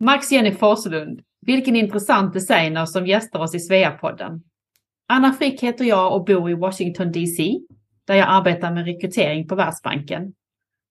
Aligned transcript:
Max-Jenny 0.00 0.52
Forslund, 0.54 1.20
vilken 1.46 1.76
intressant 1.76 2.32
designer 2.32 2.86
som 2.86 3.06
gästar 3.06 3.40
oss 3.40 3.54
i 3.54 3.60
Sveapodden. 3.60 4.42
Anna 5.08 5.32
Frick 5.32 5.62
heter 5.62 5.84
jag 5.84 6.14
och 6.14 6.24
bor 6.24 6.50
i 6.50 6.54
Washington 6.54 7.12
DC, 7.12 7.58
där 8.06 8.14
jag 8.14 8.28
arbetar 8.28 8.72
med 8.72 8.84
rekrytering 8.84 9.48
på 9.48 9.54
Världsbanken. 9.54 10.32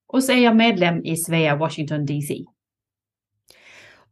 Och 0.08 0.24
så 0.24 0.32
är 0.32 0.38
jag 0.38 0.56
medlem 0.56 1.06
i 1.06 1.18
Svea 1.18 1.56
Washington 1.56 2.06
DC. 2.06 2.46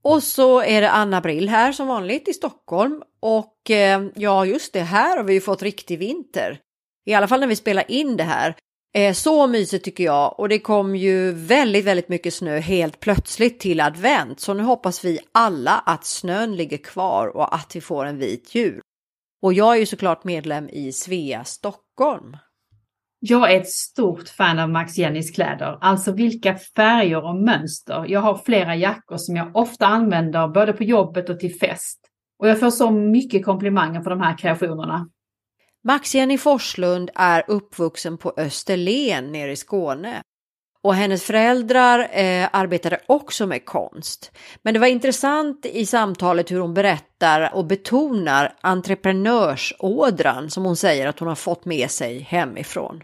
Och 0.01 0.23
så 0.23 0.61
är 0.61 0.81
det 0.81 0.91
Anna 0.91 1.21
Brill 1.21 1.49
här 1.49 1.71
som 1.71 1.87
vanligt 1.87 2.27
i 2.27 2.33
Stockholm. 2.33 3.03
Och 3.19 3.71
eh, 3.71 4.07
ja, 4.15 4.45
just 4.45 4.73
det, 4.73 4.81
här 4.81 5.17
har 5.17 5.23
vi 5.23 5.33
ju 5.33 5.41
fått 5.41 5.61
riktig 5.61 5.99
vinter. 5.99 6.59
I 7.05 7.13
alla 7.13 7.27
fall 7.27 7.39
när 7.39 7.47
vi 7.47 7.55
spelar 7.55 7.91
in 7.91 8.17
det 8.17 8.23
här. 8.23 8.55
Eh, 8.93 9.13
så 9.13 9.47
mysigt 9.47 9.85
tycker 9.85 10.03
jag 10.03 10.39
och 10.39 10.49
det 10.49 10.59
kom 10.59 10.95
ju 10.95 11.31
väldigt, 11.31 11.85
väldigt 11.85 12.09
mycket 12.09 12.33
snö 12.33 12.59
helt 12.59 12.99
plötsligt 12.99 13.59
till 13.59 13.79
advent. 13.79 14.39
Så 14.39 14.53
nu 14.53 14.63
hoppas 14.63 15.05
vi 15.05 15.19
alla 15.31 15.83
att 15.85 16.05
snön 16.05 16.55
ligger 16.55 16.77
kvar 16.77 17.27
och 17.27 17.55
att 17.55 17.75
vi 17.75 17.81
får 17.81 18.05
en 18.05 18.17
vit 18.17 18.55
jul. 18.55 18.81
Och 19.41 19.53
jag 19.53 19.75
är 19.75 19.79
ju 19.79 19.85
såklart 19.85 20.23
medlem 20.23 20.69
i 20.69 20.91
Svea 20.91 21.43
Stockholm. 21.43 22.37
Jag 23.19 23.53
är 23.53 23.61
ett 23.61 23.69
stort 23.69 24.29
fan 24.29 24.59
av 24.59 24.69
Max 24.69 24.97
Jennys 24.97 25.31
kläder, 25.31 25.77
alltså 25.81 26.11
vilka 26.11 26.57
färger 26.75 27.25
och 27.25 27.35
mönster. 27.35 28.05
Jag 28.07 28.19
har 28.19 28.37
flera 28.45 28.75
jackor 28.75 29.17
som 29.17 29.35
jag 29.35 29.55
ofta 29.55 29.85
använder 29.85 30.47
både 30.47 30.73
på 30.73 30.83
jobbet 30.83 31.29
och 31.29 31.39
till 31.39 31.59
fest. 31.59 31.99
Och 32.39 32.47
jag 32.47 32.59
får 32.59 32.69
så 32.69 32.91
mycket 32.91 33.45
komplimanger 33.45 34.01
för 34.01 34.09
de 34.09 34.21
här 34.21 34.37
kreationerna. 34.37 35.09
Max-Jenny 35.87 36.37
Forslund 36.37 37.09
är 37.15 37.43
uppvuxen 37.47 38.17
på 38.17 38.33
Österlen 38.37 39.31
nere 39.31 39.51
i 39.51 39.55
Skåne. 39.55 40.21
Och 40.83 40.95
hennes 40.95 41.23
föräldrar 41.23 41.99
eh, 41.99 42.49
arbetade 42.53 42.99
också 43.05 43.47
med 43.47 43.65
konst. 43.65 44.31
Men 44.61 44.73
det 44.73 44.79
var 44.79 44.87
intressant 44.87 45.65
i 45.65 45.85
samtalet 45.85 46.51
hur 46.51 46.59
hon 46.59 46.73
berättar 46.73 47.55
och 47.55 47.65
betonar 47.65 48.53
entreprenörsådran 48.61 50.49
som 50.49 50.65
hon 50.65 50.75
säger 50.75 51.07
att 51.07 51.19
hon 51.19 51.27
har 51.27 51.35
fått 51.35 51.65
med 51.65 51.91
sig 51.91 52.19
hemifrån. 52.19 53.03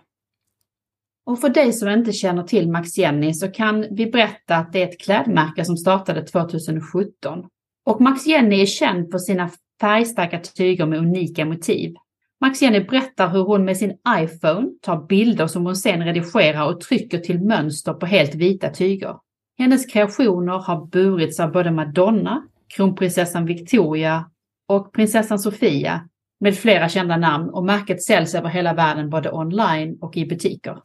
Och 1.25 1.41
för 1.41 1.49
dig 1.49 1.73
som 1.73 1.89
inte 1.89 2.11
känner 2.11 2.43
till 2.43 2.71
Max 2.71 2.97
Jenny 2.97 3.33
så 3.33 3.47
kan 3.47 3.95
vi 3.95 4.05
berätta 4.05 4.55
att 4.55 4.73
det 4.73 4.83
är 4.83 4.87
ett 4.87 5.01
klädmärke 5.01 5.65
som 5.65 5.77
startade 5.77 6.25
2017. 6.25 7.45
Och 7.85 8.01
Max 8.01 8.25
Jenny 8.25 8.61
är 8.61 8.65
känd 8.65 9.11
för 9.11 9.17
sina 9.17 9.49
färgstarka 9.81 10.39
tyger 10.39 10.85
med 10.85 10.99
unika 10.99 11.45
motiv. 11.45 11.95
Max 12.43 12.61
Jenny 12.61 12.79
berättar 12.79 13.29
hur 13.29 13.43
hon 13.43 13.65
med 13.65 13.77
sin 13.77 13.97
iPhone 14.19 14.69
tar 14.81 15.05
bilder 15.07 15.47
som 15.47 15.65
hon 15.65 15.75
sen 15.75 16.05
redigerar 16.05 16.67
och 16.67 16.81
trycker 16.81 17.17
till 17.17 17.39
mönster 17.39 17.93
på 17.93 18.05
helt 18.05 18.35
vita 18.35 18.69
tyger. 18.69 19.15
Hennes 19.57 19.85
kreationer 19.85 20.53
har 20.53 20.85
burits 20.85 21.39
av 21.39 21.51
både 21.51 21.71
Madonna, 21.71 22.47
kronprinsessan 22.75 23.45
Victoria 23.45 24.25
och 24.67 24.93
prinsessan 24.93 25.39
Sofia 25.39 26.01
med 26.39 26.57
flera 26.57 26.89
kända 26.89 27.17
namn 27.17 27.49
och 27.49 27.65
märket 27.65 28.03
säljs 28.03 28.35
över 28.35 28.49
hela 28.49 28.73
världen 28.73 29.09
både 29.09 29.31
online 29.31 29.97
och 30.01 30.17
i 30.17 30.25
butiker. 30.25 30.77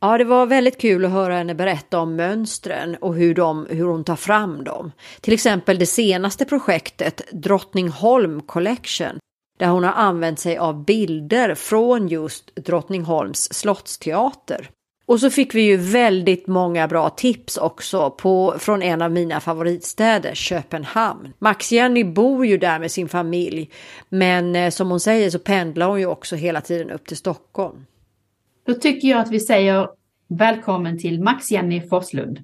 Ja, 0.00 0.18
det 0.18 0.24
var 0.24 0.46
väldigt 0.46 0.80
kul 0.80 1.04
att 1.04 1.10
höra 1.10 1.34
henne 1.34 1.54
berätta 1.54 2.00
om 2.00 2.16
mönstren 2.16 2.96
och 3.00 3.14
hur, 3.14 3.34
de, 3.34 3.66
hur 3.70 3.84
hon 3.84 4.04
tar 4.04 4.16
fram 4.16 4.64
dem. 4.64 4.92
Till 5.20 5.34
exempel 5.34 5.78
det 5.78 5.86
senaste 5.86 6.44
projektet, 6.44 7.22
Drottningholm 7.32 8.40
Collection, 8.40 9.18
där 9.56 9.66
hon 9.66 9.84
har 9.84 9.92
använt 9.92 10.38
sig 10.38 10.58
av 10.58 10.84
bilder 10.84 11.54
från 11.54 12.08
just 12.08 12.56
Drottningholms 12.56 13.54
slottsteater. 13.54 14.70
Och 15.06 15.20
så 15.20 15.30
fick 15.30 15.54
vi 15.54 15.62
ju 15.62 15.76
väldigt 15.76 16.46
många 16.46 16.88
bra 16.88 17.10
tips 17.10 17.56
också 17.56 18.10
på, 18.10 18.54
från 18.58 18.82
en 18.82 19.02
av 19.02 19.12
mina 19.12 19.40
favoritstäder, 19.40 20.34
Köpenhamn. 20.34 21.32
Max-Jenny 21.38 22.04
bor 22.04 22.46
ju 22.46 22.58
där 22.58 22.78
med 22.78 22.90
sin 22.90 23.08
familj, 23.08 23.70
men 24.08 24.56
eh, 24.56 24.70
som 24.70 24.90
hon 24.90 25.00
säger 25.00 25.30
så 25.30 25.38
pendlar 25.38 25.88
hon 25.88 26.00
ju 26.00 26.06
också 26.06 26.36
hela 26.36 26.60
tiden 26.60 26.90
upp 26.90 27.06
till 27.06 27.16
Stockholm. 27.16 27.86
Då 28.66 28.74
tycker 28.74 29.08
jag 29.08 29.20
att 29.20 29.30
vi 29.30 29.40
säger 29.40 29.88
välkommen 30.28 30.98
till 30.98 31.22
Max-Jenny 31.22 31.88
Forslund. 31.88 32.38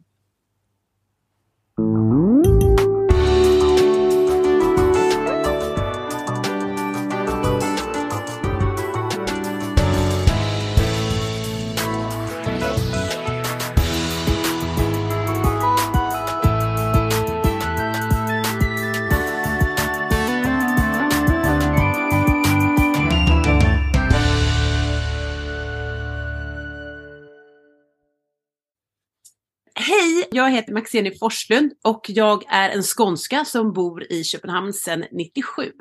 Jag 30.34 30.50
heter 30.50 30.72
Maxeni 30.72 31.18
Forslund 31.18 31.72
och 31.84 32.06
jag 32.08 32.44
är 32.48 32.70
en 32.70 32.82
skånska 32.82 33.44
som 33.44 33.72
bor 33.72 34.12
i 34.12 34.24
Köpenhamn 34.24 34.72
sedan 34.72 35.04
97. 35.12 35.72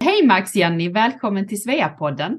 Hej 0.00 0.26
Max 0.26 0.54
Jenny, 0.54 0.88
välkommen 0.88 1.48
till 1.48 1.62
Sveapodden. 1.62 2.38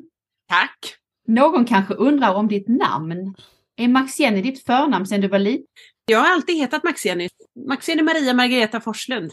Tack! 0.49 0.95
Någon 1.27 1.66
kanske 1.66 1.94
undrar 1.94 2.33
om 2.33 2.47
ditt 2.47 2.67
namn. 2.67 3.35
Är 3.77 3.88
Max 3.88 4.19
Jenny 4.19 4.41
ditt 4.41 4.66
förnamn 4.66 5.05
sedan 5.05 5.22
du 5.22 5.27
var 5.27 5.39
liten? 5.39 5.66
Jag 6.05 6.19
har 6.19 6.33
alltid 6.33 6.55
hetat 6.55 6.83
Max 6.83 7.05
Jenny. 7.05 7.29
Max 7.67 7.89
Jenny 7.89 8.03
Maria 8.03 8.33
Margareta 8.33 8.81
Forslund. 8.81 9.31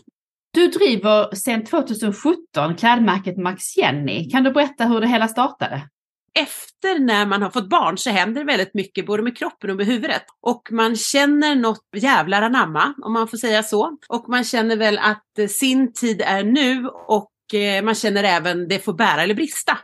Du 0.55 0.67
driver 0.67 1.35
sedan 1.35 1.65
2017 1.65 2.77
klädmärket 2.79 3.37
Max 3.37 3.77
Jenny. 3.77 4.31
Kan 4.31 4.45
du 4.45 4.53
berätta 4.53 4.85
hur 4.85 5.01
det 5.01 5.09
hela 5.09 5.29
startade? 5.29 5.89
Efter 6.35 6.99
när 6.99 7.27
man 7.27 7.43
har 7.43 7.51
fått 7.51 7.69
barn 7.69 7.99
så 7.99 8.11
händer 8.11 8.41
det 8.41 8.47
väldigt 8.47 8.75
mycket 8.75 9.07
både 9.07 9.23
med 9.23 9.37
kroppen 9.37 9.71
och 9.71 9.77
med 9.77 9.87
huvudet. 9.87 10.23
Och 10.41 10.69
man 10.71 10.97
känner 10.97 11.57
något 11.57 11.87
jävlar 11.97 12.43
anamma, 12.43 12.95
om 13.03 13.13
man 13.13 13.29
får 13.29 13.39
säga 13.39 13.63
så. 13.63 13.97
Och 14.09 14.29
man 14.29 14.45
känner 14.45 14.77
väl 14.77 14.99
att 14.99 15.39
eh, 15.39 15.47
sin 15.47 15.93
tid 15.93 16.23
är 16.25 16.45
nu 16.45 16.89
och 16.89 17.55
eh, 17.55 17.85
man 17.85 17.95
känner 17.95 18.25
även 18.25 18.69
det 18.69 18.85
får 18.85 18.93
bära 18.93 19.23
eller 19.23 19.35
brista. 19.35 19.79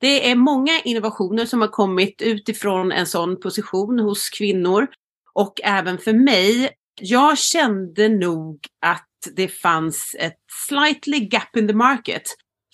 Det 0.00 0.30
är 0.30 0.34
många 0.34 0.80
innovationer 0.84 1.46
som 1.46 1.60
har 1.60 1.68
kommit 1.68 2.22
utifrån 2.22 2.92
en 2.92 3.06
sån 3.06 3.40
position 3.40 3.98
hos 3.98 4.30
kvinnor 4.30 4.86
och 5.34 5.60
även 5.64 5.98
för 5.98 6.12
mig. 6.12 6.70
Jag 7.00 7.38
kände 7.38 8.08
nog 8.08 8.66
att 8.86 9.04
det 9.36 9.48
fanns 9.48 10.16
ett 10.18 10.38
slightly 10.68 11.18
gap 11.18 11.56
in 11.56 11.68
the 11.68 11.74
market 11.74 12.22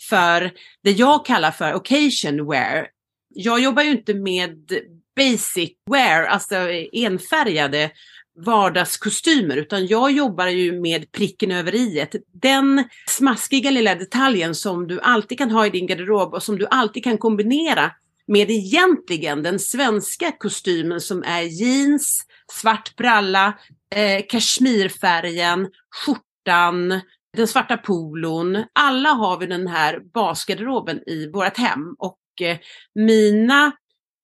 för 0.08 0.52
det 0.82 0.91
jag 0.91 1.26
kallar 1.26 1.50
för 1.50 1.74
occasion 1.74 2.50
wear 2.50 2.88
jag 3.34 3.61
jobbar 3.61 3.83
ju 3.83 3.91
inte 3.91 4.15
med 4.15 4.72
basic 5.17 5.71
wear, 5.91 6.25
alltså 6.25 6.55
enfärgade 6.93 7.91
vardagskostymer, 8.37 9.56
utan 9.56 9.87
jag 9.87 10.12
jobbar 10.12 10.47
ju 10.47 10.81
med 10.81 11.12
pricken 11.12 11.50
över 11.50 11.75
i. 11.75 12.06
Den 12.33 12.84
smaskiga 13.09 13.71
lilla 13.71 13.95
detaljen 13.95 14.55
som 14.55 14.87
du 14.87 15.00
alltid 15.00 15.39
kan 15.39 15.50
ha 15.50 15.67
i 15.67 15.71
din 15.71 15.87
garderob 15.87 16.34
och 16.34 16.43
som 16.43 16.59
du 16.59 16.67
alltid 16.71 17.05
kan 17.05 17.19
kombinera 17.19 17.91
med 18.27 18.50
egentligen 18.50 19.43
den 19.43 19.59
svenska 19.59 20.33
kostymen 20.33 21.01
som 21.01 21.22
är 21.22 21.43
jeans, 21.43 22.27
svart 22.53 22.97
bralla, 22.97 23.59
eh, 23.95 24.25
kashmirfärgen, 24.28 25.69
skjortan, 25.91 27.01
den 27.37 27.49
svarta 27.49 27.77
polon. 27.77 28.65
Alla 28.72 29.09
har 29.09 29.39
vi 29.39 29.47
den 29.47 29.66
här 29.66 30.01
basgarderoben 30.15 31.09
i 31.09 31.31
vårt 31.31 31.56
hem 31.56 31.95
och 31.99 32.19
mycket 32.34 32.61
mina 32.95 33.72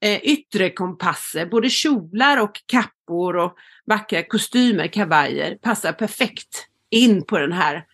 eh, 0.03 0.19
yttre 0.23 0.71
kompasser, 0.71 1.47
både 1.47 1.71
kjolar 1.71 2.43
och 2.43 2.61
kappor 2.67 3.37
och 3.37 3.57
vackra 3.87 4.23
kostymer, 4.23 4.87
kavajer, 4.87 5.55
passar 5.55 5.93
perfekt 5.93 6.67
in 6.91 7.25
på 7.25 7.39
den 7.39 7.53
här 7.53 7.85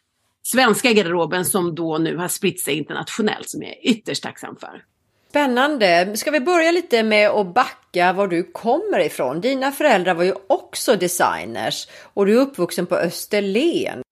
svenska 0.43 0.93
garderoben 0.93 1.45
som 1.45 1.75
då 1.75 1.99
nu 1.99 2.17
har 2.17 2.29
spritt 2.29 2.61
sig 2.61 2.75
internationellt 2.75 3.49
som 3.49 3.63
jag 3.63 3.71
är 3.71 3.91
ytterst 3.91 4.23
tacksam 4.23 4.57
för. 4.57 4.85
Spännande. 5.31 6.17
Ska 6.17 6.31
vi 6.31 6.41
börja 6.41 6.71
lite 6.71 7.03
med 7.03 7.31
att 7.31 7.55
backa 7.55 8.13
var 8.13 8.29
du 8.29 8.43
kommer 8.43 9.01
ifrån? 9.01 9.41
Dina 9.41 9.73
föräldrar 9.73 10.15
var 10.15 10.25
ju 10.25 10.35
också 10.47 10.97
designers 10.97 11.89
och 12.15 12.27
du 12.27 12.37
är 12.37 12.41
uppvuxen 12.41 12.87
på 12.87 12.97
Österlen. 12.97 14.03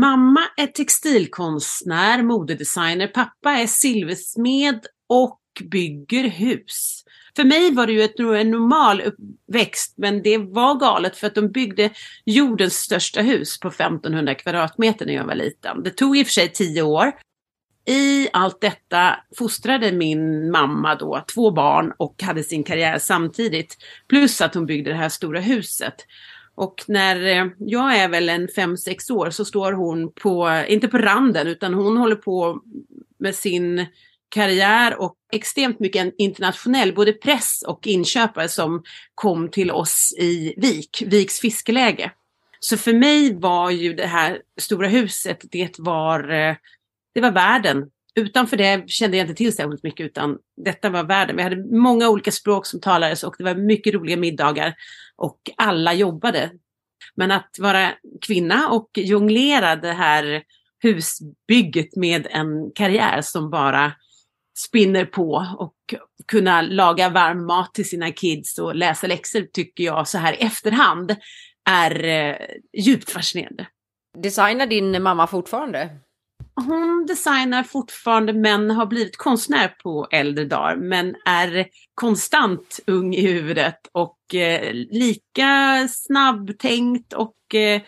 Mamma 0.00 0.40
är 0.56 0.66
textilkonstnär, 0.66 2.22
modedesigner. 2.22 3.06
Pappa 3.06 3.50
är 3.50 3.66
silversmed 3.66 4.86
och 5.08 5.40
bygger 5.70 6.28
hus. 6.28 7.04
För 7.36 7.44
mig 7.44 7.74
var 7.74 7.86
det 7.86 7.92
ju 7.92 8.02
ett, 8.02 8.18
en 8.20 8.50
normal 8.50 9.00
uppväxt, 9.00 9.94
men 9.96 10.22
det 10.22 10.38
var 10.38 10.74
galet 10.74 11.16
för 11.16 11.26
att 11.26 11.34
de 11.34 11.48
byggde 11.48 11.90
jordens 12.24 12.74
största 12.74 13.22
hus 13.22 13.60
på 13.60 13.68
1500 13.68 14.34
kvadratmeter 14.34 15.06
när 15.06 15.14
jag 15.14 15.24
var 15.24 15.34
liten. 15.34 15.82
Det 15.82 15.90
tog 15.90 16.18
i 16.18 16.22
och 16.22 16.26
för 16.26 16.32
sig 16.32 16.48
tio 16.48 16.82
år. 16.82 17.12
I 17.86 18.28
allt 18.32 18.60
detta 18.60 19.16
fostrade 19.38 19.92
min 19.92 20.50
mamma 20.50 20.94
då 20.94 21.24
två 21.34 21.50
barn 21.50 21.92
och 21.96 22.22
hade 22.22 22.42
sin 22.42 22.64
karriär 22.64 22.98
samtidigt. 22.98 23.76
Plus 24.08 24.40
att 24.40 24.54
hon 24.54 24.66
byggde 24.66 24.90
det 24.90 24.96
här 24.96 25.08
stora 25.08 25.40
huset. 25.40 25.94
Och 26.58 26.84
när 26.86 27.26
eh, 27.26 27.46
jag 27.58 27.96
är 27.96 28.08
väl 28.08 28.28
en 28.28 28.48
fem 28.48 28.76
sex 28.76 29.10
år 29.10 29.30
så 29.30 29.44
står 29.44 29.72
hon 29.72 30.12
på, 30.12 30.64
inte 30.68 30.88
på 30.88 30.98
randen, 30.98 31.46
utan 31.46 31.74
hon 31.74 31.96
håller 31.96 32.16
på 32.16 32.62
med 33.18 33.34
sin 33.34 33.86
karriär 34.28 35.00
och 35.00 35.16
extremt 35.32 35.80
mycket 35.80 36.14
internationell, 36.18 36.94
både 36.94 37.12
press 37.12 37.64
och 37.66 37.86
inköpare 37.86 38.48
som 38.48 38.82
kom 39.14 39.50
till 39.50 39.70
oss 39.70 40.14
i 40.18 40.54
Vik, 40.56 41.02
Viks 41.06 41.40
fiskeläge. 41.40 42.12
Så 42.60 42.76
för 42.76 42.92
mig 42.92 43.34
var 43.34 43.70
ju 43.70 43.94
det 43.94 44.06
här 44.06 44.42
stora 44.60 44.88
huset, 44.88 45.44
det 45.50 45.78
var, 45.78 46.30
eh, 46.30 46.56
det 47.14 47.20
var 47.20 47.30
världen. 47.30 47.90
Utanför 48.18 48.56
det 48.56 48.90
kände 48.90 49.16
jag 49.16 49.24
inte 49.24 49.34
till 49.34 49.56
särskilt 49.56 49.82
mycket 49.82 50.06
utan 50.06 50.38
detta 50.64 50.90
var 50.90 51.04
världen. 51.04 51.36
Vi 51.36 51.42
hade 51.42 51.78
många 51.78 52.08
olika 52.08 52.32
språk 52.32 52.66
som 52.66 52.80
talades 52.80 53.24
och 53.24 53.34
det 53.38 53.44
var 53.44 53.54
mycket 53.54 53.94
roliga 53.94 54.16
middagar 54.16 54.74
och 55.16 55.38
alla 55.56 55.94
jobbade. 55.94 56.50
Men 57.14 57.30
att 57.30 57.56
vara 57.58 57.92
kvinna 58.26 58.68
och 58.68 58.90
jonglera 58.94 59.76
det 59.76 59.92
här 59.92 60.42
husbygget 60.82 61.96
med 61.96 62.26
en 62.30 62.70
karriär 62.74 63.20
som 63.22 63.50
bara 63.50 63.92
spinner 64.58 65.04
på 65.04 65.46
och 65.58 65.74
kunna 66.26 66.62
laga 66.62 67.08
varm 67.08 67.46
mat 67.46 67.74
till 67.74 67.88
sina 67.88 68.12
kids 68.12 68.58
och 68.58 68.74
läsa 68.74 69.06
läxor 69.06 69.42
tycker 69.52 69.84
jag 69.84 70.08
så 70.08 70.18
här 70.18 70.32
i 70.32 70.36
efterhand 70.36 71.16
är 71.70 72.04
eh, 72.04 72.36
djupt 72.78 73.10
fascinerande. 73.10 73.66
Designar 74.18 74.66
din 74.66 75.02
mamma 75.02 75.26
fortfarande? 75.26 75.90
Hon 76.66 77.06
designar 77.06 77.62
fortfarande 77.62 78.32
men 78.32 78.70
har 78.70 78.86
blivit 78.86 79.16
konstnär 79.16 79.68
på 79.68 80.08
äldre 80.10 80.44
dagar 80.44 80.76
men 80.76 81.16
är 81.24 81.66
konstant 81.94 82.80
ung 82.86 83.14
i 83.14 83.26
huvudet 83.26 83.78
och 83.92 84.34
eh, 84.34 84.72
lika 84.72 85.88
snabbtänkt 85.90 87.12
och 87.12 87.54
eh, 87.54 87.82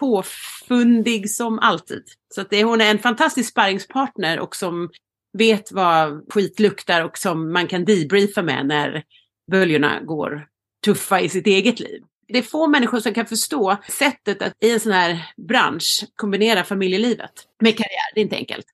påfundig 0.00 1.30
som 1.30 1.58
alltid. 1.58 2.04
Så 2.34 2.40
att 2.40 2.50
det, 2.50 2.64
hon 2.64 2.80
är 2.80 2.90
en 2.90 2.98
fantastisk 2.98 3.50
sparringspartner 3.50 4.40
och 4.40 4.56
som 4.56 4.90
vet 5.38 5.72
vad 5.72 6.32
skit 6.32 6.60
luktar 6.60 7.04
och 7.04 7.18
som 7.18 7.52
man 7.52 7.66
kan 7.66 7.84
debriefa 7.84 8.42
med 8.42 8.66
när 8.66 9.04
böljorna 9.50 10.00
går 10.00 10.46
tuffa 10.84 11.20
i 11.20 11.28
sitt 11.28 11.46
eget 11.46 11.80
liv. 11.80 12.02
Det 12.28 12.38
är 12.38 12.42
få 12.42 12.66
människor 12.66 13.00
som 13.00 13.14
kan 13.14 13.26
förstå 13.26 13.76
sättet 13.88 14.42
att 14.42 14.52
i 14.60 14.70
en 14.70 14.80
sån 14.80 14.92
här 14.92 15.32
bransch 15.48 16.04
kombinera 16.16 16.64
familjelivet 16.64 17.32
med 17.60 17.76
karriär. 17.76 18.14
Det 18.14 18.20
är 18.20 18.22
inte 18.22 18.36
enkelt. 18.36 18.66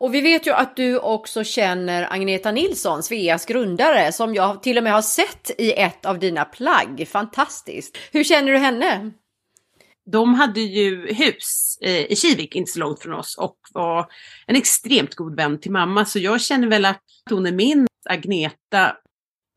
Och 0.00 0.14
vi 0.14 0.20
vet 0.20 0.46
ju 0.46 0.52
att 0.52 0.76
du 0.76 0.98
också 0.98 1.44
känner 1.44 2.12
Agneta 2.12 2.52
Nilsson, 2.52 3.02
Sveas 3.02 3.46
grundare, 3.46 4.12
som 4.12 4.34
jag 4.34 4.62
till 4.62 4.78
och 4.78 4.84
med 4.84 4.92
har 4.92 5.02
sett 5.02 5.50
i 5.58 5.72
ett 5.72 6.06
av 6.06 6.18
dina 6.18 6.44
plagg. 6.44 7.08
Fantastiskt! 7.08 7.98
Hur 8.12 8.24
känner 8.24 8.52
du 8.52 8.58
henne? 8.58 9.10
De 10.10 10.34
hade 10.34 10.60
ju 10.60 11.12
hus 11.12 11.78
i 12.08 12.16
Kivik, 12.16 12.54
inte 12.54 12.72
så 12.72 12.78
långt 12.78 13.00
från 13.00 13.14
oss, 13.14 13.38
och 13.38 13.56
var 13.72 14.06
en 14.46 14.56
extremt 14.56 15.14
god 15.14 15.36
vän 15.36 15.60
till 15.60 15.70
mamma. 15.70 16.04
Så 16.04 16.18
jag 16.18 16.40
känner 16.40 16.68
väl 16.68 16.84
att 16.84 17.02
hon 17.30 17.46
är 17.46 17.52
min 17.52 17.86
Agneta 18.08 18.96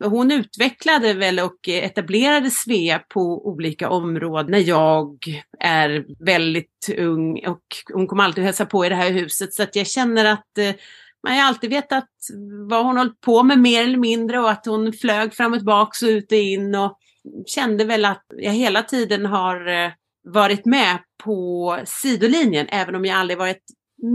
hon 0.04 0.32
utvecklade 0.32 1.14
väl 1.14 1.40
och 1.40 1.68
etablerade 1.68 2.52
Svea 2.52 3.00
på 3.00 3.48
olika 3.48 3.90
områden 3.90 4.52
när 4.52 4.60
jag 4.60 5.18
är 5.60 6.06
väldigt 6.26 6.90
ung 6.98 7.46
och 7.48 7.64
hon 7.94 8.08
kom 8.08 8.20
alltid 8.20 8.44
hälsa 8.44 8.66
på 8.66 8.86
i 8.86 8.90
det 8.90 8.96
här 8.96 9.12
huset 9.12 9.54
så 9.54 9.64
att 9.64 9.76
jag 9.76 9.88
känner 9.88 10.26
att 10.26 10.58
eh, 10.58 10.76
man 11.24 11.34
har 11.34 11.44
alltid 11.44 11.70
vetat 11.70 12.10
vad 12.70 12.86
hon 12.86 12.98
hållit 12.98 13.22
på 13.22 13.44
med 13.44 13.60
mer 13.60 13.84
eller 13.84 13.98
mindre 13.98 14.40
och 14.40 14.52
att 14.52 14.66
hon 14.66 14.94
flög 14.94 15.34
fram 15.34 15.54
och 15.54 15.60
tillbaka 15.60 16.06
och 16.06 16.10
ut 16.10 16.32
och 16.32 16.38
in 16.38 16.76
och 16.76 16.98
kände 17.46 17.86
väl 17.86 18.06
att 18.06 18.26
jag 18.38 18.52
hela 18.52 18.84
tiden 18.84 19.26
har 19.26 19.68
eh, 19.68 19.92
varit 20.24 20.66
med 20.66 20.98
på 21.24 21.80
sidolinjen 21.86 22.68
även 22.70 22.96
om 22.96 23.06
jag 23.06 23.18
aldrig 23.18 23.38
varit 23.38 23.64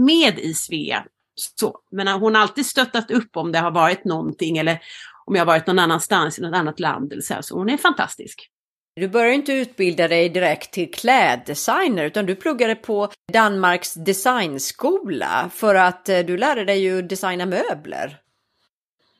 med 0.07 0.39
i 0.39 0.53
Svea. 0.53 1.05
Så, 1.35 1.79
men 1.91 2.07
hon 2.07 2.35
har 2.35 2.41
alltid 2.41 2.65
stöttat 2.65 3.11
upp 3.11 3.37
om 3.37 3.51
det 3.51 3.59
har 3.59 3.71
varit 3.71 4.05
någonting 4.05 4.57
eller 4.57 4.79
om 5.25 5.35
jag 5.35 5.45
varit 5.45 5.67
någon 5.67 5.79
annanstans 5.79 6.39
i 6.39 6.41
något 6.41 6.55
annat 6.55 6.79
land. 6.79 7.11
Eller 7.11 7.21
så, 7.21 7.33
här. 7.33 7.41
så 7.41 7.57
hon 7.57 7.69
är 7.69 7.77
fantastisk. 7.77 8.49
Du 8.95 9.07
börjar 9.07 9.31
inte 9.31 9.53
utbilda 9.53 10.07
dig 10.07 10.29
direkt 10.29 10.73
till 10.73 10.91
kläddesigner 10.91 12.03
utan 12.05 12.25
du 12.25 12.35
pluggade 12.35 12.75
på 12.75 13.09
Danmarks 13.33 13.93
designskola 13.93 15.49
för 15.53 15.75
att 15.75 16.09
eh, 16.09 16.19
du 16.19 16.37
lärde 16.37 16.65
dig 16.65 16.79
ju 16.79 17.01
designa 17.01 17.45
möbler. 17.45 18.17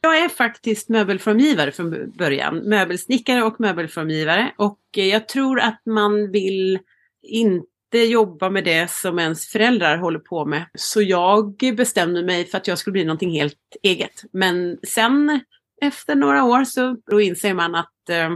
Jag 0.02 0.18
är 0.18 0.30
faktiskt 0.30 0.90
möbelformgivare 0.90 1.72
från 1.72 2.12
början, 2.12 2.57
möbelsnickare 2.57 3.44
och 3.44 3.60
möbelformgivare 3.60 4.54
och 4.57 4.80
eh, 4.98 5.06
jag 5.06 5.28
tror 5.28 5.60
att 5.60 5.81
man 5.86 6.31
vill 6.31 6.80
inte 7.24 7.98
jobba 7.98 8.50
med 8.50 8.63
det 8.63 8.92
som 8.92 9.19
ens 9.19 9.48
föräldrar 9.48 9.98
håller 9.98 10.19
på 10.19 10.46
med. 10.46 10.66
Så 10.74 11.02
jag 11.02 11.56
bestämde 11.78 12.24
mig 12.24 12.46
för 12.46 12.57
att 12.57 12.68
jag 12.68 12.78
skulle 12.78 12.92
bli 12.92 13.06
någonting 13.06 13.31
helt 13.31 13.78
eget. 13.84 14.24
Men 14.31 14.78
sen 14.88 15.40
efter 15.81 16.16
några 16.16 16.44
år 16.44 16.63
så 16.63 16.98
då 17.12 17.22
inser 17.22 17.54
man 17.54 17.75
att 17.75 18.10
eh, 18.10 18.30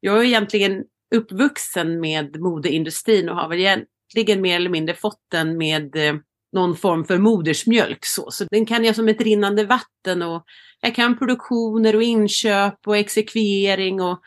jag 0.00 0.18
är 0.18 0.24
egentligen 0.24 0.84
uppvuxen 1.14 2.00
med 2.00 2.40
modeindustrin 2.40 3.28
och 3.28 3.36
har 3.36 3.48
väl 3.48 3.60
egentligen 3.60 4.42
mer 4.42 4.56
eller 4.56 4.70
mindre 4.70 4.94
fått 4.94 5.20
den 5.30 5.58
med 5.58 5.96
eh, 5.96 6.14
någon 6.52 6.76
form 6.76 7.04
för 7.04 7.18
modersmjölk. 7.18 8.04
Så. 8.04 8.30
så 8.30 8.44
den 8.50 8.66
kan 8.66 8.84
jag 8.84 8.96
som 8.96 9.08
ett 9.08 9.20
rinnande 9.20 9.64
vatten 9.64 10.22
och 10.22 10.44
jag 10.80 10.94
kan 10.94 11.18
produktioner 11.18 11.96
och 11.96 12.02
inköp 12.02 12.86
och 12.86 12.96
exekvering 12.96 14.00
och 14.00 14.20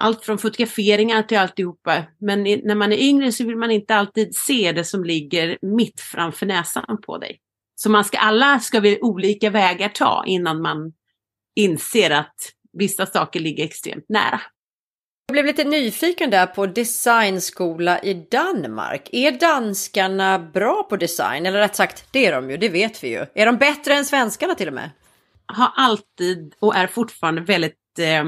allt 0.00 0.24
från 0.24 0.38
fotograferingar 0.38 1.22
till 1.22 1.38
alltihopa. 1.38 2.04
Men 2.18 2.42
när 2.42 2.74
man 2.74 2.92
är 2.92 2.96
yngre 2.96 3.32
så 3.32 3.44
vill 3.44 3.56
man 3.56 3.70
inte 3.70 3.94
alltid 3.94 4.34
se 4.34 4.72
det 4.72 4.84
som 4.84 5.04
ligger 5.04 5.58
mitt 5.62 6.00
framför 6.00 6.46
näsan 6.46 7.00
på 7.02 7.18
dig. 7.18 7.40
Så 7.74 7.90
man 7.90 8.04
ska, 8.04 8.18
alla 8.18 8.58
ska 8.58 8.80
vi 8.80 8.98
olika 9.00 9.50
vägar 9.50 9.88
ta 9.88 10.24
innan 10.26 10.62
man 10.62 10.92
inser 11.56 12.10
att 12.10 12.36
vissa 12.72 13.06
saker 13.06 13.40
ligger 13.40 13.64
extremt 13.64 14.08
nära. 14.08 14.40
Jag 15.26 15.32
blev 15.32 15.46
lite 15.46 15.64
nyfiken 15.64 16.30
där 16.30 16.46
på 16.46 16.66
designskola 16.66 18.00
i 18.02 18.14
Danmark. 18.14 19.08
Är 19.12 19.32
danskarna 19.32 20.38
bra 20.38 20.82
på 20.82 20.96
design? 20.96 21.46
Eller 21.46 21.58
rätt 21.58 21.76
sagt, 21.76 22.12
det 22.12 22.26
är 22.26 22.32
de 22.32 22.50
ju, 22.50 22.56
det 22.56 22.68
vet 22.68 23.04
vi 23.04 23.08
ju. 23.08 23.26
Är 23.34 23.46
de 23.46 23.56
bättre 23.56 23.94
än 23.94 24.04
svenskarna 24.04 24.54
till 24.54 24.68
och 24.68 24.74
med? 24.74 24.90
Har 25.46 25.72
alltid 25.76 26.54
och 26.58 26.76
är 26.76 26.86
fortfarande 26.86 27.40
väldigt 27.40 27.98
eh, 27.98 28.24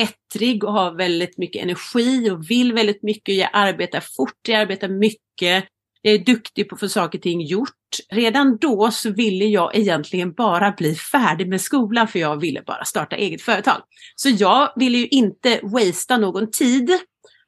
ettrig 0.00 0.64
och 0.64 0.72
har 0.72 0.96
väldigt 0.96 1.38
mycket 1.38 1.62
energi 1.62 2.30
och 2.30 2.50
vill 2.50 2.72
väldigt 2.72 3.02
mycket. 3.02 3.34
Jag 3.34 3.50
arbetar 3.52 4.00
fort, 4.00 4.48
jag 4.48 4.60
arbetar 4.60 4.88
mycket. 4.88 5.64
Jag 6.06 6.14
är 6.14 6.18
duktig 6.18 6.68
på 6.68 6.74
att 6.74 6.80
få 6.80 6.88
saker 6.88 7.18
och 7.18 7.22
ting 7.22 7.40
gjort. 7.40 7.70
Redan 8.10 8.56
då 8.56 8.90
så 8.90 9.10
ville 9.10 9.44
jag 9.44 9.76
egentligen 9.76 10.32
bara 10.32 10.70
bli 10.70 10.94
färdig 10.94 11.48
med 11.48 11.60
skolan 11.60 12.08
för 12.08 12.18
jag 12.18 12.40
ville 12.40 12.62
bara 12.62 12.84
starta 12.84 13.16
eget 13.16 13.42
företag. 13.42 13.82
Så 14.16 14.28
jag 14.28 14.72
ville 14.76 14.98
ju 14.98 15.06
inte 15.06 15.60
wastea 15.62 16.18
någon 16.18 16.50
tid, 16.50 16.90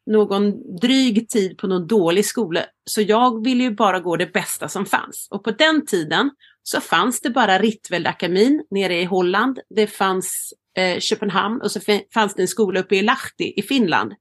någon 0.06 0.76
dryg 0.80 1.28
tid 1.28 1.58
på 1.58 1.66
någon 1.66 1.86
dålig 1.86 2.26
skola. 2.26 2.60
Så 2.84 3.02
jag 3.02 3.44
ville 3.44 3.64
ju 3.64 3.70
bara 3.70 4.00
gå 4.00 4.16
det 4.16 4.32
bästa 4.32 4.68
som 4.68 4.86
fanns. 4.86 5.28
Och 5.30 5.44
på 5.44 5.50
den 5.50 5.86
tiden 5.86 6.30
så 6.62 6.80
fanns 6.80 7.20
det 7.20 7.30
bara 7.30 7.58
Ritveldakademin 7.58 8.62
nere 8.70 9.00
i 9.00 9.04
Holland. 9.04 9.58
Det 9.74 9.86
fanns 9.86 10.54
eh, 10.78 10.98
Köpenhamn 11.00 11.60
och 11.60 11.70
så 11.70 11.80
fanns 12.14 12.34
det 12.34 12.42
en 12.42 12.48
skola 12.48 12.80
uppe 12.80 12.96
i 12.96 13.02
Lahti 13.02 13.52
i 13.56 13.62
Finland. 13.62 14.12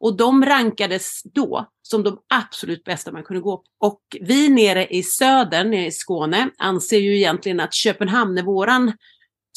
Och 0.00 0.16
de 0.16 0.44
rankades 0.44 1.22
då 1.34 1.68
som 1.82 2.02
de 2.02 2.18
absolut 2.34 2.84
bästa 2.84 3.12
man 3.12 3.22
kunde 3.22 3.40
gå 3.40 3.56
på. 3.56 3.64
Och 3.86 4.00
vi 4.20 4.48
nere 4.48 4.86
i 4.86 5.02
södern, 5.02 5.70
nere 5.70 5.86
i 5.86 5.90
Skåne, 5.90 6.50
anser 6.58 6.98
ju 6.98 7.16
egentligen 7.16 7.60
att 7.60 7.74
Köpenhamn 7.74 8.38
är 8.38 8.42
våran 8.42 8.92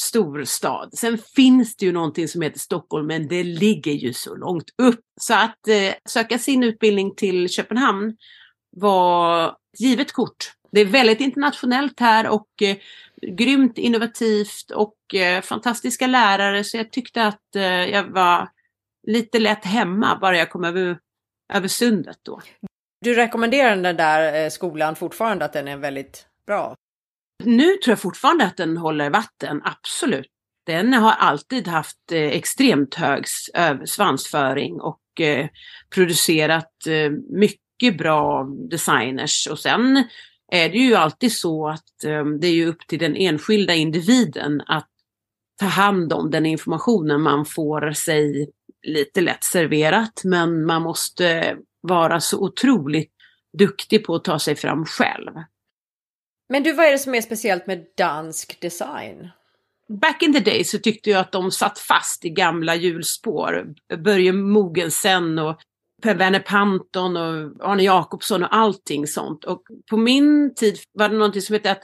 storstad. 0.01 0.89
Sen 0.93 1.17
finns 1.17 1.75
det 1.75 1.85
ju 1.85 1.91
någonting 1.91 2.27
som 2.27 2.41
heter 2.41 2.59
Stockholm, 2.59 3.07
men 3.07 3.27
det 3.27 3.43
ligger 3.43 3.91
ju 3.91 4.13
så 4.13 4.35
långt 4.35 4.69
upp. 4.77 5.01
Så 5.21 5.33
att 5.33 5.67
eh, 5.67 5.93
söka 6.05 6.39
sin 6.39 6.63
utbildning 6.63 7.15
till 7.15 7.49
Köpenhamn 7.49 8.17
var 8.71 9.47
ett 9.47 9.79
givet 9.79 10.11
kort. 10.11 10.53
Det 10.71 10.81
är 10.81 10.85
väldigt 10.85 11.21
internationellt 11.21 11.99
här 11.99 12.27
och 12.29 12.61
eh, 12.61 12.77
grymt 13.37 13.77
innovativt 13.77 14.71
och 14.75 15.15
eh, 15.15 15.41
fantastiska 15.41 16.07
lärare, 16.07 16.63
så 16.63 16.77
jag 16.77 16.91
tyckte 16.91 17.23
att 17.23 17.55
eh, 17.55 17.63
jag 17.63 18.03
var 18.03 18.49
lite 19.07 19.39
lätt 19.39 19.65
hemma 19.65 20.17
bara 20.21 20.37
jag 20.37 20.49
kom 20.49 20.63
över, 20.63 20.99
över 21.53 21.67
sundet 21.67 22.17
då. 22.23 22.41
Du 23.01 23.13
rekommenderar 23.13 23.75
den 23.75 23.97
där 23.97 24.43
eh, 24.43 24.49
skolan 24.49 24.95
fortfarande 24.95 25.45
att 25.45 25.53
den 25.53 25.67
är 25.67 25.77
väldigt 25.77 26.27
bra? 26.47 26.75
Nu 27.43 27.63
tror 27.63 27.91
jag 27.91 27.99
fortfarande 27.99 28.45
att 28.45 28.57
den 28.57 28.77
håller 28.77 29.09
vatten, 29.09 29.61
absolut. 29.63 30.27
Den 30.65 30.93
har 30.93 31.11
alltid 31.11 31.67
haft 31.67 32.11
eh, 32.11 32.21
extremt 32.21 32.95
hög 32.95 33.25
svansföring 33.85 34.81
och 34.81 35.21
eh, 35.21 35.47
producerat 35.95 36.71
mycket 37.29 37.97
bra 37.97 38.43
designers. 38.69 39.47
Och 39.51 39.59
sen 39.59 40.03
är 40.51 40.69
det 40.69 40.77
ju 40.77 40.95
alltid 40.95 41.33
så 41.33 41.67
att 41.67 41.93
det 42.39 42.47
är 42.47 42.53
ju 42.53 42.65
upp 42.65 42.87
till 42.87 42.99
den 42.99 43.15
enskilda 43.15 43.73
individen 43.73 44.61
att 44.67 44.89
ta 45.59 45.65
hand 45.65 46.13
om 46.13 46.31
den 46.31 46.45
informationen 46.45 47.21
man 47.21 47.45
får 47.45 47.91
sig 47.91 48.51
lite 48.83 49.21
lätt 49.21 49.43
serverat 49.43 50.21
men 50.23 50.65
man 50.65 50.81
måste 50.81 51.57
vara 51.81 52.19
så 52.19 52.39
otroligt 52.39 53.11
duktig 53.57 54.05
på 54.05 54.15
att 54.15 54.23
ta 54.23 54.39
sig 54.39 54.55
fram 54.55 54.85
själv. 54.85 55.31
Men 56.49 56.63
du, 56.63 56.73
vad 56.73 56.85
är 56.85 56.91
det 56.91 56.99
som 56.99 57.15
är 57.15 57.21
speciellt 57.21 57.67
med 57.67 57.85
dansk 57.97 58.61
design? 58.61 59.29
Back 59.89 60.23
in 60.23 60.33
the 60.33 60.39
day 60.39 60.63
så 60.63 60.79
tyckte 60.79 61.09
jag 61.09 61.19
att 61.19 61.31
de 61.31 61.51
satt 61.51 61.79
fast 61.79 62.25
i 62.25 62.29
gamla 62.29 62.75
hjulspår. 62.75 63.73
Börje 63.97 64.33
Mogensen 64.33 65.39
och 65.39 65.59
Per 66.01 66.15
Werner 66.15 66.39
Panton 66.39 67.17
och 67.17 67.69
Arne 67.69 67.83
Jacobsson 67.83 68.43
och 68.43 68.55
allting 68.55 69.07
sånt. 69.07 69.45
Och 69.45 69.63
på 69.89 69.97
min 69.97 70.55
tid 70.55 70.77
var 70.93 71.09
det 71.09 71.15
någonting 71.15 71.41
som 71.41 71.53
hette 71.53 71.71
att 71.71 71.83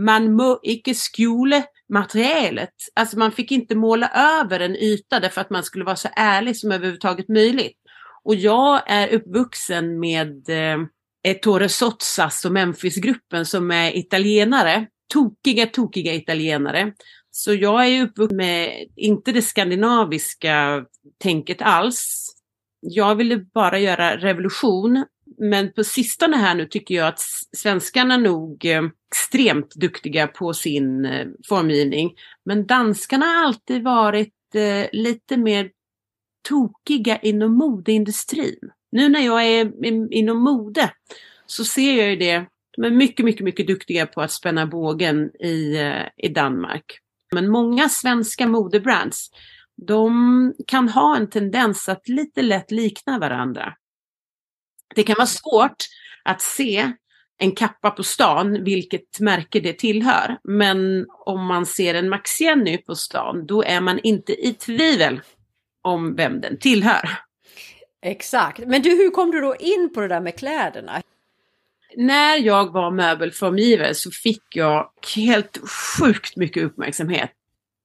man 0.00 0.32
må 0.32 0.60
icke 0.62 0.94
skjule 0.94 1.64
materialet. 1.88 2.74
Alltså 2.94 3.18
man 3.18 3.32
fick 3.32 3.52
inte 3.52 3.74
måla 3.74 4.08
över 4.08 4.60
en 4.60 4.76
yta 4.76 5.20
därför 5.20 5.40
att 5.40 5.50
man 5.50 5.64
skulle 5.64 5.84
vara 5.84 5.96
så 5.96 6.08
ärlig 6.16 6.56
som 6.56 6.72
överhuvudtaget 6.72 7.28
möjligt. 7.28 7.76
Och 8.24 8.34
jag 8.34 8.82
är 8.86 9.08
uppvuxen 9.08 10.00
med 10.00 10.48
eh, 10.48 11.34
Torre 11.42 11.68
Sozzas 11.68 12.44
och 12.44 12.52
Memphisgruppen 12.52 13.46
som 13.46 13.70
är 13.70 13.96
italienare. 13.96 14.86
Tokiga, 15.12 15.66
tokiga 15.66 16.14
italienare. 16.14 16.92
Så 17.30 17.54
jag 17.54 17.86
är 17.86 18.02
uppvuxen 18.02 18.36
med, 18.36 18.88
inte 18.96 19.32
det 19.32 19.42
skandinaviska 19.42 20.84
tänket 21.22 21.62
alls. 21.62 22.28
Jag 22.80 23.14
ville 23.14 23.36
bara 23.36 23.78
göra 23.78 24.16
revolution. 24.16 25.04
Men 25.38 25.72
på 25.72 25.84
sistone 25.84 26.36
här 26.36 26.54
nu 26.54 26.66
tycker 26.66 26.94
jag 26.94 27.08
att 27.08 27.20
svenskarna 27.56 28.14
är 28.14 28.18
nog 28.18 28.64
eh, 28.64 28.82
extremt 29.10 29.74
duktiga 29.74 30.26
på 30.26 30.54
sin 30.54 31.04
eh, 31.04 31.26
formgivning. 31.48 32.14
Men 32.44 32.66
danskarna 32.66 33.26
har 33.26 33.44
alltid 33.44 33.82
varit 33.82 34.54
eh, 34.54 34.86
lite 34.92 35.36
mer 35.36 35.70
tokiga 36.48 37.18
inom 37.18 37.54
modeindustrin. 37.54 38.58
Nu 38.92 39.08
när 39.08 39.20
jag 39.20 39.46
är 39.46 39.84
inom 40.14 40.38
mode 40.38 40.90
så 41.46 41.64
ser 41.64 41.98
jag 41.98 42.10
ju 42.10 42.16
det. 42.16 42.46
De 42.76 42.84
är 42.84 42.90
mycket, 42.90 43.24
mycket, 43.24 43.44
mycket 43.44 43.66
duktiga 43.66 44.06
på 44.06 44.22
att 44.22 44.32
spänna 44.32 44.66
bågen 44.66 45.30
i, 45.36 45.76
i 46.16 46.28
Danmark. 46.28 46.84
Men 47.34 47.48
många 47.48 47.88
svenska 47.88 48.46
modebrands, 48.46 49.30
de 49.86 50.54
kan 50.66 50.88
ha 50.88 51.16
en 51.16 51.30
tendens 51.30 51.88
att 51.88 52.08
lite 52.08 52.42
lätt 52.42 52.70
likna 52.70 53.18
varandra. 53.18 53.74
Det 54.94 55.02
kan 55.02 55.16
vara 55.18 55.26
svårt 55.26 55.84
att 56.24 56.42
se 56.42 56.92
en 57.38 57.52
kappa 57.52 57.90
på 57.90 58.02
stan, 58.02 58.64
vilket 58.64 59.20
märke 59.20 59.60
det 59.60 59.72
tillhör. 59.72 60.38
Men 60.44 61.06
om 61.08 61.46
man 61.46 61.66
ser 61.66 61.94
en 61.94 62.08
Max 62.08 62.40
Jenny 62.40 62.78
på 62.78 62.94
stan, 62.94 63.46
då 63.46 63.62
är 63.62 63.80
man 63.80 63.98
inte 63.98 64.32
i 64.32 64.54
tvivel 64.54 65.20
om 65.82 66.16
vem 66.16 66.40
den 66.40 66.58
tillhör. 66.58 67.10
Exakt. 68.02 68.58
Men 68.58 68.82
du, 68.82 68.90
hur 68.90 69.10
kom 69.10 69.30
du 69.30 69.40
då 69.40 69.56
in 69.56 69.90
på 69.94 70.00
det 70.00 70.08
där 70.08 70.20
med 70.20 70.38
kläderna? 70.38 71.02
När 71.96 72.36
jag 72.36 72.72
var 72.72 72.90
möbelformgivare 72.90 73.94
så 73.94 74.10
fick 74.10 74.42
jag 74.56 74.90
helt 75.16 75.58
sjukt 75.68 76.36
mycket 76.36 76.62
uppmärksamhet. 76.62 77.30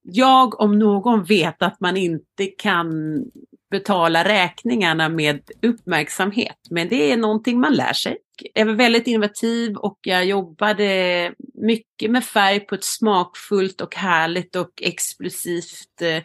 Jag 0.02 0.60
om 0.60 0.80
någon 0.80 1.24
vet 1.24 1.62
att 1.62 1.80
man 1.80 1.98
inte 1.98 2.46
kan 2.46 2.92
betala 3.74 4.24
räkningarna 4.24 5.10
med 5.10 5.42
uppmärksamhet, 5.62 6.58
men 6.70 6.90
det 6.90 7.12
är 7.12 7.18
någonting 7.18 7.60
man 7.60 7.74
lär 7.74 7.94
sig. 7.94 8.18
Jag 8.54 8.66
var 8.66 8.74
väldigt 8.74 9.08
innovativ 9.08 9.76
och 9.76 10.00
jag 10.02 10.26
jobbade 10.26 11.34
mycket 11.54 12.12
med 12.12 12.24
färg 12.24 12.60
på 12.60 12.76
ett 12.76 12.84
smakfullt 12.84 13.82
och 13.82 13.96
härligt 13.96 14.56
och 14.56 14.72
explosivt 14.82 16.02
eh, 16.02 16.24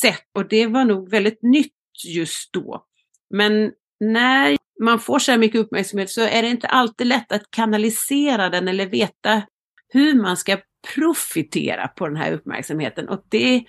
sätt 0.00 0.24
och 0.34 0.48
det 0.48 0.66
var 0.66 0.84
nog 0.84 1.10
väldigt 1.10 1.42
nytt 1.42 1.72
just 2.06 2.52
då. 2.52 2.84
Men 3.30 3.72
när 4.00 4.56
man 4.82 4.98
får 4.98 5.18
så 5.18 5.30
här 5.30 5.38
mycket 5.38 5.60
uppmärksamhet 5.60 6.10
så 6.10 6.20
är 6.20 6.42
det 6.42 6.48
inte 6.48 6.66
alltid 6.68 7.06
lätt 7.06 7.32
att 7.32 7.50
kanalisera 7.50 8.50
den 8.50 8.68
eller 8.68 8.86
veta 8.86 9.42
hur 9.88 10.14
man 10.14 10.36
ska 10.36 10.56
profitera 10.94 11.88
på 11.88 12.06
den 12.06 12.16
här 12.16 12.32
uppmärksamheten. 12.32 13.08
Och 13.08 13.24
det 13.28 13.64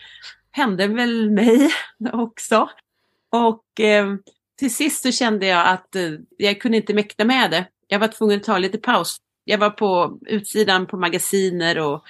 hände 0.52 0.88
väl 0.88 1.32
mig 1.32 1.72
också. 2.14 2.70
Och 3.32 3.80
eh, 3.80 4.16
till 4.60 4.76
sist 4.76 5.04
så 5.04 5.12
kände 5.12 5.46
jag 5.46 5.68
att 5.68 5.96
eh, 5.96 6.12
jag 6.38 6.62
kunde 6.62 6.78
inte 6.78 6.94
mäkta 6.94 7.26
med 7.26 7.52
det. 7.52 7.66
Jag 7.88 8.00
var 8.00 8.08
tvungen 8.08 8.38
att 8.38 8.44
ta 8.44 8.58
lite 8.58 8.78
paus. 8.78 9.18
Jag 9.44 9.58
var 9.58 9.70
på 9.70 10.20
utsidan 10.28 10.88
på 10.88 10.98
magasiner 10.98 11.80
och 11.80 12.04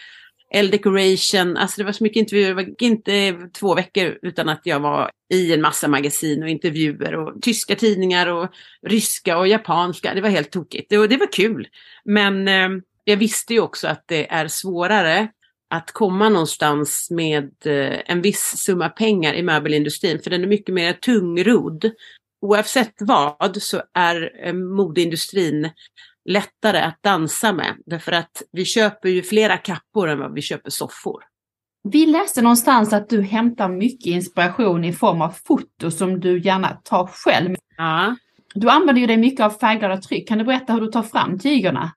L 0.53 0.71
Decoration, 0.71 1.57
alltså 1.57 1.77
det 1.77 1.83
var 1.83 1.91
så 1.91 2.03
mycket 2.03 2.19
intervjuer, 2.19 2.47
det 2.47 2.53
var 2.53 2.83
inte 2.83 3.49
två 3.59 3.75
veckor 3.75 4.17
utan 4.21 4.49
att 4.49 4.61
jag 4.63 4.79
var 4.79 5.11
i 5.33 5.53
en 5.53 5.61
massa 5.61 5.87
magasin 5.87 6.43
och 6.43 6.49
intervjuer 6.49 7.15
och 7.15 7.41
tyska 7.41 7.75
tidningar 7.75 8.27
och 8.27 8.49
ryska 8.81 9.37
och 9.37 9.47
japanska. 9.47 10.13
Det 10.13 10.21
var 10.21 10.29
helt 10.29 10.51
tokigt. 10.51 10.89
Det, 10.89 11.07
det 11.07 11.17
var 11.17 11.31
kul. 11.31 11.67
Men 12.05 12.47
eh, 12.47 12.69
jag 13.03 13.17
visste 13.17 13.53
ju 13.53 13.59
också 13.59 13.87
att 13.87 14.03
det 14.07 14.31
är 14.31 14.47
svårare 14.47 15.27
att 15.69 15.91
komma 15.91 16.29
någonstans 16.29 17.07
med 17.11 17.51
eh, 17.65 17.99
en 18.05 18.21
viss 18.21 18.53
summa 18.57 18.89
pengar 18.89 19.33
i 19.33 19.43
möbelindustrin, 19.43 20.19
för 20.23 20.29
den 20.29 20.43
är 20.43 20.47
mycket 20.47 20.75
mer 20.75 20.93
tungrodd. 20.93 21.91
Oavsett 22.41 22.93
vad 22.99 23.61
så 23.61 23.81
är 23.93 24.31
eh, 24.43 24.53
modeindustrin 24.53 25.69
lättare 26.25 26.79
att 26.79 27.03
dansa 27.03 27.53
med, 27.53 27.75
därför 27.85 28.11
att 28.11 28.43
vi 28.51 28.65
köper 28.65 29.09
ju 29.09 29.23
flera 29.23 29.57
kappor 29.57 30.09
än 30.09 30.19
vad 30.19 30.33
vi 30.33 30.41
köper 30.41 30.69
soffor. 30.69 31.23
Vi 31.83 32.05
läste 32.05 32.41
någonstans 32.41 32.93
att 32.93 33.09
du 33.09 33.21
hämtar 33.21 33.69
mycket 33.69 34.05
inspiration 34.05 34.85
i 34.85 34.93
form 34.93 35.21
av 35.21 35.33
foto 35.45 35.91
som 35.91 36.19
du 36.19 36.39
gärna 36.39 36.73
tar 36.83 37.07
själv. 37.07 37.55
Ja. 37.77 38.15
Du 38.53 38.69
använder 38.69 39.01
ju 39.01 39.07
dig 39.07 39.17
mycket 39.17 39.45
av 39.45 39.49
färgglada 39.49 39.97
tryck. 39.97 40.27
Kan 40.27 40.37
du 40.37 40.43
berätta 40.43 40.73
hur 40.73 40.81
du 40.81 40.87
tar 40.87 41.03
fram 41.03 41.39
tygerna? 41.39 41.91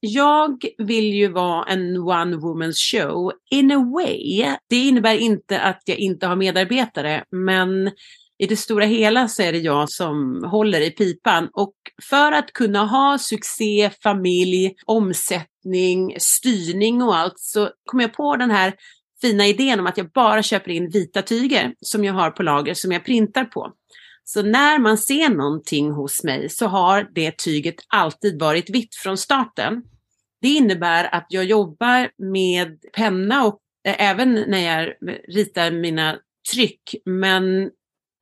Jag 0.00 0.64
vill 0.78 1.14
ju 1.14 1.28
vara 1.28 1.64
en 1.64 1.96
one 1.96 2.36
woman 2.36 2.72
show 2.72 3.32
in 3.50 3.72
a 3.72 3.90
way. 3.94 4.54
Det 4.68 4.76
innebär 4.76 5.14
inte 5.14 5.60
att 5.60 5.82
jag 5.84 5.98
inte 5.98 6.26
har 6.26 6.36
medarbetare, 6.36 7.24
men 7.30 7.90
i 8.38 8.46
det 8.46 8.56
stora 8.56 8.84
hela 8.84 9.28
så 9.28 9.42
är 9.42 9.52
det 9.52 9.58
jag 9.58 9.90
som 9.90 10.44
håller 10.44 10.80
i 10.80 10.90
pipan. 10.90 11.48
Och 11.52 11.74
för 12.10 12.32
att 12.32 12.52
kunna 12.52 12.84
ha 12.84 13.18
succé, 13.18 13.90
familj, 14.02 14.74
omsättning, 14.86 16.16
styrning 16.18 17.02
och 17.02 17.16
allt 17.16 17.38
så 17.38 17.70
kom 17.84 18.00
jag 18.00 18.12
på 18.12 18.36
den 18.36 18.50
här 18.50 18.74
fina 19.20 19.46
idén 19.46 19.80
om 19.80 19.86
att 19.86 19.98
jag 19.98 20.10
bara 20.10 20.42
köper 20.42 20.70
in 20.70 20.90
vita 20.90 21.22
tyger 21.22 21.74
som 21.80 22.04
jag 22.04 22.14
har 22.14 22.30
på 22.30 22.42
lager 22.42 22.74
som 22.74 22.92
jag 22.92 23.04
printar 23.04 23.44
på. 23.44 23.72
Så 24.30 24.42
när 24.42 24.78
man 24.78 24.98
ser 24.98 25.28
någonting 25.28 25.90
hos 25.90 26.24
mig 26.24 26.48
så 26.48 26.66
har 26.66 27.08
det 27.14 27.38
tyget 27.38 27.74
alltid 27.88 28.40
varit 28.40 28.70
vitt 28.70 28.94
från 28.94 29.18
starten. 29.18 29.82
Det 30.42 30.48
innebär 30.48 31.14
att 31.14 31.26
jag 31.28 31.44
jobbar 31.44 32.10
med 32.32 32.78
penna 32.92 33.46
och 33.46 33.60
eh, 33.88 34.10
även 34.10 34.34
när 34.34 34.58
jag 34.58 34.94
ritar 35.28 35.70
mina 35.70 36.18
tryck. 36.52 36.94
Men 37.04 37.70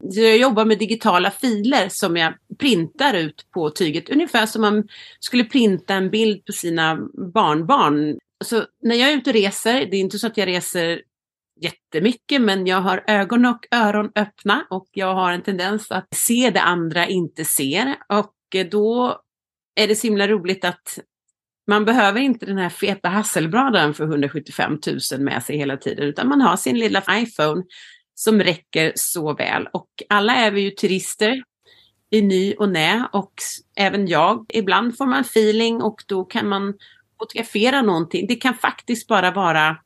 jag 0.04 0.36
jobbar 0.36 0.64
med 0.64 0.78
digitala 0.78 1.30
filer 1.30 1.88
som 1.88 2.16
jag 2.16 2.34
printar 2.58 3.14
ut 3.14 3.46
på 3.54 3.70
tyget. 3.70 4.10
Ungefär 4.10 4.46
som 4.46 4.62
man 4.62 4.88
skulle 5.20 5.44
printa 5.44 5.94
en 5.94 6.10
bild 6.10 6.44
på 6.44 6.52
sina 6.52 6.96
barnbarn. 7.34 8.18
Så 8.44 8.64
när 8.82 8.96
jag 8.96 9.10
är 9.10 9.16
ute 9.16 9.30
och 9.30 9.36
reser, 9.36 9.86
det 9.86 9.96
är 9.96 10.00
inte 10.00 10.18
så 10.18 10.26
att 10.26 10.36
jag 10.36 10.48
reser 10.48 11.02
jättemycket, 11.60 12.42
men 12.42 12.66
jag 12.66 12.80
har 12.80 13.04
ögon 13.06 13.46
och 13.46 13.66
öron 13.70 14.12
öppna 14.14 14.66
och 14.70 14.88
jag 14.92 15.14
har 15.14 15.32
en 15.32 15.42
tendens 15.42 15.90
att 15.90 16.14
se 16.14 16.50
det 16.50 16.60
andra 16.60 17.06
inte 17.06 17.44
ser. 17.44 17.96
Och 18.08 18.34
eh, 18.54 18.66
då 18.66 19.20
är 19.74 19.88
det 19.88 19.96
så 19.96 20.06
himla 20.06 20.28
roligt 20.28 20.64
att 20.64 20.98
man 21.66 21.84
behöver 21.84 22.20
inte 22.20 22.46
den 22.46 22.58
här 22.58 22.68
feta 22.68 23.08
hasselbladen 23.08 23.94
för 23.94 24.04
175 24.04 24.78
000 25.12 25.20
med 25.20 25.42
sig 25.42 25.56
hela 25.56 25.76
tiden, 25.76 26.04
utan 26.04 26.28
man 26.28 26.40
har 26.40 26.56
sin 26.56 26.78
lilla 26.78 27.02
iPhone 27.10 27.64
som 28.14 28.40
räcker 28.40 28.92
så 28.94 29.34
väl. 29.34 29.68
Och 29.72 29.88
alla 30.08 30.36
är 30.36 30.50
vi 30.50 30.60
ju 30.60 30.70
turister 30.70 31.42
i 32.10 32.22
ny 32.22 32.54
och 32.54 32.68
nä 32.68 33.08
och 33.12 33.32
även 33.76 34.06
jag. 34.06 34.46
Ibland 34.48 34.96
får 34.96 35.06
man 35.06 35.20
feeling 35.20 35.82
och 35.82 36.04
då 36.06 36.24
kan 36.24 36.48
man 36.48 36.74
fotografera 37.18 37.82
någonting. 37.82 38.26
Det 38.26 38.36
kan 38.36 38.54
faktiskt 38.54 39.08
bara 39.08 39.30
vara 39.30 39.76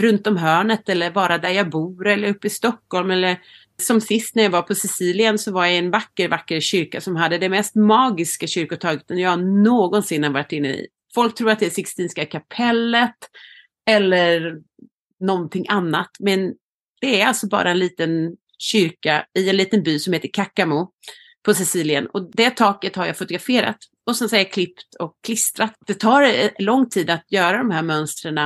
runt 0.00 0.26
om 0.26 0.36
hörnet 0.36 0.88
eller 0.88 1.10
bara 1.10 1.38
där 1.38 1.50
jag 1.50 1.70
bor 1.70 2.06
eller 2.06 2.28
uppe 2.28 2.46
i 2.46 2.50
Stockholm 2.50 3.10
eller 3.10 3.40
som 3.82 4.00
sist 4.00 4.34
när 4.34 4.42
jag 4.42 4.50
var 4.50 4.62
på 4.62 4.74
Sicilien 4.74 5.38
så 5.38 5.52
var 5.52 5.64
jag 5.64 5.74
i 5.74 5.78
en 5.78 5.90
vacker, 5.90 6.28
vacker 6.28 6.60
kyrka 6.60 7.00
som 7.00 7.16
hade 7.16 7.38
det 7.38 7.48
mest 7.48 7.74
magiska 7.74 8.46
kyrkotaget 8.46 9.04
jag 9.08 9.44
någonsin 9.44 10.24
har 10.24 10.30
varit 10.30 10.52
inne 10.52 10.68
i. 10.68 10.86
Folk 11.14 11.34
tror 11.34 11.50
att 11.50 11.58
det 11.58 11.66
är 11.66 11.70
Sixtinska 11.70 12.26
kapellet 12.26 13.16
eller 13.86 14.58
någonting 15.20 15.66
annat, 15.68 16.10
men 16.18 16.54
det 17.00 17.20
är 17.20 17.26
alltså 17.26 17.46
bara 17.46 17.70
en 17.70 17.78
liten 17.78 18.36
kyrka 18.58 19.26
i 19.38 19.48
en 19.50 19.56
liten 19.56 19.82
by 19.82 19.98
som 19.98 20.12
heter 20.12 20.28
Kakamo 20.32 20.90
på 21.44 21.54
Sicilien 21.54 22.06
och 22.06 22.30
det 22.30 22.50
taket 22.50 22.96
har 22.96 23.06
jag 23.06 23.18
fotograferat 23.18 23.78
och 24.06 24.16
sen 24.16 24.28
så 24.28 24.36
har 24.36 24.40
jag 24.40 24.52
klippt 24.52 24.94
och 24.98 25.18
klistrat. 25.26 25.74
Det 25.86 25.94
tar 25.94 26.50
lång 26.62 26.88
tid 26.88 27.10
att 27.10 27.32
göra 27.32 27.58
de 27.58 27.70
här 27.70 27.82
mönstren 27.82 28.38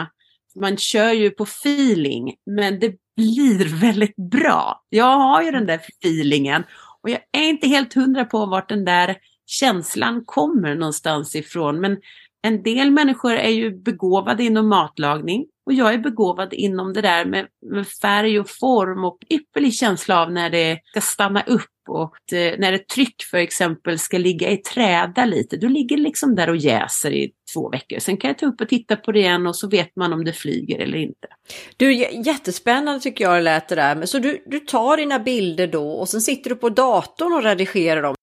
man 0.60 0.76
kör 0.76 1.12
ju 1.12 1.30
på 1.30 1.42
feeling, 1.42 2.34
men 2.46 2.80
det 2.80 2.94
blir 3.16 3.80
väldigt 3.80 4.16
bra. 4.16 4.82
Jag 4.88 5.18
har 5.18 5.42
ju 5.42 5.50
den 5.50 5.66
där 5.66 5.80
feelingen 6.02 6.64
och 7.02 7.10
jag 7.10 7.20
är 7.32 7.48
inte 7.48 7.68
helt 7.68 7.94
hundra 7.94 8.24
på 8.24 8.46
vart 8.46 8.68
den 8.68 8.84
där 8.84 9.16
känslan 9.46 10.24
kommer 10.24 10.74
någonstans 10.74 11.34
ifrån. 11.34 11.80
Men 11.80 11.96
en 12.42 12.62
del 12.62 12.90
människor 12.90 13.32
är 13.32 13.50
ju 13.50 13.78
begåvade 13.78 14.44
inom 14.44 14.68
matlagning 14.68 15.46
och 15.66 15.72
jag 15.72 15.94
är 15.94 15.98
begåvad 15.98 16.52
inom 16.52 16.92
det 16.92 17.00
där 17.00 17.24
med, 17.24 17.46
med 17.66 17.86
färg 17.86 18.40
och 18.40 18.50
form 18.50 19.04
och 19.04 19.18
ypperlig 19.30 19.74
känsla 19.74 20.22
av 20.22 20.32
när 20.32 20.50
det 20.50 20.80
ska 20.84 21.00
stanna 21.00 21.42
upp 21.42 21.70
och 21.90 22.14
det, 22.30 22.60
när 22.60 22.72
ett 22.72 22.88
tryck 22.88 23.22
för 23.30 23.38
exempel 23.38 23.98
ska 23.98 24.18
ligga 24.18 24.50
i 24.50 24.56
träda 24.56 25.24
lite. 25.24 25.56
Då 25.56 25.68
ligger 25.68 25.96
det 25.96 26.02
liksom 26.02 26.34
där 26.34 26.50
och 26.50 26.56
jäser 26.56 27.10
i 27.10 27.30
två 27.54 27.70
veckor. 27.70 27.98
Sen 27.98 28.16
kan 28.16 28.28
jag 28.28 28.38
ta 28.38 28.46
upp 28.46 28.60
och 28.60 28.68
titta 28.68 28.96
på 28.96 29.12
det 29.12 29.18
igen 29.18 29.46
och 29.46 29.56
så 29.56 29.68
vet 29.68 29.96
man 29.96 30.12
om 30.12 30.24
det 30.24 30.32
flyger 30.32 30.78
eller 30.78 30.98
inte. 30.98 31.28
Du, 31.76 31.94
jättespännande 32.26 33.00
tycker 33.00 33.24
jag 33.24 33.36
det 33.36 33.40
lät 33.40 33.68
det 33.68 33.74
där. 33.74 34.06
Så 34.06 34.18
du, 34.18 34.42
du 34.46 34.60
tar 34.60 34.96
dina 34.96 35.18
bilder 35.18 35.66
då 35.66 35.90
och 35.90 36.08
sen 36.08 36.20
sitter 36.20 36.50
du 36.50 36.56
på 36.56 36.68
datorn 36.68 37.32
och 37.32 37.42
redigerar 37.42 38.02
dem? 38.02 38.14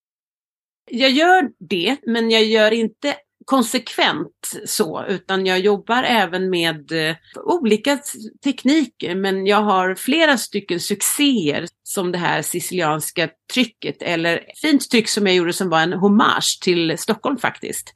Jag 0.91 1.09
gör 1.09 1.49
det, 1.69 1.97
men 2.05 2.31
jag 2.31 2.43
gör 2.43 2.71
inte 2.71 3.15
konsekvent 3.45 4.53
så, 4.65 5.05
utan 5.07 5.45
jag 5.45 5.59
jobbar 5.59 6.03
även 6.03 6.49
med 6.49 6.91
eh, 6.91 7.15
olika 7.35 7.99
tekniker, 8.43 9.15
men 9.15 9.45
jag 9.45 9.61
har 9.61 9.95
flera 9.95 10.37
stycken 10.37 10.79
succéer 10.79 11.67
som 11.83 12.11
det 12.11 12.17
här 12.17 12.41
sicilianska 12.41 13.29
trycket, 13.53 14.01
eller 14.01 14.43
fint 14.61 14.89
tryck 14.89 15.09
som 15.09 15.27
jag 15.27 15.35
gjorde 15.35 15.53
som 15.53 15.69
var 15.69 15.81
en 15.81 15.93
hommage 15.93 16.59
till 16.61 16.97
Stockholm 16.97 17.37
faktiskt, 17.37 17.93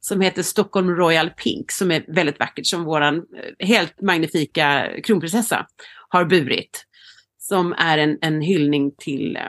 som 0.00 0.20
heter 0.20 0.42
Stockholm 0.42 0.90
Royal 0.90 1.30
Pink, 1.30 1.70
som 1.70 1.90
är 1.90 2.04
väldigt 2.14 2.38
vackert, 2.38 2.66
som 2.66 2.84
våran 2.84 3.16
eh, 3.16 3.66
helt 3.66 4.00
magnifika 4.00 4.88
kronprinsessa 5.04 5.66
har 6.08 6.24
burit. 6.24 6.86
Som 7.38 7.72
är 7.72 7.98
en, 7.98 8.18
en 8.20 8.40
hyllning 8.40 8.92
till 8.98 9.36
eh, 9.36 9.42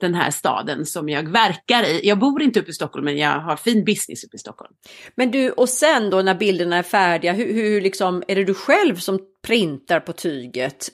den 0.00 0.14
här 0.14 0.30
staden 0.30 0.86
som 0.86 1.08
jag 1.08 1.28
verkar 1.28 1.82
i. 1.82 2.08
Jag 2.08 2.18
bor 2.18 2.42
inte 2.42 2.60
uppe 2.60 2.70
i 2.70 2.74
Stockholm 2.74 3.04
men 3.04 3.18
jag 3.18 3.40
har 3.40 3.56
fin 3.56 3.84
business 3.84 4.24
uppe 4.24 4.36
i 4.36 4.38
Stockholm. 4.38 4.72
Men 5.14 5.30
du, 5.30 5.50
och 5.50 5.68
sen 5.68 6.10
då 6.10 6.22
när 6.22 6.34
bilderna 6.34 6.76
är 6.76 6.82
färdiga, 6.82 7.32
hur, 7.32 7.54
hur 7.54 7.80
liksom, 7.80 8.22
är 8.28 8.36
det 8.36 8.44
du 8.44 8.54
själv 8.54 8.96
som 8.96 9.18
printar 9.46 10.00
på 10.00 10.12
tyget? 10.12 10.88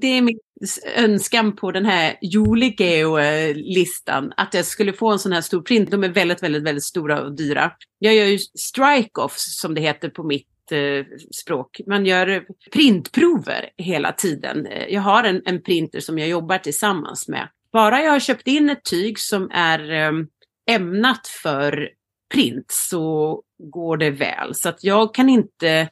Det 0.00 0.06
är 0.06 0.22
min 0.22 0.38
önskan 0.96 1.56
på 1.56 1.72
den 1.72 1.84
här 1.84 2.16
Joligeo-listan, 2.22 4.32
att 4.36 4.54
jag 4.54 4.64
skulle 4.64 4.92
få 4.92 5.12
en 5.12 5.18
sån 5.18 5.32
här 5.32 5.40
stor 5.40 5.62
print. 5.62 5.90
De 5.90 6.04
är 6.04 6.08
väldigt, 6.08 6.42
väldigt, 6.42 6.62
väldigt 6.62 6.84
stora 6.84 7.22
och 7.22 7.36
dyra. 7.36 7.72
Jag 7.98 8.14
gör 8.14 8.24
ju 8.24 8.38
strike-offs 8.58 9.60
som 9.60 9.74
det 9.74 9.80
heter 9.80 10.08
på 10.08 10.22
mitt 10.22 10.72
eh, 10.72 11.04
språk. 11.34 11.80
Man 11.86 12.06
gör 12.06 12.44
printprover 12.72 13.70
hela 13.76 14.12
tiden. 14.12 14.68
Jag 14.88 15.02
har 15.02 15.24
en, 15.24 15.42
en 15.44 15.62
printer 15.62 16.00
som 16.00 16.18
jag 16.18 16.28
jobbar 16.28 16.58
tillsammans 16.58 17.28
med 17.28 17.48
bara 17.72 18.02
jag 18.02 18.10
har 18.10 18.20
köpt 18.20 18.46
in 18.46 18.70
ett 18.70 18.84
tyg 18.84 19.18
som 19.18 19.50
är 19.52 19.90
ehm, 19.90 20.26
ämnat 20.70 21.26
för 21.26 21.90
print 22.34 22.70
så 22.70 23.42
går 23.58 23.96
det 23.96 24.10
väl. 24.10 24.54
Så 24.54 24.68
att 24.68 24.84
jag 24.84 25.14
kan 25.14 25.28
inte 25.28 25.88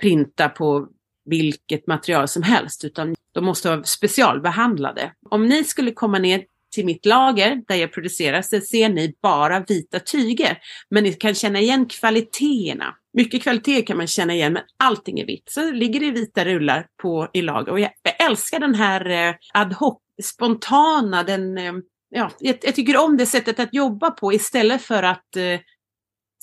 printa 0.00 0.48
på 0.48 0.88
vilket 1.24 1.86
material 1.86 2.28
som 2.28 2.42
helst 2.42 2.84
utan 2.84 3.14
de 3.34 3.44
måste 3.44 3.68
vara 3.68 3.84
specialbehandlade. 3.84 5.12
Om 5.30 5.46
ni 5.46 5.64
skulle 5.64 5.90
komma 5.90 6.18
ner 6.18 6.44
till 6.72 6.84
mitt 6.86 7.06
lager 7.06 7.62
där 7.68 7.76
jag 7.76 7.92
producerar 7.92 8.42
så 8.42 8.60
ser 8.60 8.88
ni 8.88 9.14
bara 9.22 9.60
vita 9.60 10.00
tyger. 10.00 10.58
Men 10.90 11.04
ni 11.04 11.12
kan 11.12 11.34
känna 11.34 11.60
igen 11.60 11.86
kvaliteterna. 11.86 12.94
Mycket 13.14 13.42
kvalitet 13.42 13.82
kan 13.82 13.96
man 13.96 14.06
känna 14.06 14.34
igen 14.34 14.52
men 14.52 14.62
allting 14.76 15.20
är 15.20 15.26
vitt. 15.26 15.50
Så 15.50 15.70
ligger 15.70 16.00
det 16.00 16.10
vita 16.10 16.44
rullar 16.44 16.86
på 17.02 17.28
i 17.32 17.42
lager 17.42 17.72
och 17.72 17.80
jag, 17.80 17.90
jag 18.02 18.26
älskar 18.26 18.60
den 18.60 18.74
här 18.74 19.28
eh, 19.28 19.34
ad 19.54 19.74
hoc 19.74 19.98
spontana, 20.22 21.22
den, 21.22 21.58
eh, 21.58 21.72
ja, 22.10 22.30
jag, 22.38 22.58
jag, 22.62 22.74
tycker 22.74 23.04
om 23.04 23.16
det 23.16 23.26
sättet 23.26 23.60
att 23.60 23.74
jobba 23.74 24.10
på 24.10 24.32
istället 24.32 24.82
för 24.82 25.02
att 25.02 25.36
eh, 25.36 25.60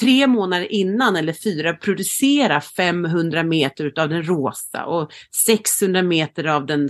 tre 0.01 0.27
månader 0.27 0.71
innan 0.71 1.15
eller 1.15 1.34
fyra 1.34 1.73
producera 1.73 2.62
500 2.62 3.43
meter 3.43 3.99
av 3.99 4.10
den 4.10 4.23
rosa 4.23 4.86
och 4.86 5.12
600 5.45 6.03
meter 6.03 6.47
av 6.47 6.65
den 6.65 6.89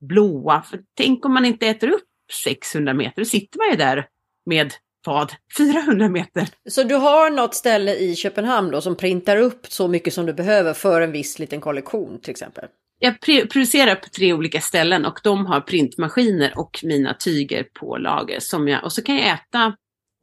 blåa. 0.00 0.62
För 0.62 0.80
tänk 0.96 1.24
om 1.24 1.34
man 1.34 1.44
inte 1.44 1.66
äter 1.66 1.88
upp 1.88 2.08
600 2.44 2.94
meter, 2.94 3.22
då 3.22 3.24
sitter 3.24 3.58
man 3.58 3.70
ju 3.70 3.76
där 3.76 4.06
med 4.46 4.72
vad? 5.06 5.32
400 5.58 6.08
meter. 6.08 6.48
Så 6.70 6.82
du 6.82 6.94
har 6.94 7.30
något 7.30 7.54
ställe 7.54 7.94
i 7.94 8.16
Köpenhamn 8.16 8.70
då 8.70 8.80
som 8.80 8.96
printar 8.96 9.36
upp 9.36 9.66
så 9.68 9.88
mycket 9.88 10.14
som 10.14 10.26
du 10.26 10.32
behöver 10.32 10.74
för 10.74 11.00
en 11.00 11.12
viss 11.12 11.38
liten 11.38 11.60
kollektion 11.60 12.20
till 12.20 12.30
exempel? 12.30 12.68
Jag 12.98 13.20
producerar 13.20 13.94
på 13.94 14.08
tre 14.08 14.32
olika 14.32 14.60
ställen 14.60 15.04
och 15.04 15.20
de 15.22 15.46
har 15.46 15.60
printmaskiner 15.60 16.58
och 16.58 16.80
mina 16.82 17.14
tyger 17.14 17.62
på 17.62 17.96
lager. 17.96 18.40
Som 18.40 18.68
jag, 18.68 18.84
och 18.84 18.92
så 18.92 19.02
kan 19.02 19.16
jag 19.16 19.26
äta 19.26 19.76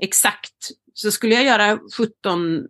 exakt, 0.04 0.56
så 0.94 1.12
skulle 1.12 1.36
jag 1.36 1.44
göra 1.44 1.80
17 1.98 2.68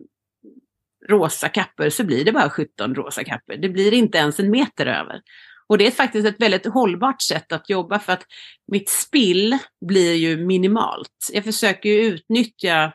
rosa 1.08 1.48
kapper 1.48 1.90
så 1.90 2.04
blir 2.04 2.24
det 2.24 2.32
bara 2.32 2.50
17 2.50 2.94
rosa 2.94 3.24
kapper. 3.24 3.56
Det 3.56 3.68
blir 3.68 3.94
inte 3.94 4.18
ens 4.18 4.40
en 4.40 4.50
meter 4.50 4.86
över. 4.86 5.20
Och 5.68 5.78
det 5.78 5.86
är 5.86 5.90
faktiskt 5.90 6.26
ett 6.26 6.40
väldigt 6.40 6.66
hållbart 6.66 7.22
sätt 7.22 7.52
att 7.52 7.70
jobba 7.70 7.98
för 7.98 8.12
att 8.12 8.24
mitt 8.72 8.88
spill 8.88 9.58
blir 9.86 10.14
ju 10.14 10.36
minimalt. 10.46 11.30
Jag 11.32 11.44
försöker 11.44 11.88
ju 11.88 12.02
utnyttja 12.02 12.92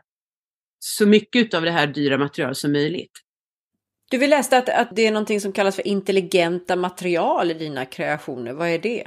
så 0.80 1.06
mycket 1.06 1.54
av 1.54 1.62
det 1.62 1.71
här 1.71 1.88
dyra 1.88 2.17
materialet 2.17 2.58
som 2.58 2.71
möjligt. 2.71 3.12
Du, 4.12 4.17
vi 4.17 4.28
läste 4.28 4.58
att, 4.58 4.69
att 4.69 4.95
det 4.95 5.08
är 5.08 5.12
någonting 5.12 5.41
som 5.41 5.52
kallas 5.52 5.76
för 5.76 5.88
intelligenta 5.88 6.76
material 6.76 7.52
i 7.52 7.54
dina 7.54 7.86
kreationer. 7.86 8.54
Vad 8.54 8.69
är 8.69 8.80
det? 8.80 9.04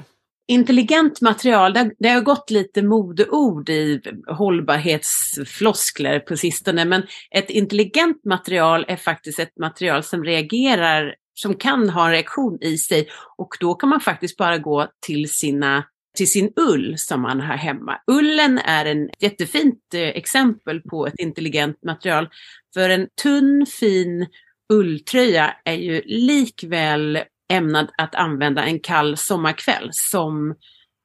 Intelligent 0.48 1.20
material, 1.20 1.72
det, 1.72 1.90
det 1.98 2.08
har 2.08 2.20
gått 2.20 2.50
lite 2.50 2.82
modeord 2.82 3.68
i 3.68 4.00
hållbarhetsfloskler 4.26 6.20
på 6.20 6.36
sistone, 6.36 6.84
men 6.84 7.02
ett 7.30 7.50
intelligent 7.50 8.24
material 8.24 8.84
är 8.88 8.96
faktiskt 8.96 9.38
ett 9.38 9.58
material 9.58 10.02
som 10.02 10.24
reagerar, 10.24 11.14
som 11.34 11.54
kan 11.54 11.90
ha 11.90 12.06
en 12.06 12.12
reaktion 12.12 12.58
i 12.60 12.78
sig 12.78 13.08
och 13.36 13.48
då 13.60 13.74
kan 13.74 13.88
man 13.88 14.00
faktiskt 14.00 14.36
bara 14.36 14.58
gå 14.58 14.88
till 15.06 15.28
sina 15.28 15.84
till 16.16 16.30
sin 16.30 16.52
ull 16.56 16.94
som 16.98 17.22
man 17.22 17.40
har 17.40 17.56
hemma. 17.56 18.00
Ullen 18.06 18.58
är 18.58 18.86
ett 18.86 19.22
jättefint 19.22 19.94
eh, 19.94 20.00
exempel 20.00 20.80
på 20.80 21.06
ett 21.06 21.18
intelligent 21.18 21.82
material. 21.84 22.28
För 22.74 22.90
en 22.90 23.08
tunn, 23.22 23.66
fin 23.66 24.26
ulltröja 24.74 25.56
är 25.64 25.74
ju 25.74 26.02
likväl 26.04 27.18
ämnad 27.48 27.90
att 27.98 28.14
använda 28.14 28.64
en 28.64 28.80
kall 28.80 29.16
sommarkväll 29.16 29.88
som 29.92 30.50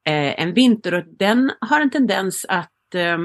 eh, 0.06 0.42
en 0.42 0.54
vinter. 0.54 0.94
Och 0.94 1.04
den 1.20 1.52
har 1.62 1.82
en 1.82 1.90
tendens 1.90 2.46
att 2.50 2.96
eh, 2.96 3.18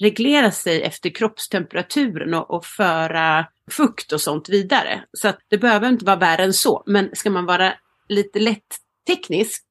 reglera 0.00 0.50
sig 0.50 0.82
efter 0.82 1.10
kroppstemperaturen 1.10 2.34
och, 2.34 2.50
och 2.50 2.64
föra 2.64 3.46
fukt 3.70 4.12
och 4.12 4.20
sånt 4.20 4.48
vidare. 4.48 5.04
Så 5.12 5.28
att 5.28 5.38
det 5.48 5.58
behöver 5.58 5.88
inte 5.88 6.04
vara 6.04 6.16
värre 6.16 6.44
än 6.44 6.52
så, 6.52 6.82
men 6.86 7.10
ska 7.12 7.30
man 7.30 7.46
vara 7.46 7.72
lite 8.08 8.38
lätt 8.38 8.76
teknisk 9.06 9.64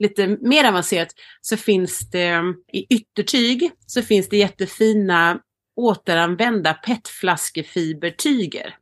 lite 0.00 0.26
mer 0.26 0.64
avancerat 0.64 1.14
så 1.40 1.56
finns 1.56 2.10
det 2.10 2.54
i 2.72 2.94
yttertyg 2.94 3.70
så 3.86 4.02
finns 4.02 4.28
det 4.28 4.36
jättefina 4.36 5.40
återanvända 5.76 6.74
petflaskefibertyger 6.74 8.76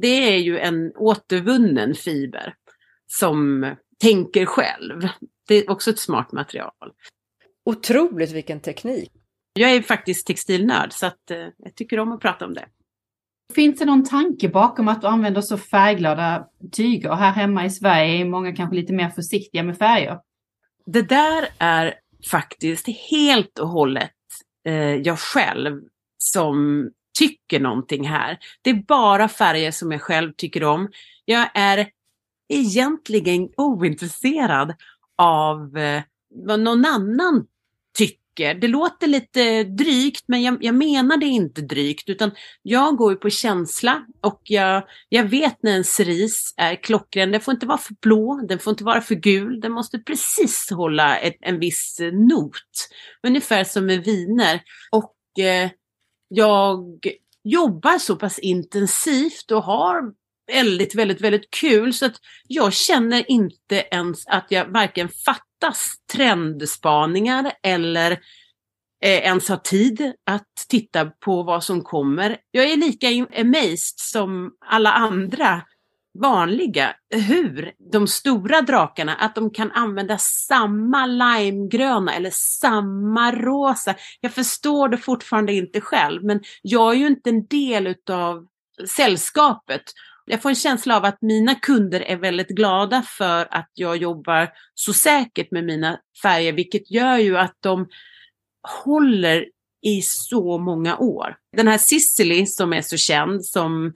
det 0.00 0.34
är 0.34 0.38
ju 0.38 0.58
en 0.58 0.92
återvunnen 0.96 1.94
fiber 1.94 2.54
som 3.06 3.66
tänker 4.00 4.46
själv. 4.46 5.08
Det 5.48 5.54
är 5.54 5.70
också 5.70 5.90
ett 5.90 5.98
smart 5.98 6.32
material. 6.32 6.92
Otroligt 7.64 8.32
vilken 8.32 8.60
teknik! 8.60 9.12
Jag 9.52 9.70
är 9.70 9.82
faktiskt 9.82 10.26
textilnörd 10.26 10.92
så 10.92 11.06
att, 11.06 11.30
eh, 11.30 11.46
jag 11.56 11.74
tycker 11.74 11.98
om 11.98 12.12
att 12.12 12.20
prata 12.20 12.44
om 12.44 12.54
det. 12.54 12.66
Finns 13.54 13.78
det 13.78 13.84
någon 13.84 14.04
tanke 14.04 14.48
bakom 14.48 14.88
att 14.88 15.00
du 15.00 15.06
använder 15.06 15.40
så 15.40 15.58
färgglada 15.58 16.48
tyger? 16.72 17.14
Här 17.14 17.32
hemma 17.32 17.64
i 17.64 17.70
Sverige 17.70 18.20
är 18.20 18.24
många 18.24 18.56
kanske 18.56 18.76
lite 18.76 18.92
mer 18.92 19.08
försiktiga 19.08 19.62
med 19.62 19.78
färger. 19.78 20.18
Det 20.86 21.02
där 21.02 21.48
är 21.58 21.94
faktiskt 22.30 22.88
helt 23.10 23.58
och 23.58 23.68
hållet 23.68 24.12
eh, 24.66 24.94
jag 24.94 25.18
själv 25.18 25.80
som 26.18 26.90
tycker 27.18 27.60
någonting 27.60 28.08
här. 28.08 28.38
Det 28.62 28.70
är 28.70 28.74
bara 28.74 29.28
färger 29.28 29.70
som 29.70 29.92
jag 29.92 30.02
själv 30.02 30.32
tycker 30.36 30.64
om. 30.64 30.88
Jag 31.24 31.48
är 31.54 31.88
egentligen 32.48 33.48
ointresserad 33.56 34.74
av 35.18 35.78
eh, 35.78 36.02
vad 36.34 36.60
någon 36.60 36.84
annan 36.84 37.46
tycker. 37.98 38.54
Det 38.54 38.68
låter 38.68 39.06
lite 39.06 39.64
drygt 39.64 40.24
men 40.26 40.42
jag, 40.42 40.64
jag 40.64 40.74
menar 40.74 41.16
det 41.16 41.26
inte 41.26 41.60
drygt 41.60 42.08
utan 42.08 42.30
jag 42.62 42.96
går 42.96 43.12
ju 43.12 43.18
på 43.18 43.30
känsla 43.30 44.06
och 44.20 44.40
jag, 44.44 44.82
jag 45.08 45.24
vet 45.24 45.62
när 45.62 45.76
en 45.76 45.84
cerise 45.84 46.54
är 46.56 46.74
klockren. 46.82 47.32
Den 47.32 47.40
får 47.40 47.54
inte 47.54 47.66
vara 47.66 47.78
för 47.78 47.94
blå, 48.02 48.40
den 48.48 48.58
får 48.58 48.70
inte 48.70 48.84
vara 48.84 49.00
för 49.00 49.14
gul, 49.14 49.60
den 49.60 49.72
måste 49.72 49.98
precis 49.98 50.70
hålla 50.70 51.18
ett, 51.18 51.36
en 51.40 51.60
viss 51.60 51.98
not. 52.12 52.88
Ungefär 53.26 53.64
som 53.64 53.86
med 53.86 54.04
viner. 54.04 54.62
Och 54.90 55.44
eh, 55.44 55.70
jag 56.28 57.06
jobbar 57.44 57.98
så 57.98 58.16
pass 58.16 58.38
intensivt 58.38 59.50
och 59.50 59.62
har 59.62 60.12
väldigt, 60.52 60.94
väldigt, 60.94 61.20
väldigt 61.20 61.50
kul. 61.50 61.94
Så 61.94 62.06
att 62.06 62.16
jag 62.46 62.72
känner 62.72 63.30
inte 63.30 63.84
ens 63.90 64.26
att 64.26 64.46
jag 64.48 64.66
varken 64.66 65.08
fattas 65.08 65.94
trendspaningar 66.12 67.52
eller 67.62 68.12
eh, 69.02 69.18
ens 69.18 69.48
har 69.48 69.56
tid 69.56 70.12
att 70.26 70.52
titta 70.68 71.04
på 71.04 71.42
vad 71.42 71.64
som 71.64 71.82
kommer. 71.82 72.38
Jag 72.50 72.70
är 72.70 72.76
lika 72.76 73.08
amazed 73.40 73.98
som 73.98 74.52
alla 74.66 74.92
andra 74.92 75.62
vanliga 76.20 76.94
hur 77.10 77.72
de 77.92 78.06
stora 78.06 78.60
drakarna, 78.60 79.14
att 79.14 79.34
de 79.34 79.50
kan 79.50 79.72
använda 79.72 80.18
samma 80.18 81.06
limegröna 81.06 82.14
eller 82.14 82.30
samma 82.32 83.32
rosa. 83.32 83.94
Jag 84.20 84.32
förstår 84.32 84.88
det 84.88 84.98
fortfarande 84.98 85.52
inte 85.52 85.80
själv, 85.80 86.24
men 86.24 86.40
jag 86.62 86.94
är 86.94 86.98
ju 86.98 87.06
inte 87.06 87.30
en 87.30 87.46
del 87.46 87.86
utav 87.86 88.46
sällskapet. 88.96 89.82
Jag 90.26 90.42
får 90.42 90.48
en 90.48 90.54
känsla 90.54 90.96
av 90.96 91.04
att 91.04 91.22
mina 91.22 91.54
kunder 91.54 92.00
är 92.00 92.16
väldigt 92.16 92.48
glada 92.48 93.02
för 93.02 93.48
att 93.50 93.70
jag 93.74 93.96
jobbar 93.96 94.48
så 94.74 94.92
säkert 94.92 95.50
med 95.50 95.64
mina 95.64 95.98
färger, 96.22 96.52
vilket 96.52 96.90
gör 96.90 97.16
ju 97.16 97.38
att 97.38 97.56
de 97.60 97.88
håller 98.84 99.46
i 99.82 100.02
så 100.02 100.58
många 100.58 100.96
år. 100.96 101.36
Den 101.56 101.68
här 101.68 101.78
Sicily 101.78 102.46
som 102.46 102.72
är 102.72 102.82
så 102.82 102.96
känd, 102.96 103.44
som 103.44 103.92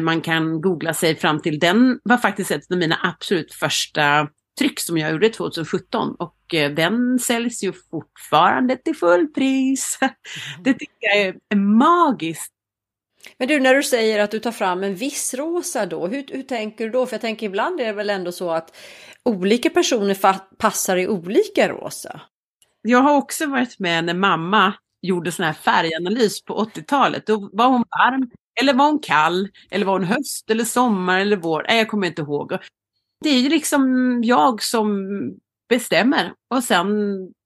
man 0.00 0.20
kan 0.20 0.60
googla 0.60 0.94
sig 0.94 1.16
fram 1.16 1.42
till. 1.42 1.58
Den 1.58 2.00
var 2.04 2.16
faktiskt 2.16 2.50
ett 2.50 2.72
av 2.72 2.78
mina 2.78 2.98
absolut 3.02 3.54
första 3.54 4.28
tryck 4.58 4.80
som 4.80 4.98
jag 4.98 5.12
gjorde 5.12 5.28
2017 5.28 6.14
och 6.18 6.54
eh, 6.54 6.72
den 6.72 7.18
säljs 7.18 7.62
ju 7.62 7.72
fortfarande 7.90 8.76
till 8.76 8.96
fullpris. 8.96 9.98
Det 10.64 10.72
tycker 10.72 10.96
jag 11.00 11.18
är 11.18 11.56
magiskt. 11.56 12.52
Men 13.38 13.48
du, 13.48 13.60
när 13.60 13.74
du 13.74 13.82
säger 13.82 14.20
att 14.20 14.30
du 14.30 14.38
tar 14.38 14.52
fram 14.52 14.82
en 14.82 14.94
viss 14.94 15.34
rosa 15.34 15.86
då, 15.86 16.06
hur, 16.06 16.24
hur 16.32 16.42
tänker 16.42 16.84
du 16.84 16.90
då? 16.90 17.06
För 17.06 17.14
jag 17.14 17.20
tänker 17.20 17.46
ibland 17.46 17.80
är 17.80 17.84
det 17.84 17.92
väl 17.92 18.10
ändå 18.10 18.32
så 18.32 18.50
att 18.50 18.76
olika 19.22 19.70
personer 19.70 20.16
passar 20.56 20.96
i 20.96 21.08
olika 21.08 21.68
rosa? 21.68 22.20
Jag 22.82 22.98
har 22.98 23.16
också 23.16 23.46
varit 23.46 23.78
med 23.78 24.04
när 24.04 24.14
mamma 24.14 24.74
gjorde 25.02 25.32
sån 25.32 25.44
här 25.44 25.52
färganalys 25.52 26.44
på 26.44 26.64
80-talet. 26.64 27.26
Då 27.26 27.50
var 27.52 27.68
hon 27.68 27.84
varm 27.90 28.30
eller 28.60 28.74
var 28.74 28.86
hon 28.86 28.98
kall? 28.98 29.48
Eller 29.70 29.86
var 29.86 29.92
hon 29.92 30.04
höst 30.04 30.50
eller 30.50 30.64
sommar 30.64 31.20
eller 31.20 31.36
vår? 31.36 31.64
Nej, 31.68 31.78
jag 31.78 31.88
kommer 31.88 32.06
inte 32.06 32.22
ihåg. 32.22 32.52
Det 33.24 33.28
är 33.28 33.40
ju 33.40 33.48
liksom 33.48 34.20
jag 34.24 34.62
som 34.62 35.08
bestämmer 35.68 36.32
och 36.54 36.64
sen 36.64 36.88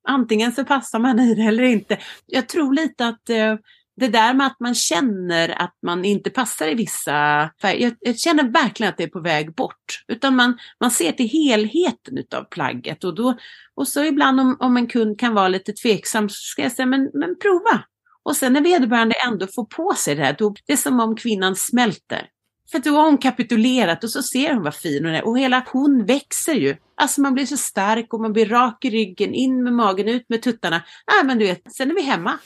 antingen 0.08 0.52
så 0.52 0.64
passar 0.64 0.98
man 0.98 1.20
i 1.20 1.34
det 1.34 1.42
eller 1.42 1.62
inte. 1.62 1.98
Jag 2.26 2.48
tror 2.48 2.74
lite 2.74 3.06
att 3.06 3.30
eh, 3.30 3.56
det 4.00 4.08
där 4.08 4.34
med 4.34 4.46
att 4.46 4.60
man 4.60 4.74
känner 4.74 5.62
att 5.62 5.74
man 5.82 6.04
inte 6.04 6.30
passar 6.30 6.68
i 6.68 6.74
vissa 6.74 7.50
färger, 7.62 7.82
jag, 7.84 7.96
jag, 8.00 8.18
känner 8.18 8.44
verkligen 8.44 8.90
att 8.90 8.96
det 8.96 9.04
är 9.04 9.08
på 9.08 9.20
väg 9.20 9.54
bort. 9.54 10.04
Utan 10.08 10.36
man, 10.36 10.58
man 10.80 10.90
ser 10.90 11.12
till 11.12 11.28
helheten 11.28 12.18
utav 12.18 12.44
plagget 12.44 13.04
och, 13.04 13.14
då, 13.14 13.36
och 13.74 13.88
så 13.88 14.04
ibland 14.04 14.40
om, 14.40 14.56
om 14.60 14.76
en 14.76 14.86
kund 14.86 15.20
kan 15.20 15.34
vara 15.34 15.48
lite 15.48 15.72
tveksam 15.72 16.28
så 16.28 16.34
ska 16.34 16.62
jag 16.62 16.72
säga 16.72 16.86
men, 16.86 17.10
men 17.14 17.38
prova, 17.38 17.84
och 18.30 18.36
sen 18.36 18.52
när 18.52 18.60
vederbörande 18.60 19.14
ändå 19.26 19.46
får 19.46 19.64
på 19.64 19.92
sig 19.96 20.14
det 20.14 20.24
här, 20.24 20.36
då, 20.38 20.54
det 20.66 20.72
är 20.72 20.76
som 20.76 21.00
om 21.00 21.16
kvinnan 21.16 21.56
smälter. 21.56 22.26
För 22.72 22.78
då 22.78 22.90
har 22.90 23.04
hon 23.04 23.18
kapitulerat 23.18 24.04
och 24.04 24.10
så 24.10 24.22
ser 24.22 24.54
hon 24.54 24.62
vad 24.62 24.74
fin 24.74 25.04
hon 25.04 25.14
är 25.14 25.24
och 25.24 25.38
hela 25.38 25.64
hon 25.72 26.04
växer 26.04 26.54
ju. 26.54 26.76
Alltså 26.94 27.20
man 27.20 27.34
blir 27.34 27.46
så 27.46 27.56
stark 27.56 28.14
och 28.14 28.20
man 28.20 28.32
blir 28.32 28.46
rak 28.46 28.84
i 28.84 28.90
ryggen, 28.90 29.34
in 29.34 29.64
med 29.64 29.72
magen, 29.72 30.08
ut 30.08 30.28
med 30.28 30.42
tuttarna. 30.42 30.82
Nej 31.12 31.24
men 31.24 31.38
du 31.38 31.46
vet, 31.46 31.74
sen 31.74 31.90
är 31.90 31.94
vi 31.94 32.02
hemma. 32.02 32.38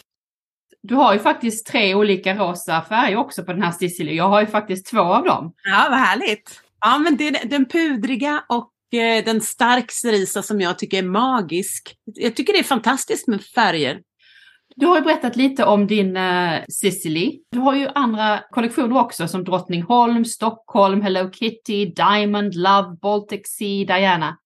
Du 0.82 0.94
har 0.94 1.14
ju 1.14 1.20
faktiskt 1.20 1.66
tre 1.66 1.94
olika 1.94 2.34
rosa 2.34 2.82
färger 2.82 3.16
också 3.16 3.44
på 3.44 3.52
den 3.52 3.62
här 3.62 3.72
Sicily. 3.72 4.14
Jag 4.14 4.28
har 4.28 4.40
ju 4.40 4.46
faktiskt 4.46 4.86
två 4.86 5.00
av 5.00 5.24
dem. 5.24 5.52
Ja, 5.64 5.86
vad 5.90 5.98
härligt. 5.98 6.60
Ja, 6.80 6.98
men 6.98 7.16
det 7.16 7.28
är 7.28 7.48
den 7.48 7.64
pudriga 7.64 8.44
och 8.48 8.98
eh, 8.98 9.24
den 9.24 9.40
stark 9.40 9.92
cerisa 9.92 10.42
som 10.42 10.60
jag 10.60 10.78
tycker 10.78 10.98
är 10.98 11.02
magisk. 11.02 11.96
Jag 12.04 12.36
tycker 12.36 12.52
det 12.52 12.58
är 12.58 12.64
fantastiskt 12.64 13.28
med 13.28 13.42
färger. 13.42 14.00
Du 14.76 14.86
har 14.86 14.96
ju 14.96 15.02
berättat 15.02 15.36
lite 15.36 15.64
om 15.64 15.86
din 15.86 16.16
uh, 16.16 16.60
Sicily. 16.68 17.40
Du 17.50 17.58
har 17.58 17.74
ju 17.74 17.88
andra 17.94 18.40
kollektioner 18.50 19.00
också 19.00 19.28
som 19.28 19.44
Drottningholm, 19.44 20.24
Stockholm, 20.24 21.02
Hello 21.02 21.30
Kitty, 21.30 21.86
Diamond, 21.86 22.54
Love, 22.54 22.96
Baltic 23.02 23.40
Sea, 23.44 23.84
Diana. 23.86 24.38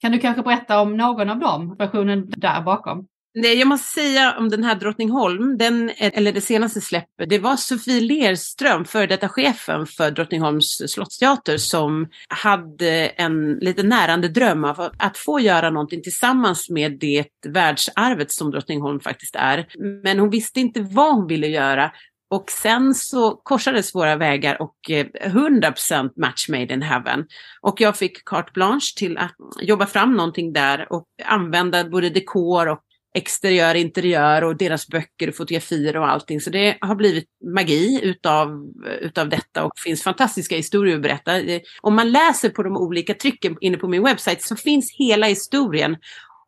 Kan 0.00 0.12
du 0.12 0.18
kanske 0.18 0.42
berätta 0.42 0.80
om 0.80 0.96
någon 0.96 1.30
av 1.30 1.38
dem, 1.38 1.76
versionen 1.78 2.30
där 2.36 2.62
bakom? 2.62 3.06
Nej, 3.34 3.58
jag 3.58 3.68
måste 3.68 4.00
säga 4.00 4.36
om 4.38 4.48
den 4.48 4.64
här 4.64 4.74
Drottningholm, 4.74 5.58
den, 5.58 5.90
eller 5.98 6.32
det 6.32 6.40
senaste 6.40 6.80
släppet, 6.80 7.28
det 7.28 7.38
var 7.38 7.56
Sofie 7.56 8.00
Lerström, 8.00 8.84
före 8.84 9.06
detta 9.06 9.28
chefen 9.28 9.86
för 9.86 10.10
Drottningholms 10.10 10.82
slottsteater, 10.88 11.56
som 11.56 12.08
hade 12.28 13.06
en 13.06 13.54
lite 13.54 13.82
närande 13.82 14.28
dröm 14.28 14.64
av 14.64 14.90
att 14.98 15.18
få 15.18 15.40
göra 15.40 15.70
någonting 15.70 16.02
tillsammans 16.02 16.70
med 16.70 16.98
det 16.98 17.26
världsarvet 17.46 18.32
som 18.32 18.50
Drottningholm 18.50 19.00
faktiskt 19.00 19.36
är. 19.36 19.66
Men 20.02 20.18
hon 20.18 20.30
visste 20.30 20.60
inte 20.60 20.80
vad 20.80 21.14
hon 21.14 21.26
ville 21.26 21.46
göra. 21.46 21.92
Och 22.30 22.50
sen 22.50 22.94
så 22.94 23.30
korsades 23.30 23.94
våra 23.94 24.16
vägar 24.16 24.62
och 24.62 24.90
eh, 24.90 25.06
100% 25.24 26.10
match 26.16 26.48
made 26.48 26.74
in 26.74 26.82
heaven. 26.82 27.26
Och 27.60 27.80
jag 27.80 27.96
fick 27.96 28.24
carte 28.24 28.50
blanche 28.54 28.96
till 28.96 29.18
att 29.18 29.34
jobba 29.60 29.86
fram 29.86 30.16
någonting 30.16 30.52
där 30.52 30.92
och 30.92 31.06
använda 31.24 31.84
både 31.84 32.10
dekor 32.10 32.68
och 32.68 32.80
exteriör, 33.14 33.74
interiör 33.74 34.44
och 34.44 34.56
deras 34.56 34.88
böcker 34.88 35.28
och 35.28 35.36
fotografier 35.36 35.96
och 35.96 36.08
allting. 36.08 36.40
Så 36.40 36.50
det 36.50 36.78
har 36.80 36.94
blivit 36.94 37.24
magi 37.54 38.00
utav, 38.02 38.72
utav 39.00 39.28
detta 39.28 39.64
och 39.64 39.78
finns 39.78 40.02
fantastiska 40.02 40.56
historier 40.56 40.96
att 40.96 41.02
berätta. 41.02 41.32
Om 41.80 41.94
man 41.94 42.12
läser 42.12 42.50
på 42.50 42.62
de 42.62 42.76
olika 42.76 43.14
trycken 43.14 43.56
inne 43.60 43.76
på 43.76 43.88
min 43.88 44.02
webbsajt 44.02 44.42
så 44.42 44.56
finns 44.56 44.96
hela 44.98 45.26
historien 45.26 45.96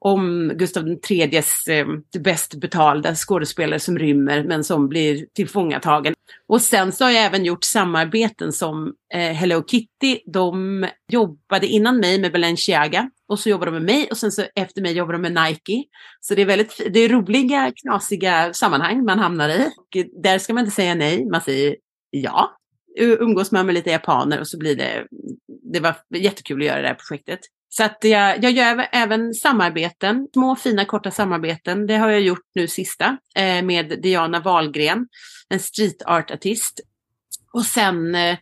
om 0.05 0.53
Gustav 0.55 0.89
IIIs 0.89 1.69
eh, 1.69 1.87
bäst 2.21 2.55
betalda 2.55 3.15
skådespelare 3.15 3.81
som 3.81 3.99
rymmer 3.99 4.45
men 4.45 4.65
som 4.65 4.89
blir 4.89 5.27
tillfångatagen. 5.35 6.15
Och 6.49 6.63
sen 6.63 6.93
så 6.93 7.05
har 7.05 7.11
jag 7.11 7.25
även 7.25 7.45
gjort 7.45 7.65
samarbeten 7.65 8.53
som 8.53 8.93
eh, 9.15 9.33
Hello 9.33 9.65
Kitty. 9.67 10.19
De 10.27 10.87
jobbade 11.09 11.67
innan 11.67 11.99
mig 11.99 12.21
med 12.21 12.33
Balenciaga 12.33 13.11
och 13.33 13.39
så 13.39 13.49
jobbar 13.49 13.67
de 13.67 13.73
med 13.73 13.83
mig 13.83 14.09
och 14.11 14.17
sen 14.17 14.33
så 14.33 14.45
efter 14.55 14.83
mig 14.83 14.93
jobbar 14.93 15.13
de 15.13 15.23
med 15.23 15.33
Nike. 15.33 15.85
Så 16.21 16.35
det 16.35 16.43
är 16.43 16.47
väldigt 16.47 16.81
det 16.91 17.01
är 17.01 17.09
roliga, 17.09 17.73
knasiga 17.83 18.53
sammanhang 18.53 19.05
man 19.05 19.19
hamnar 19.19 19.49
i. 19.49 19.71
Och 19.77 20.23
där 20.23 20.39
ska 20.39 20.55
man 20.55 20.65
inte 20.65 20.75
säga 20.75 20.95
nej, 20.95 21.25
man 21.25 21.41
säger 21.41 21.77
ja. 22.11 22.57
Umgås 22.99 23.53
man 23.53 23.67
med 23.67 23.75
lite 23.75 23.91
japaner 23.91 24.41
och 24.41 24.49
så 24.49 24.59
blir 24.59 24.77
det, 24.77 25.07
det 25.73 25.81
var 25.81 25.97
jättekul 26.15 26.61
att 26.61 26.67
göra 26.67 26.83
det 26.83 26.89
här 26.89 26.95
projektet. 26.95 27.41
Så 27.69 27.85
att 27.85 27.99
jag, 28.01 28.45
jag 28.45 28.53
gör 28.53 28.89
även 28.93 29.35
samarbeten, 29.35 30.29
små 30.33 30.57
fina 30.57 30.85
korta 30.85 31.11
samarbeten. 31.11 31.87
Det 31.87 31.97
har 31.97 32.11
jag 32.11 32.21
gjort 32.21 32.47
nu 32.55 32.69
sista 32.69 33.17
eh, 33.35 33.63
med 33.63 33.99
Diana 34.03 34.41
Wahlgren, 34.41 35.09
en 35.49 35.61
street 35.61 36.03
art-artist. 36.07 36.81
Och 37.53 37.65
sen 37.65 38.15
eh, 38.15 38.37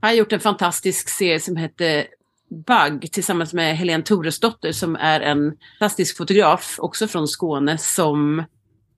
har 0.00 0.08
jag 0.08 0.16
gjort 0.16 0.32
en 0.32 0.40
fantastisk 0.40 1.08
serie 1.08 1.40
som 1.40 1.56
heter 1.56 2.06
Bug 2.54 3.12
tillsammans 3.12 3.52
med 3.52 3.76
Helene 3.76 4.02
Toresdotter 4.02 4.72
som 4.72 4.96
är 4.96 5.20
en 5.20 5.56
fantastisk 5.78 6.16
fotograf, 6.16 6.76
också 6.78 7.08
från 7.08 7.28
Skåne, 7.28 7.78
som 7.78 8.44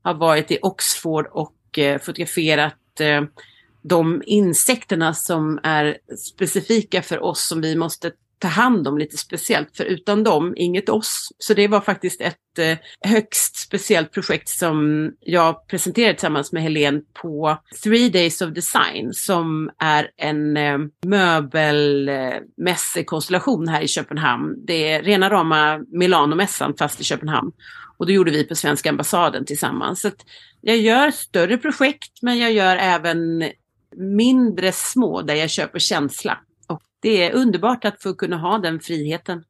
har 0.03 0.15
varit 0.15 0.51
i 0.51 0.59
Oxford 0.63 1.27
och 1.27 1.79
eh, 1.79 2.01
fotograferat 2.01 3.01
eh, 3.01 3.23
de 3.83 4.23
insekterna 4.27 5.15
som 5.15 5.61
är 5.63 5.99
specifika 6.19 7.03
för 7.03 7.23
oss 7.23 7.49
som 7.49 7.61
vi 7.61 7.77
måste 7.77 8.13
ta 8.39 8.49
hand 8.49 8.89
om 8.89 8.99
lite 8.99 9.17
speciellt, 9.17 9.77
för 9.77 9.85
utan 9.85 10.25
dem, 10.25 10.55
inget 10.57 10.89
oss. 10.89 11.29
Så 11.39 11.55
det 11.55 11.69
var 11.69 11.81
faktiskt 11.81 12.21
ett 12.21 12.59
eh, 12.59 12.79
högst 13.01 13.57
speciellt 13.57 14.13
projekt 14.13 14.49
som 14.49 15.11
jag 15.21 15.69
presenterade 15.69 16.15
tillsammans 16.15 16.53
med 16.53 16.63
Helene 16.63 17.01
på 17.23 17.59
Three 17.83 18.09
Days 18.09 18.43
of 18.43 18.51
Design 18.51 19.13
som 19.13 19.71
är 19.79 20.11
en 20.17 20.57
eh, 20.57 20.79
möbelmässekonstellation 21.07 23.69
här 23.69 23.81
i 23.81 23.89
Köpenhamn. 23.89 24.65
Det 24.67 24.93
är 24.93 25.03
rena 25.03 25.31
rama 25.31 25.81
Milanomässan 25.93 26.75
fast 26.79 27.01
i 27.01 27.05
Köpenhamn. 27.05 27.53
Och 27.99 28.07
det 28.07 28.13
gjorde 28.13 28.31
vi 28.31 28.45
på 28.45 28.55
svenska 28.55 28.91
ambassaden 28.91 29.45
tillsammans. 29.45 30.01
Så 30.01 30.11
jag 30.61 30.77
gör 30.77 31.11
större 31.11 31.57
projekt 31.57 32.23
men 32.23 32.39
jag 32.39 32.53
gör 32.53 32.77
även 32.77 33.45
mindre 33.97 34.73
små 34.73 35.23
där 35.23 35.35
jag 35.35 35.51
köper 35.51 35.79
känsla 35.79 36.39
det 37.01 37.23
är 37.23 37.33
underbart 37.33 37.85
att 37.85 38.03
få 38.03 38.15
kunna 38.15 38.37
ha 38.37 38.59
den 38.59 38.81
friheten. 38.81 39.45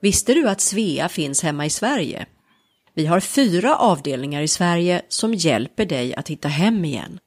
Visste 0.00 0.34
du 0.34 0.48
att 0.48 0.60
Svea 0.60 1.08
finns 1.08 1.42
hemma 1.42 1.66
i 1.66 1.70
Sverige? 1.70 2.26
Vi 2.94 3.06
har 3.06 3.20
fyra 3.20 3.76
avdelningar 3.76 4.42
i 4.42 4.48
Sverige 4.48 5.02
som 5.08 5.34
hjälper 5.34 5.86
dig 5.86 6.14
att 6.14 6.28
hitta 6.28 6.48
hem 6.48 6.84
igen. 6.84 7.18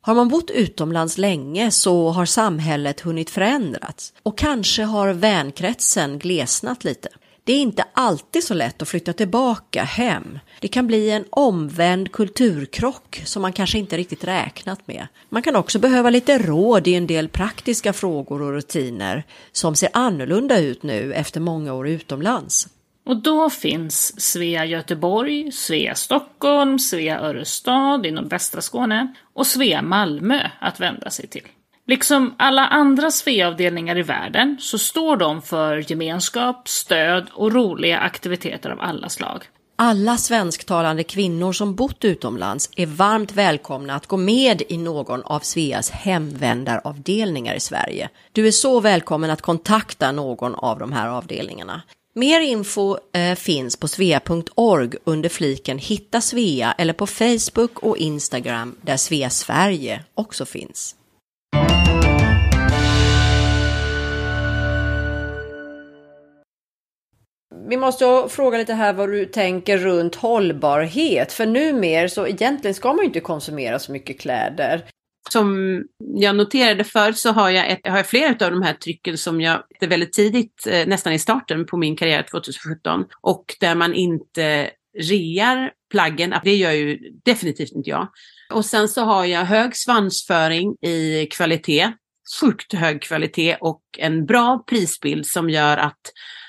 Har 0.00 0.14
man 0.14 0.28
bott 0.28 0.50
utomlands 0.50 1.18
länge 1.18 1.70
så 1.70 2.10
har 2.10 2.24
samhället 2.24 3.00
hunnit 3.00 3.30
förändrats 3.30 4.12
och 4.22 4.38
kanske 4.38 4.82
har 4.82 5.12
vänkretsen 5.12 6.18
glesnat 6.18 6.84
lite. 6.84 7.08
Det 7.48 7.52
är 7.52 7.60
inte 7.60 7.84
alltid 7.92 8.44
så 8.44 8.54
lätt 8.54 8.82
att 8.82 8.88
flytta 8.88 9.12
tillbaka 9.12 9.82
hem. 9.82 10.38
Det 10.60 10.68
kan 10.68 10.86
bli 10.86 11.10
en 11.10 11.24
omvänd 11.30 12.12
kulturkrock 12.12 13.22
som 13.24 13.42
man 13.42 13.52
kanske 13.52 13.78
inte 13.78 13.96
riktigt 13.96 14.24
räknat 14.24 14.88
med. 14.88 15.06
Man 15.28 15.42
kan 15.42 15.56
också 15.56 15.78
behöva 15.78 16.10
lite 16.10 16.38
råd 16.38 16.88
i 16.88 16.94
en 16.94 17.06
del 17.06 17.28
praktiska 17.28 17.92
frågor 17.92 18.42
och 18.42 18.52
rutiner 18.52 19.24
som 19.52 19.74
ser 19.74 19.88
annorlunda 19.92 20.58
ut 20.58 20.82
nu 20.82 21.12
efter 21.12 21.40
många 21.40 21.74
år 21.74 21.88
utomlands. 21.88 22.68
Och 23.06 23.22
då 23.22 23.50
finns 23.50 24.20
Svea 24.20 24.64
Göteborg, 24.64 25.52
Svea 25.52 25.94
Stockholm, 25.94 26.78
Svea 26.78 27.20
Örestad 27.20 28.06
inom 28.06 28.28
västra 28.28 28.60
Skåne 28.60 29.14
och 29.34 29.46
Svea 29.46 29.82
Malmö 29.82 30.50
att 30.60 30.80
vända 30.80 31.10
sig 31.10 31.26
till. 31.26 31.46
Liksom 31.90 32.34
alla 32.38 32.66
andra 32.66 33.10
Svea-avdelningar 33.10 33.98
i 33.98 34.02
världen 34.02 34.56
så 34.60 34.78
står 34.78 35.16
de 35.16 35.42
för 35.42 35.90
gemenskap, 35.90 36.68
stöd 36.68 37.26
och 37.32 37.52
roliga 37.52 37.98
aktiviteter 37.98 38.70
av 38.70 38.80
alla 38.80 39.08
slag. 39.08 39.44
Alla 39.76 40.16
svensktalande 40.16 41.04
kvinnor 41.04 41.52
som 41.52 41.74
bott 41.74 42.04
utomlands 42.04 42.70
är 42.76 42.86
varmt 42.86 43.32
välkomna 43.32 43.94
att 43.94 44.06
gå 44.06 44.16
med 44.16 44.62
i 44.68 44.78
någon 44.78 45.22
av 45.22 45.40
Sveas 45.40 45.90
hemvändaravdelningar 45.90 47.54
i 47.54 47.60
Sverige. 47.60 48.08
Du 48.32 48.46
är 48.46 48.50
så 48.50 48.80
välkommen 48.80 49.30
att 49.30 49.42
kontakta 49.42 50.12
någon 50.12 50.54
av 50.54 50.78
de 50.78 50.92
här 50.92 51.08
avdelningarna. 51.08 51.82
Mer 52.14 52.40
info 52.40 52.96
eh, 53.12 53.34
finns 53.34 53.76
på 53.76 53.88
svea.org 53.88 54.92
under 55.04 55.28
fliken 55.28 55.78
Hitta 55.78 56.20
Svea 56.20 56.74
eller 56.78 56.92
på 56.92 57.06
Facebook 57.06 57.78
och 57.78 57.96
Instagram 57.96 58.76
där 58.82 58.96
Svea 58.96 59.30
Sverige 59.30 60.04
också 60.14 60.46
finns. 60.46 60.94
Vi 67.68 67.76
måste 67.76 68.26
fråga 68.28 68.58
lite 68.58 68.74
här 68.74 68.92
vad 68.92 69.10
du 69.10 69.24
tänker 69.24 69.78
runt 69.78 70.14
hållbarhet. 70.14 71.32
För 71.32 71.46
numera 71.46 72.08
så 72.08 72.26
egentligen 72.26 72.74
ska 72.74 72.88
man 72.88 72.98
ju 72.98 73.04
inte 73.04 73.20
konsumera 73.20 73.78
så 73.78 73.92
mycket 73.92 74.20
kläder. 74.20 74.84
Som 75.30 75.78
jag 75.98 76.36
noterade 76.36 76.84
förr 76.84 77.12
så 77.12 77.32
har 77.32 77.50
jag, 77.50 77.70
ett, 77.70 77.80
har 77.86 77.96
jag 77.96 78.06
flera 78.06 78.46
av 78.46 78.50
de 78.52 78.62
här 78.62 78.74
trycken 78.74 79.18
som 79.18 79.40
jag 79.40 79.62
väldigt 79.80 80.12
tidigt, 80.12 80.66
eh, 80.66 80.86
nästan 80.86 81.12
i 81.12 81.18
starten 81.18 81.66
på 81.66 81.76
min 81.76 81.96
karriär 81.96 82.22
2017. 82.30 83.04
Och 83.20 83.44
där 83.60 83.74
man 83.74 83.94
inte 83.94 84.70
rear 84.98 85.72
plaggen, 85.90 86.34
det 86.44 86.56
gör 86.56 86.72
ju 86.72 86.98
definitivt 87.24 87.72
inte 87.72 87.90
jag. 87.90 88.08
Och 88.52 88.64
sen 88.64 88.88
så 88.88 89.04
har 89.04 89.24
jag 89.24 89.44
hög 89.44 89.76
svansföring 89.76 90.76
i 90.82 91.26
kvalitet, 91.26 91.92
sjukt 92.40 92.72
hög 92.74 93.02
kvalitet 93.02 93.56
och 93.60 93.82
en 93.98 94.26
bra 94.26 94.64
prisbild 94.68 95.26
som 95.26 95.50
gör 95.50 95.76
att 95.76 96.00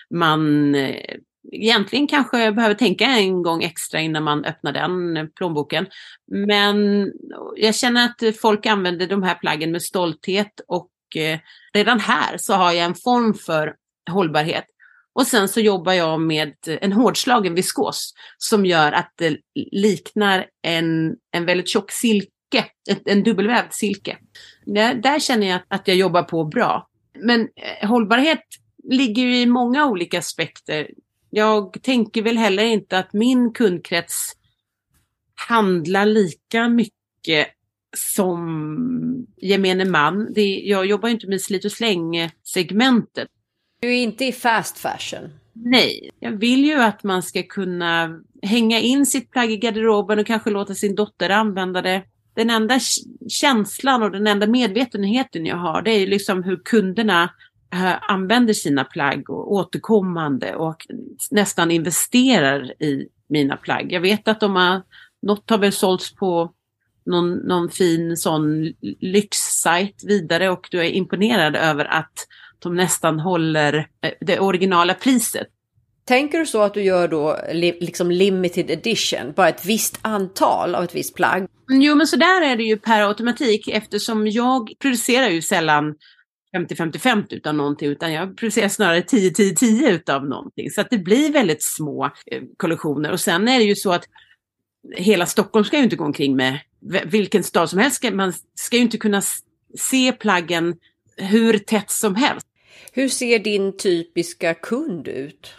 man 0.09 0.75
eh, 0.75 1.15
egentligen 1.51 2.07
kanske 2.07 2.51
behöver 2.51 2.75
tänka 2.75 3.05
en 3.05 3.43
gång 3.43 3.63
extra 3.63 3.99
innan 3.99 4.23
man 4.23 4.45
öppnar 4.45 4.73
den 4.73 5.29
plånboken. 5.31 5.87
Men 6.27 7.07
jag 7.55 7.75
känner 7.75 8.05
att 8.05 8.37
folk 8.37 8.65
använder 8.65 9.07
de 9.07 9.23
här 9.23 9.35
plaggen 9.35 9.71
med 9.71 9.81
stolthet 9.81 10.61
och 10.67 10.91
eh, 11.15 11.39
redan 11.73 11.99
här 11.99 12.37
så 12.37 12.53
har 12.53 12.71
jag 12.71 12.85
en 12.85 12.95
form 12.95 13.33
för 13.33 13.75
hållbarhet. 14.11 14.65
Och 15.13 15.27
sen 15.27 15.47
så 15.47 15.59
jobbar 15.59 15.93
jag 15.93 16.21
med 16.21 16.53
en 16.65 16.93
hårdslagen 16.93 17.55
viskos 17.55 18.13
som 18.37 18.65
gör 18.65 18.91
att 18.91 19.13
det 19.15 19.37
liknar 19.71 20.45
en, 20.61 21.15
en 21.31 21.45
väldigt 21.45 21.69
tjock 21.69 21.91
silke, 21.91 22.65
en 23.05 23.23
dubbelvävd 23.23 23.73
silke. 23.73 24.17
Där, 24.65 24.93
där 24.93 25.19
känner 25.19 25.47
jag 25.47 25.59
att 25.67 25.87
jag 25.87 25.97
jobbar 25.97 26.23
på 26.23 26.43
bra. 26.43 26.89
Men 27.19 27.41
eh, 27.41 27.89
hållbarhet 27.89 28.43
ligger 28.89 29.23
ju 29.23 29.41
i 29.41 29.45
många 29.45 29.85
olika 29.85 30.19
aspekter. 30.19 30.89
Jag 31.29 31.77
tänker 31.81 32.21
väl 32.21 32.37
heller 32.37 32.63
inte 32.63 32.99
att 32.99 33.13
min 33.13 33.53
kundkrets 33.53 34.35
handlar 35.47 36.05
lika 36.05 36.69
mycket 36.69 37.47
som 37.97 39.27
gemene 39.37 39.85
man. 39.85 40.33
Det, 40.33 40.59
jag 40.59 40.85
jobbar 40.85 41.09
ju 41.09 41.13
inte 41.13 41.27
med 41.27 41.41
slit 41.41 41.65
och 41.65 41.71
släng-segmentet. 41.71 43.27
Du 43.79 43.87
är 43.87 44.03
inte 44.03 44.25
i 44.25 44.31
fast 44.31 44.77
fashion? 44.77 45.29
Nej, 45.53 46.09
jag 46.19 46.31
vill 46.31 46.65
ju 46.65 46.75
att 46.75 47.03
man 47.03 47.23
ska 47.23 47.43
kunna 47.43 48.19
hänga 48.41 48.79
in 48.79 49.05
sitt 49.05 49.31
plagg 49.31 49.51
i 49.51 49.57
garderoben 49.57 50.19
och 50.19 50.27
kanske 50.27 50.49
låta 50.49 50.75
sin 50.75 50.95
dotter 50.95 51.29
använda 51.29 51.81
det. 51.81 52.03
Den 52.35 52.49
enda 52.49 52.79
känslan 53.29 54.03
och 54.03 54.11
den 54.11 54.27
enda 54.27 54.47
medvetenheten 54.47 55.45
jag 55.45 55.57
har 55.57 55.81
det 55.81 55.91
är 55.91 55.99
ju 55.99 56.07
liksom 56.07 56.43
hur 56.43 56.57
kunderna 56.65 57.29
använder 58.01 58.53
sina 58.53 58.83
plagg 58.83 59.29
och 59.29 59.53
återkommande 59.53 60.55
och 60.55 60.85
nästan 61.31 61.71
investerar 61.71 62.83
i 62.83 63.07
mina 63.29 63.57
plagg. 63.57 63.91
Jag 63.91 64.01
vet 64.01 64.27
att 64.27 64.39
de 64.39 64.55
har, 64.55 64.81
något 65.21 65.49
har 65.49 65.57
väl 65.57 65.71
sålts 65.71 66.15
på 66.15 66.53
någon, 67.05 67.33
någon 67.33 67.69
fin 67.69 68.17
sån 68.17 68.73
lyxsajt 68.99 70.03
vidare 70.03 70.49
och 70.49 70.67
du 70.71 70.79
är 70.79 70.83
imponerad 70.91 71.55
över 71.55 71.85
att 71.85 72.27
de 72.59 72.75
nästan 72.75 73.19
håller 73.19 73.87
eh, 74.01 74.11
det 74.21 74.39
originala 74.39 74.93
priset. 74.93 75.47
Tänker 76.05 76.39
du 76.39 76.45
så 76.45 76.61
att 76.61 76.73
du 76.73 76.83
gör 76.83 77.07
då 77.07 77.37
liksom 77.53 78.11
limited 78.11 78.71
edition, 78.71 79.33
bara 79.35 79.49
ett 79.49 79.65
visst 79.65 79.99
antal 80.01 80.75
av 80.75 80.83
ett 80.83 80.95
visst 80.95 81.15
plagg? 81.15 81.47
Jo 81.69 81.95
men 81.95 82.07
så 82.07 82.15
där 82.15 82.41
är 82.41 82.55
det 82.55 82.63
ju 82.63 82.77
per 82.77 83.01
automatik 83.01 83.67
eftersom 83.67 84.27
jag 84.27 84.71
producerar 84.79 85.29
ju 85.29 85.41
sällan 85.41 85.95
50-50-50 86.57 87.33
utav 87.33 87.55
någonting, 87.55 87.89
utan 87.89 88.13
jag 88.13 88.37
producerar 88.37 88.67
snarare 88.67 89.01
10-10-10 89.01 89.89
utav 89.89 90.25
någonting. 90.25 90.69
Så 90.69 90.81
att 90.81 90.89
det 90.89 90.97
blir 90.97 91.31
väldigt 91.31 91.63
små 91.63 92.05
eh, 92.05 92.41
kollektioner. 92.57 93.11
Och 93.11 93.19
sen 93.19 93.47
är 93.47 93.59
det 93.59 93.65
ju 93.65 93.75
så 93.75 93.91
att 93.91 94.05
hela 94.95 95.25
Stockholm 95.25 95.65
ska 95.65 95.77
ju 95.77 95.83
inte 95.83 95.95
gå 95.95 96.05
omkring 96.05 96.35
med 96.35 96.59
vilken 97.05 97.43
stad 97.43 97.69
som 97.69 97.79
helst. 97.79 98.03
Man 98.13 98.33
ska 98.55 98.75
ju 98.75 98.81
inte 98.81 98.97
kunna 98.97 99.21
se 99.77 100.11
plaggen 100.11 100.75
hur 101.17 101.57
tätt 101.57 101.91
som 101.91 102.15
helst. 102.15 102.47
Hur 102.91 103.07
ser 103.09 103.39
din 103.39 103.77
typiska 103.77 104.53
kund 104.53 105.07
ut? 105.07 105.53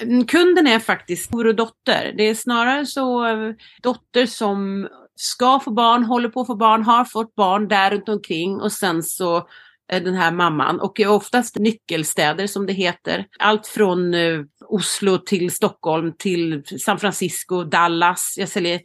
Mm, 0.00 0.26
kunden 0.26 0.66
är 0.66 0.78
faktiskt 0.78 1.32
mor 1.32 1.46
och 1.46 1.54
dotter. 1.54 2.14
Det 2.16 2.28
är 2.28 2.34
snarare 2.34 2.86
så 2.86 3.26
eh, 3.26 3.54
dotter 3.82 4.26
som 4.26 4.88
ska 5.16 5.60
få 5.60 5.70
barn, 5.70 6.04
håller 6.04 6.28
på 6.28 6.40
att 6.40 6.46
få 6.46 6.56
barn, 6.56 6.82
har 6.82 7.04
fått 7.04 7.34
barn 7.34 7.68
där 7.68 7.90
runt 7.90 8.08
omkring 8.08 8.60
och 8.60 8.72
sen 8.72 9.02
så 9.02 9.48
Eh, 9.92 10.02
den 10.02 10.14
här 10.14 10.32
mamman 10.32 10.80
och 10.80 11.00
är 11.00 11.08
oftast 11.08 11.58
nyckelstäder 11.58 12.46
som 12.46 12.66
det 12.66 12.72
heter. 12.72 13.26
Allt 13.38 13.66
från 13.66 14.14
eh, 14.14 14.40
Oslo 14.68 15.18
till 15.18 15.50
Stockholm 15.50 16.12
till 16.18 16.62
San 16.80 16.98
Francisco, 16.98 17.64
Dallas. 17.64 18.34
Jag 18.38 18.48
säljer 18.48 18.80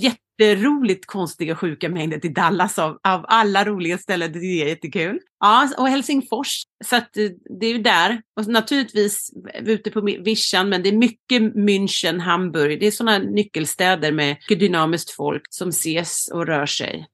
jätteroligt 0.00 1.06
konstiga 1.06 1.56
sjuka 1.56 1.88
mängder 1.88 2.18
till 2.18 2.34
Dallas 2.34 2.78
av, 2.78 2.98
av 3.08 3.24
alla 3.28 3.64
roliga 3.64 3.98
ställen. 3.98 4.32
Det 4.32 4.38
är 4.38 4.68
jättekul. 4.68 5.18
Ja, 5.40 5.68
och 5.78 5.88
Helsingfors. 5.88 6.62
Så 6.84 6.96
att 6.96 7.16
eh, 7.16 7.28
det 7.60 7.66
är 7.66 7.72
ju 7.72 7.82
där. 7.82 8.22
Och 8.36 8.46
naturligtvis 8.46 9.30
eh, 9.54 9.64
ute 9.64 9.90
på 9.90 10.00
vischan, 10.00 10.68
men 10.68 10.82
det 10.82 10.88
är 10.88 10.96
mycket 10.96 11.42
München, 11.42 12.20
Hamburg. 12.20 12.80
Det 12.80 12.86
är 12.86 12.90
sådana 12.90 13.18
nyckelstäder 13.18 14.12
med 14.12 14.36
dynamiskt 14.48 15.10
folk 15.10 15.42
som 15.50 15.68
ses 15.68 16.30
och 16.32 16.46
rör 16.46 16.66
sig. 16.66 17.06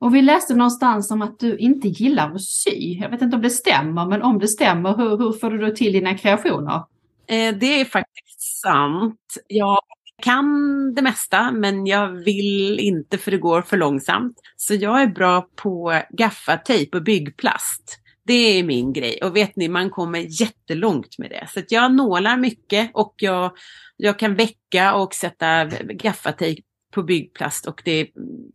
Och 0.00 0.14
vi 0.14 0.22
läste 0.22 0.54
någonstans 0.54 1.10
om 1.10 1.22
att 1.22 1.38
du 1.38 1.56
inte 1.56 1.88
gillar 1.88 2.34
att 2.34 2.42
sy. 2.42 2.98
Jag 3.00 3.10
vet 3.10 3.22
inte 3.22 3.36
om 3.36 3.42
det 3.42 3.50
stämmer, 3.50 4.06
men 4.06 4.22
om 4.22 4.38
det 4.38 4.48
stämmer, 4.48 4.96
hur, 4.96 5.18
hur 5.18 5.32
får 5.32 5.50
du 5.50 5.58
då 5.58 5.76
till 5.76 5.92
dina 5.92 6.18
kreationer? 6.18 6.82
Eh, 7.26 7.54
det 7.54 7.80
är 7.80 7.84
faktiskt 7.84 8.60
sant. 8.62 9.36
Jag 9.46 9.78
kan 10.22 10.46
det 10.94 11.02
mesta, 11.02 11.52
men 11.52 11.86
jag 11.86 12.08
vill 12.08 12.78
inte 12.80 13.18
för 13.18 13.30
det 13.30 13.38
går 13.38 13.62
för 13.62 13.76
långsamt. 13.76 14.40
Så 14.56 14.74
jag 14.74 15.02
är 15.02 15.06
bra 15.06 15.48
på 15.56 16.02
gaffatejp 16.10 16.96
och 16.96 17.02
byggplast. 17.02 18.00
Det 18.24 18.58
är 18.58 18.62
min 18.62 18.92
grej. 18.92 19.18
Och 19.22 19.36
vet 19.36 19.56
ni, 19.56 19.68
man 19.68 19.90
kommer 19.90 20.40
jättelångt 20.40 21.18
med 21.18 21.30
det. 21.30 21.46
Så 21.50 21.60
jag 21.68 21.94
nålar 21.94 22.36
mycket 22.36 22.90
och 22.94 23.14
jag, 23.16 23.52
jag 23.96 24.18
kan 24.18 24.34
väcka 24.34 24.94
och 24.94 25.14
sätta 25.14 25.64
gaffatejp 25.82 26.62
på 26.94 27.02
byggplast 27.02 27.66
och 27.66 27.82
det 27.84 28.08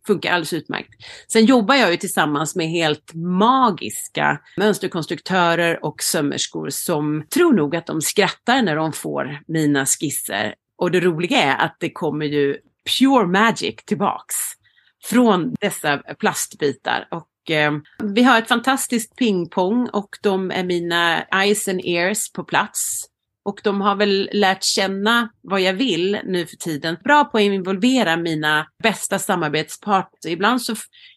funkar 0.06 0.32
alldeles 0.32 0.52
utmärkt. 0.52 0.90
Sen 1.28 1.44
jobbar 1.44 1.74
jag 1.74 1.90
ju 1.90 1.96
tillsammans 1.96 2.56
med 2.56 2.68
helt 2.68 3.14
magiska 3.14 4.40
mönsterkonstruktörer 4.56 5.84
och 5.84 6.02
sömmerskor 6.02 6.70
som 6.70 7.26
tror 7.34 7.52
nog 7.52 7.76
att 7.76 7.86
de 7.86 8.00
skrattar 8.00 8.62
när 8.62 8.76
de 8.76 8.92
får 8.92 9.40
mina 9.46 9.86
skisser. 9.86 10.54
Och 10.78 10.90
det 10.90 11.00
roliga 11.00 11.42
är 11.42 11.64
att 11.64 11.76
det 11.80 11.90
kommer 11.90 12.26
ju 12.26 12.56
pure 12.98 13.26
magic 13.26 13.76
tillbaks 13.84 14.34
från 15.04 15.54
dessa 15.60 15.98
plastbitar. 15.98 17.08
Och 17.10 17.50
eh, 17.50 17.72
vi 18.02 18.22
har 18.22 18.38
ett 18.38 18.48
fantastiskt 18.48 19.16
pingpong 19.16 19.88
och 19.88 20.08
de 20.22 20.50
är 20.50 20.64
mina 20.64 21.22
eyes 21.22 21.68
and 21.68 21.80
ears 21.84 22.32
på 22.32 22.44
plats. 22.44 23.04
Och 23.44 23.60
de 23.64 23.80
har 23.80 23.96
väl 23.96 24.30
lärt 24.32 24.64
känna 24.64 25.28
vad 25.40 25.60
jag 25.60 25.72
vill 25.72 26.18
nu 26.24 26.46
för 26.46 26.56
tiden. 26.56 26.96
Bra 27.04 27.24
på 27.24 27.38
att 27.38 27.42
involvera 27.42 28.16
mina 28.16 28.66
bästa 28.82 29.18
samarbetspartner. 29.18 30.30
Ibland 30.30 30.62
så 30.62 30.74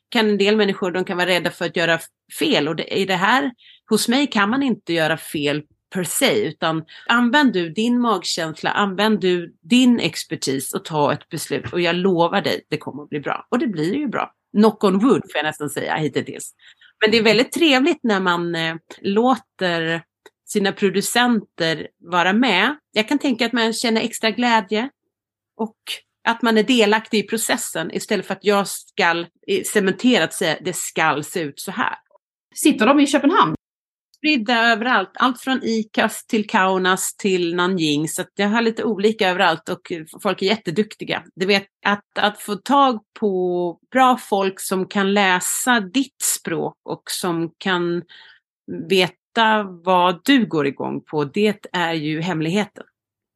kan 0.10 0.30
en 0.30 0.38
del 0.38 0.58
människor 0.58 0.92
de 0.92 1.06
kan 1.06 1.18
vara 1.18 1.28
rädda 1.28 1.52
för 1.52 1.66
att 1.66 1.76
göra 1.76 2.00
fel 2.40 2.68
och 2.68 2.76
det, 2.76 2.98
i 2.98 3.06
det 3.06 3.16
här, 3.16 3.52
hos 3.90 4.08
mig 4.08 4.28
kan 4.28 4.50
man 4.50 4.64
inte 4.64 4.94
göra 4.94 5.18
fel 5.18 5.64
per 5.94 6.04
se, 6.04 6.48
utan 6.48 6.86
använd 7.08 7.54
du 7.54 7.70
din 7.70 8.00
magkänsla, 8.00 8.72
använd 8.72 9.20
du 9.20 9.56
din 9.62 10.00
expertis 10.00 10.74
och 10.74 10.86
ta 10.86 11.14
ett 11.14 11.30
beslut. 11.30 11.74
Och 11.74 11.82
jag 11.82 11.96
lovar 11.96 12.42
dig, 12.42 12.66
det 12.70 12.78
kommer 12.78 13.04
att 13.04 13.10
bli 13.10 13.20
bra. 13.20 13.48
Och 13.50 13.60
det 13.60 13.68
blir 13.68 13.96
ju 13.96 14.08
bra. 14.08 14.32
Knock 14.58 14.84
on 14.84 15.00
wood 15.00 15.22
får 15.22 15.36
jag 15.36 15.44
nästan 15.44 15.70
säga 15.70 15.96
hittills. 15.96 16.54
Men 17.02 17.12
det 17.12 17.18
är 17.18 17.24
väldigt 17.24 17.52
trevligt 17.52 18.04
när 18.04 18.20
man 18.20 18.56
eh, 18.56 18.76
låter 19.02 20.04
sina 20.48 20.72
producenter 20.72 21.88
vara 21.98 22.34
med. 22.34 22.78
Jag 22.92 23.08
kan 23.08 23.20
tänka 23.20 23.46
att 23.46 23.54
man 23.54 23.74
känner 23.74 24.02
extra 24.02 24.32
glädje 24.32 24.90
och 25.58 25.78
att 26.28 26.42
man 26.42 26.58
är 26.58 26.64
delaktig 26.64 27.20
i 27.20 27.24
processen 27.24 27.92
istället 27.92 28.26
för 28.26 28.34
att 28.34 28.46
jag 28.46 28.68
ska 28.68 29.26
cementerat 29.66 30.34
säga 30.34 30.58
det 30.62 30.76
skall 30.76 31.24
se 31.24 31.40
ut 31.40 31.60
så 31.60 31.72
här. 31.72 31.96
Sitter 32.56 32.86
de 32.86 33.00
i 33.00 33.08
Köpenhamn? 33.08 33.56
Spridda 34.18 34.72
överallt, 34.72 35.12
allt 35.14 35.42
från 35.42 35.60
ICAS 35.64 36.26
till 36.26 36.48
Kaunas 36.48 37.16
till 37.18 37.56
Nanjing. 37.56 38.08
Så 38.08 38.24
jag 38.36 38.50
har 38.50 38.62
lite 38.62 38.84
olika 38.84 39.30
överallt 39.30 39.70
och 39.70 39.92
folk 40.24 40.42
är 40.42 40.46
jätteduktiga. 40.46 41.24
Du 41.36 41.46
vet, 41.46 41.68
att, 41.86 42.18
att 42.20 42.42
få 42.42 42.56
tag 42.56 43.00
på 43.20 43.80
bra 43.92 44.18
folk 44.18 44.60
som 44.60 44.88
kan 44.88 45.14
läsa 45.14 45.80
ditt 45.80 46.22
språk 46.22 46.76
och 46.86 47.04
som 47.12 47.52
kan 47.58 48.04
veta 49.38 49.64
vad 49.84 50.22
du 50.24 50.46
går 50.46 50.68
igång 50.68 51.02
på, 51.02 51.26
det 51.26 51.66
är 51.74 51.94
ju 51.94 52.22
hemligheten. 52.22 52.84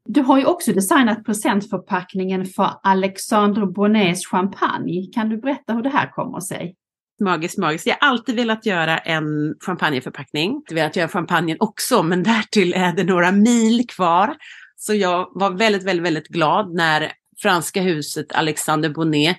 Du 0.10 0.22
har 0.22 0.40
ju 0.40 0.46
också 0.46 0.74
designat 0.74 1.26
presentförpackningen 1.26 2.46
för 2.46 2.70
Alexandre 2.84 3.66
Bonnets 3.66 4.28
champagne. 4.28 5.10
Kan 5.14 5.30
du 5.30 5.38
berätta 5.38 5.74
hur 5.74 5.82
det 5.82 5.90
här 5.90 6.12
kommer 6.12 6.40
sig? 6.40 6.76
Magiskt, 7.20 7.58
magiskt. 7.58 7.88
Jag 7.88 7.98
har 8.00 8.08
alltid 8.10 8.36
velat 8.36 8.66
göra 8.66 8.98
en 8.98 9.56
champagneförpackning. 9.66 10.52
Jag 10.52 10.72
har 10.72 10.76
velat 10.76 10.96
göra 10.96 11.08
champagnen 11.08 11.58
också, 11.60 12.04
men 12.04 12.24
därtill 12.24 12.74
är 12.74 12.94
det 12.94 13.04
några 13.04 13.32
mil 13.32 13.88
kvar. 13.88 14.36
Så 14.76 14.94
jag 14.94 15.28
var 15.34 15.50
väldigt, 15.52 15.84
väldigt, 15.84 16.06
väldigt 16.06 16.28
glad 16.28 16.74
när 16.74 17.12
franska 17.42 17.82
huset 17.82 18.32
Alexander 18.32 18.90
Bonnet 18.90 19.38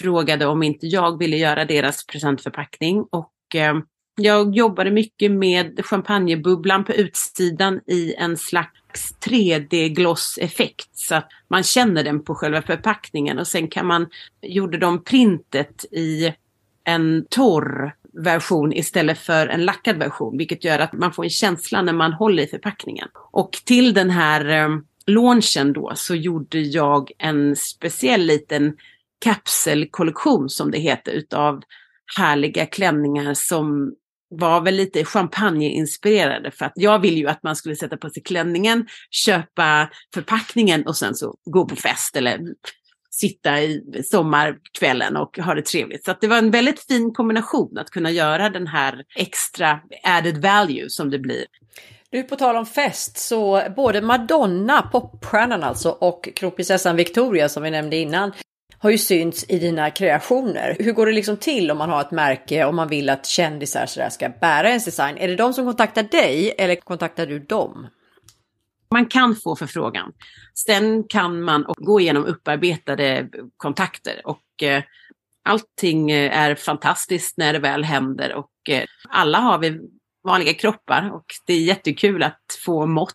frågade 0.00 0.46
om 0.46 0.62
inte 0.62 0.86
jag 0.86 1.18
ville 1.18 1.36
göra 1.36 1.64
deras 1.64 2.06
presentförpackning. 2.06 3.04
Och 3.10 3.54
eh, 3.54 3.74
jag 4.16 4.56
jobbade 4.56 4.90
mycket 4.90 5.30
med 5.30 5.80
champagnebubblan 5.84 6.84
på 6.84 6.92
utsidan 6.92 7.80
i 7.86 8.14
en 8.14 8.36
slags 8.36 9.14
3D-glosseffekt 9.26 10.88
så 10.92 11.14
att 11.14 11.28
man 11.48 11.62
känner 11.62 12.04
den 12.04 12.24
på 12.24 12.34
själva 12.34 12.62
förpackningen 12.62 13.38
och 13.38 13.46
sen 13.46 13.68
kan 13.68 13.86
man, 13.86 14.06
gjorde 14.42 14.78
de 14.78 15.04
printet 15.04 15.84
i 15.92 16.34
en 16.84 17.26
torr 17.30 17.94
version 18.12 18.72
istället 18.72 19.18
för 19.18 19.46
en 19.46 19.64
lackad 19.64 19.96
version, 19.96 20.38
vilket 20.38 20.64
gör 20.64 20.78
att 20.78 20.92
man 20.92 21.12
får 21.12 21.24
en 21.24 21.30
känsla 21.30 21.82
när 21.82 21.92
man 21.92 22.12
håller 22.12 22.42
i 22.42 22.46
förpackningen. 22.46 23.08
Och 23.14 23.50
till 23.64 23.94
den 23.94 24.10
här 24.10 24.48
eh, 24.48 24.78
launchen 25.06 25.72
då 25.72 25.92
så 25.94 26.14
gjorde 26.14 26.60
jag 26.60 27.10
en 27.18 27.56
speciell 27.56 28.20
liten 28.20 28.76
kapselkollektion 29.18 30.48
som 30.48 30.70
det 30.70 30.78
heter 30.78 31.12
utav 31.12 31.62
härliga 32.16 32.66
klänningar 32.66 33.34
som 33.34 33.94
var 34.32 34.60
väl 34.60 34.74
lite 34.74 35.04
champagneinspirerade 35.04 36.50
för 36.50 36.64
att 36.64 36.72
jag 36.74 36.98
ville 36.98 37.16
ju 37.16 37.28
att 37.28 37.42
man 37.42 37.56
skulle 37.56 37.76
sätta 37.76 37.96
på 37.96 38.10
sig 38.10 38.22
klänningen, 38.22 38.86
köpa 39.10 39.88
förpackningen 40.14 40.86
och 40.86 40.96
sen 40.96 41.14
så 41.14 41.34
gå 41.44 41.64
på 41.66 41.76
fest 41.76 42.16
eller 42.16 42.40
sitta 43.10 43.62
i 43.62 44.02
sommarkvällen 44.04 45.16
och 45.16 45.38
ha 45.38 45.54
det 45.54 45.62
trevligt. 45.62 46.04
Så 46.04 46.14
det 46.20 46.28
var 46.28 46.38
en 46.38 46.50
väldigt 46.50 46.86
fin 46.86 47.12
kombination 47.14 47.78
att 47.78 47.90
kunna 47.90 48.10
göra 48.10 48.50
den 48.50 48.66
här 48.66 49.04
extra 49.16 49.80
added 50.02 50.42
value 50.42 50.90
som 50.90 51.10
det 51.10 51.18
blir. 51.18 51.44
Nu 52.12 52.22
på 52.22 52.36
tal 52.36 52.56
om 52.56 52.66
fest, 52.66 53.18
så 53.18 53.62
både 53.76 54.00
Madonna, 54.00 54.82
popstjärnan 54.82 55.62
alltså, 55.62 55.90
och 55.90 56.28
kronprinsessan 56.36 56.96
Victoria 56.96 57.48
som 57.48 57.62
vi 57.62 57.70
nämnde 57.70 57.96
innan, 57.96 58.32
har 58.82 58.90
ju 58.90 58.98
synts 58.98 59.44
i 59.48 59.58
dina 59.58 59.90
kreationer. 59.90 60.76
Hur 60.78 60.92
går 60.92 61.06
det 61.06 61.12
liksom 61.12 61.36
till 61.36 61.70
om 61.70 61.78
man 61.78 61.90
har 61.90 62.00
ett 62.00 62.10
märke 62.10 62.64
och 62.64 62.74
man 62.74 62.88
vill 62.88 63.10
att 63.10 63.26
kändisar 63.26 63.86
sådär 63.86 64.08
ska 64.08 64.28
bära 64.28 64.68
ens 64.68 64.84
design? 64.84 65.16
Är 65.18 65.28
det 65.28 65.36
de 65.36 65.54
som 65.54 65.64
kontaktar 65.64 66.02
dig 66.02 66.54
eller 66.58 66.76
kontaktar 66.76 67.26
du 67.26 67.38
dem? 67.38 67.86
Man 68.90 69.06
kan 69.06 69.36
få 69.36 69.56
förfrågan. 69.56 70.12
Sen 70.54 71.04
kan 71.04 71.42
man 71.42 71.64
gå 71.76 72.00
igenom 72.00 72.24
upparbetade 72.24 73.28
kontakter 73.56 74.20
och 74.24 74.62
eh, 74.62 74.82
allting 75.44 76.10
eh, 76.10 76.38
är 76.38 76.54
fantastiskt 76.54 77.38
när 77.38 77.52
det 77.52 77.58
väl 77.58 77.84
händer 77.84 78.34
och 78.34 78.68
eh, 78.68 78.84
alla 79.08 79.38
har 79.38 79.58
vi 79.58 79.80
vanliga 80.24 80.54
kroppar 80.54 81.10
och 81.14 81.26
det 81.46 81.52
är 81.52 81.60
jättekul 81.60 82.22
att 82.22 82.40
få 82.64 82.86
mått 82.86 83.14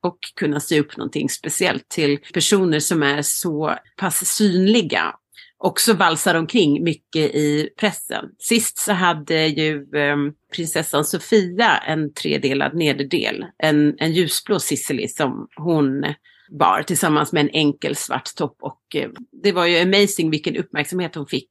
och 0.00 0.18
kunna 0.36 0.60
sy 0.60 0.80
upp 0.80 0.96
någonting 0.96 1.28
speciellt 1.28 1.88
till 1.88 2.18
personer 2.34 2.80
som 2.80 3.02
är 3.02 3.22
så 3.22 3.74
pass 3.96 4.26
synliga 4.26 5.14
också 5.58 5.92
valsar 5.94 6.34
omkring 6.34 6.84
mycket 6.84 7.34
i 7.34 7.68
pressen. 7.80 8.24
Sist 8.38 8.78
så 8.78 8.92
hade 8.92 9.46
ju 9.46 9.74
eh, 9.76 10.16
prinsessan 10.54 11.04
Sofia 11.04 11.76
en 11.76 12.12
tredelad 12.12 12.74
nederdel, 12.74 13.44
en, 13.58 13.94
en 13.98 14.12
ljusblå 14.12 14.58
Sicily 14.58 15.08
som 15.08 15.48
hon 15.56 16.14
bar 16.58 16.82
tillsammans 16.82 17.32
med 17.32 17.40
en 17.40 17.50
enkel 17.50 17.96
svart 17.96 18.34
topp 18.36 18.56
och 18.60 18.82
eh, 18.94 19.10
det 19.42 19.52
var 19.52 19.66
ju 19.66 19.78
amazing 19.78 20.30
vilken 20.30 20.56
uppmärksamhet 20.56 21.14
hon 21.14 21.26
fick 21.26 21.48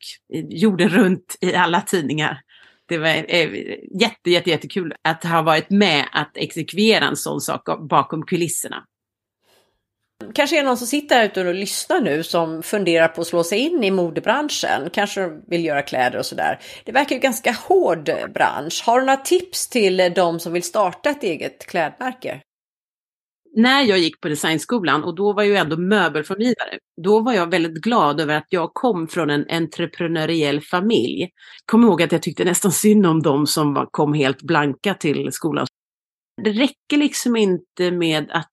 jorden 0.49 0.89
runt 0.89 1.37
i 1.41 1.53
alla 1.53 1.81
tidningar. 1.81 2.41
Det 2.88 2.97
var 2.97 3.08
eh, 3.08 3.50
jätte, 4.02 4.30
jätte, 4.30 4.50
jättekul 4.50 4.93
att 5.02 5.23
ha 5.23 5.41
varit 5.41 5.69
med 5.69 6.06
att 6.12 6.38
exekvera 6.38 7.06
en 7.06 7.15
sån 7.15 7.41
sak 7.41 7.62
bakom 7.89 8.26
kulisserna. 8.26 8.84
Kanske 10.34 10.56
är 10.56 10.62
det 10.62 10.67
någon 10.67 10.78
som 10.78 10.88
sitter 10.88 11.15
här 11.15 11.26
ute 11.26 11.47
och 11.47 11.54
lyssnar 11.54 12.02
nu 12.02 12.23
som 12.23 12.63
funderar 12.63 13.08
på 13.08 13.21
att 13.21 13.28
slå 13.28 13.43
sig 13.43 13.60
in 13.60 13.84
i 13.84 13.91
modebranschen. 13.91 14.89
Kanske 14.93 15.30
vill 15.47 15.65
göra 15.65 15.82
kläder 15.82 16.19
och 16.19 16.26
sådär. 16.26 16.60
Det 16.84 16.91
verkar 16.91 17.15
ju 17.15 17.21
ganska 17.21 17.52
hård 17.52 18.10
bransch. 18.34 18.84
Har 18.86 19.00
du 19.00 19.06
några 19.06 19.17
tips 19.17 19.67
till 19.67 20.12
de 20.15 20.39
som 20.39 20.54
vill 20.54 20.63
starta 20.63 21.10
ett 21.10 21.23
eget 21.23 21.65
klädmärke? 21.65 22.41
När 23.58 23.82
jag 23.82 24.00
gick 24.00 24.22
på 24.22 24.30
designskolan 24.30 25.04
och 25.04 25.15
då 25.15 25.34
var 25.34 25.43
jag 25.43 25.50
ju 25.50 25.56
ändå 25.56 25.78
möbelformgivare, 25.78 26.80
då 27.02 27.20
var 27.20 27.34
jag 27.34 27.52
väldigt 27.52 27.84
glad 27.84 28.22
över 28.22 28.38
att 28.38 28.48
jag 28.50 28.74
kom 28.74 29.08
från 29.08 29.30
en 29.30 29.46
entreprenöriell 29.50 30.62
familj. 30.62 31.30
Kom 31.65 31.84
ihåg 31.84 32.02
att 32.02 32.12
jag 32.12 32.22
tyckte 32.22 32.46
nästan 32.46 32.72
synd 32.72 33.06
om 33.06 33.22
dem 33.22 33.48
som 33.48 33.88
kom 33.91 34.13
helt 34.13 34.41
blanka 34.41 34.93
till 34.93 35.32
skolan. 35.32 35.67
Det 36.43 36.52
räcker 36.52 36.98
liksom 36.98 37.36
inte 37.36 37.91
med 37.91 38.32
att 38.32 38.50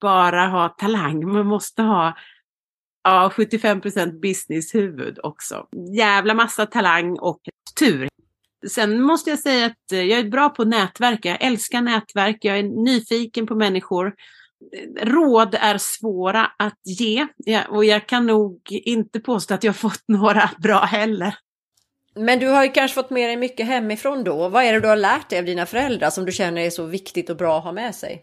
bara 0.00 0.46
ha 0.46 0.68
talang, 0.68 1.32
man 1.32 1.46
måste 1.46 1.82
ha 1.82 2.16
ja, 3.04 3.32
75% 3.36 4.20
businesshuvud 4.20 5.18
också. 5.22 5.66
Jävla 5.96 6.34
massa 6.34 6.66
talang 6.66 7.18
och 7.18 7.40
tur. 7.78 8.08
Sen 8.68 9.02
måste 9.02 9.30
jag 9.30 9.38
säga 9.38 9.66
att 9.66 9.84
jag 9.88 10.10
är 10.10 10.28
bra 10.28 10.48
på 10.48 10.64
nätverk. 10.64 11.24
Jag 11.24 11.44
älskar 11.44 11.80
nätverk. 11.80 12.38
Jag 12.40 12.58
är 12.58 12.62
nyfiken 12.62 13.46
på 13.46 13.54
människor. 13.54 14.14
Råd 15.00 15.54
är 15.60 15.78
svåra 15.78 16.46
att 16.58 16.80
ge 16.84 17.26
och 17.68 17.84
jag 17.84 18.06
kan 18.06 18.26
nog 18.26 18.60
inte 18.70 19.20
påstå 19.20 19.54
att 19.54 19.64
jag 19.64 19.76
fått 19.76 20.02
några 20.08 20.50
bra 20.58 20.80
heller. 20.80 21.34
Men 22.14 22.38
du 22.38 22.48
har 22.48 22.64
ju 22.64 22.70
kanske 22.70 22.94
fått 22.94 23.10
med 23.10 23.28
dig 23.28 23.36
mycket 23.36 23.66
hemifrån 23.66 24.24
då. 24.24 24.48
Vad 24.48 24.64
är 24.64 24.72
det 24.72 24.80
du 24.80 24.88
har 24.88 24.96
lärt 24.96 25.28
dig 25.30 25.38
av 25.38 25.44
dina 25.44 25.66
föräldrar 25.66 26.10
som 26.10 26.24
du 26.24 26.32
känner 26.32 26.62
är 26.62 26.70
så 26.70 26.84
viktigt 26.84 27.30
och 27.30 27.36
bra 27.36 27.58
att 27.58 27.64
ha 27.64 27.72
med 27.72 27.94
sig? 27.94 28.22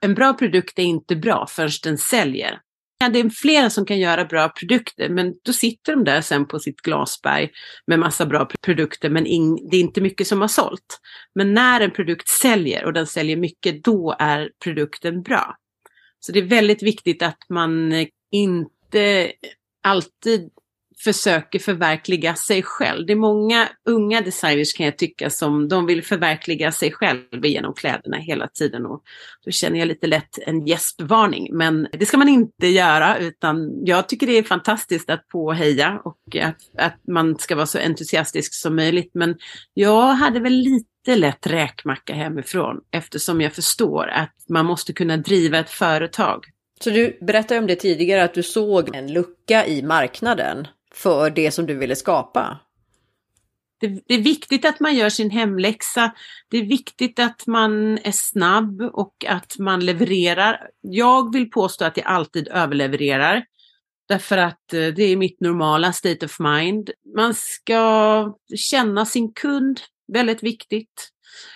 en 0.00 0.14
bra 0.14 0.34
produkt 0.34 0.78
är 0.78 0.82
inte 0.82 1.16
bra 1.16 1.46
förrän 1.46 1.70
den 1.82 1.98
säljer. 1.98 2.60
Ja, 3.00 3.08
det 3.08 3.18
är 3.18 3.30
flera 3.30 3.70
som 3.70 3.86
kan 3.86 3.98
göra 3.98 4.24
bra 4.24 4.48
produkter, 4.48 5.08
men 5.08 5.34
då 5.42 5.52
sitter 5.52 5.92
de 5.92 6.04
där 6.04 6.20
sen 6.20 6.48
på 6.48 6.58
sitt 6.58 6.80
glasberg 6.80 7.50
med 7.86 7.98
massa 7.98 8.26
bra 8.26 8.48
produkter, 8.62 9.10
men 9.10 9.24
det 9.70 9.76
är 9.76 9.80
inte 9.80 10.00
mycket 10.00 10.26
som 10.26 10.40
har 10.40 10.48
sålt. 10.48 11.00
Men 11.34 11.54
när 11.54 11.80
en 11.80 11.90
produkt 11.90 12.28
säljer 12.28 12.84
och 12.84 12.92
den 12.92 13.06
säljer 13.06 13.36
mycket, 13.36 13.84
då 13.84 14.16
är 14.18 14.50
produkten 14.64 15.22
bra. 15.22 15.56
Så 16.20 16.32
det 16.32 16.38
är 16.38 16.44
väldigt 16.44 16.82
viktigt 16.82 17.22
att 17.22 17.38
man 17.48 18.06
inte 18.30 19.32
alltid 19.82 20.50
försöker 21.04 21.58
förverkliga 21.58 22.34
sig 22.34 22.62
själv. 22.62 23.06
Det 23.06 23.12
är 23.12 23.16
många 23.16 23.68
unga 23.88 24.20
designers 24.20 24.72
kan 24.72 24.86
jag 24.86 24.98
tycka 24.98 25.30
som 25.30 25.68
de 25.68 25.86
vill 25.86 26.04
förverkliga 26.04 26.72
sig 26.72 26.92
själv 26.92 27.46
genom 27.46 27.74
kläderna 27.74 28.16
hela 28.16 28.48
tiden. 28.48 28.86
Och 28.86 29.02
då 29.44 29.50
känner 29.50 29.78
jag 29.78 29.88
lite 29.88 30.06
lätt 30.06 30.38
en 30.46 30.66
gäspvarning. 30.66 31.48
Men 31.56 31.88
det 31.92 32.06
ska 32.06 32.18
man 32.18 32.28
inte 32.28 32.66
göra 32.66 33.18
utan 33.18 33.86
jag 33.86 34.08
tycker 34.08 34.26
det 34.26 34.38
är 34.38 34.42
fantastiskt 34.42 35.10
att 35.10 35.28
påheja 35.28 36.00
och 36.04 36.36
att, 36.42 36.56
att 36.78 37.00
man 37.08 37.38
ska 37.38 37.56
vara 37.56 37.66
så 37.66 37.78
entusiastisk 37.78 38.54
som 38.54 38.76
möjligt. 38.76 39.10
Men 39.14 39.36
jag 39.74 40.02
hade 40.02 40.40
väl 40.40 40.52
lite 40.52 41.16
lätt 41.16 41.46
räkmacka 41.46 42.14
hemifrån 42.14 42.80
eftersom 42.90 43.40
jag 43.40 43.52
förstår 43.52 44.08
att 44.08 44.34
man 44.48 44.66
måste 44.66 44.92
kunna 44.92 45.16
driva 45.16 45.58
ett 45.58 45.70
företag. 45.70 46.44
Så 46.80 46.90
du 46.90 47.18
berättade 47.20 47.60
om 47.60 47.66
det 47.66 47.76
tidigare 47.76 48.24
att 48.24 48.34
du 48.34 48.42
såg 48.42 48.94
en 48.94 49.12
lucka 49.12 49.66
i 49.66 49.82
marknaden 49.82 50.66
för 50.98 51.30
det 51.30 51.50
som 51.50 51.66
du 51.66 51.74
ville 51.74 51.96
skapa? 51.96 52.58
Det, 53.80 53.86
det, 54.06 54.14
är 54.14 54.22
viktigt 54.22 54.64
att 54.64 54.80
man 54.80 54.96
gör 54.96 55.08
sin 55.08 55.30
hemläxa. 55.30 56.12
Det 56.48 56.58
är 56.58 56.64
viktigt 56.64 57.18
att 57.18 57.46
man 57.46 57.98
är 57.98 58.12
snabb 58.12 58.80
och 58.80 59.24
att 59.28 59.58
man 59.58 59.86
levererar. 59.86 60.68
Jag 60.80 61.32
vill 61.32 61.50
påstå 61.50 61.84
att 61.84 61.96
jag 61.96 62.06
alltid 62.06 62.48
överlevererar. 62.48 63.44
Därför 64.08 64.38
att 64.38 64.72
eh, 64.72 64.86
det 64.86 65.02
är 65.02 65.16
mitt 65.16 65.40
normala 65.40 65.92
state 65.92 66.26
of 66.26 66.38
mind. 66.40 66.90
Man 67.16 67.34
ska 67.34 68.34
känna 68.56 69.06
sin 69.06 69.32
kund, 69.32 69.80
väldigt 70.12 70.42
viktigt. 70.42 71.08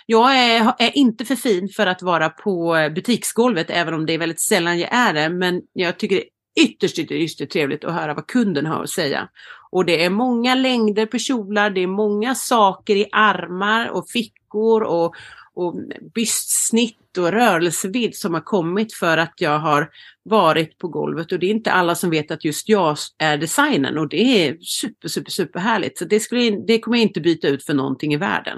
Jag 0.05 0.37
är, 0.37 0.73
är, 0.79 0.97
inte 0.97 1.25
för 1.25 1.35
fin 1.35 1.69
för 1.69 1.87
att 1.87 2.01
vara 2.01 2.29
på 2.29 2.75
eh, 2.75 2.93
butiksgolvet, 2.93 3.69
även 3.69 3.93
om 3.93 4.05
det 4.05 4.13
är 4.13 4.17
väldigt 4.17 4.41
sällan 4.41 4.79
jag 4.79 4.93
är 4.93 5.13
det. 5.13 5.29
Men 5.29 5.61
jag 5.73 5.97
tycker 5.97 6.15
det 6.15 6.21
är 6.21 6.32
ytterst, 6.55 6.99
ytterst, 6.99 7.11
ytterst 7.11 7.51
trevligt 7.51 7.83
att 7.83 7.93
höra 7.93 8.13
vad 8.13 8.27
kunden 8.27 8.65
har 8.65 8.83
att 8.83 8.89
säga. 8.89 9.29
Och 9.71 9.85
det 9.85 10.03
är 10.03 10.09
många 10.09 10.55
längder 10.55 11.05
på 11.05 11.17
kjolar, 11.17 11.69
det 11.69 11.81
är 11.81 11.87
många 11.87 12.35
saker 12.35 12.95
i 12.95 13.09
armar 13.11 13.89
och 13.89 14.09
fickor 14.09 14.83
och, 14.83 15.15
och 15.53 15.75
bystsnitt 16.15 17.17
och 17.17 17.31
rörelsevidd 17.31 18.15
som 18.15 18.33
har 18.33 18.41
kommit 18.41 18.93
för 18.93 19.17
att 19.17 19.33
jag 19.37 19.59
har 19.59 19.89
varit 20.23 20.77
på 20.77 20.87
golvet 20.87 21.31
och 21.31 21.39
det 21.39 21.45
är 21.45 21.51
inte 21.51 21.71
alla 21.71 21.95
som 21.95 22.09
vet 22.09 22.31
att 22.31 22.45
just 22.45 22.69
jag 22.69 22.97
är 23.17 23.37
designen 23.37 23.97
och 23.97 24.09
det 24.09 24.47
är 24.47 24.57
super, 24.59 25.07
super, 25.07 25.31
super 25.31 25.59
härligt. 25.59 25.97
Så 25.97 26.05
det, 26.05 26.19
skulle, 26.19 26.51
det 26.67 26.79
kommer 26.79 26.97
jag 26.97 27.03
inte 27.03 27.21
byta 27.21 27.47
ut 27.47 27.65
för 27.65 27.73
någonting 27.73 28.13
i 28.13 28.17
världen. 28.17 28.57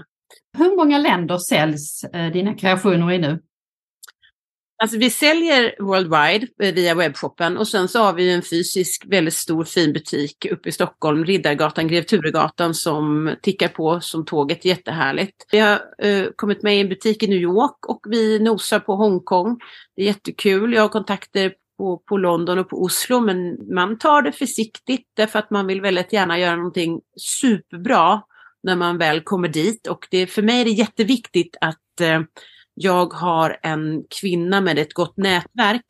Hur 0.57 0.75
många 0.75 0.97
länder 0.97 1.37
säljs 1.37 2.03
eh, 2.03 2.31
dina 2.31 2.53
kreationer 2.53 3.11
i 3.11 3.17
nu? 3.17 3.39
Alltså 4.77 4.97
vi 4.97 5.09
säljer 5.09 5.75
worldwide 5.79 6.47
eh, 6.63 6.73
via 6.73 6.95
webbshoppen 6.95 7.57
och 7.57 7.67
sen 7.67 7.87
så 7.87 7.99
har 7.99 8.13
vi 8.13 8.33
en 8.33 8.41
fysisk 8.41 9.05
väldigt 9.07 9.33
stor 9.33 9.63
fin 9.63 9.93
butik 9.93 10.45
uppe 10.51 10.69
i 10.69 10.71
Stockholm, 10.71 11.25
Riddargatan, 11.25 11.87
Grev 11.87 12.01
Turegatan 12.01 12.73
som 12.73 13.35
tickar 13.41 13.67
på 13.67 14.01
som 14.01 14.25
tåget, 14.25 14.65
jättehärligt. 14.65 15.45
Vi 15.51 15.59
har 15.59 15.81
uh, 16.05 16.27
kommit 16.35 16.63
med 16.63 16.77
i 16.77 16.79
en 16.79 16.89
butik 16.89 17.23
i 17.23 17.27
New 17.27 17.37
York 17.37 17.85
och 17.87 17.99
vi 18.09 18.39
nosar 18.39 18.79
på 18.79 18.95
Hongkong. 18.95 19.59
Det 19.95 20.01
är 20.01 20.05
jättekul. 20.05 20.73
Jag 20.73 20.81
har 20.81 20.89
kontakter 20.89 21.53
på, 21.77 21.97
på 21.97 22.17
London 22.17 22.59
och 22.59 22.69
på 22.69 22.83
Oslo 22.83 23.19
men 23.19 23.57
man 23.73 23.97
tar 23.97 24.21
det 24.21 24.31
försiktigt 24.31 25.07
därför 25.13 25.39
att 25.39 25.49
man 25.49 25.67
vill 25.67 25.81
väldigt 25.81 26.13
gärna 26.13 26.39
göra 26.39 26.55
någonting 26.55 27.01
superbra 27.17 28.21
när 28.63 28.75
man 28.75 28.97
väl 28.97 29.21
kommer 29.21 29.47
dit 29.47 29.87
och 29.87 30.07
det, 30.11 30.27
för 30.27 30.41
mig 30.41 30.61
är 30.61 30.65
det 30.65 30.71
jätteviktigt 30.71 31.57
att 31.61 32.01
uh, 32.01 32.21
jag 32.75 33.13
har 33.13 33.57
en 33.63 34.03
kvinna 34.21 34.61
med 34.61 34.79
ett 34.79 34.93
gott 34.93 35.17
nätverk 35.17 35.85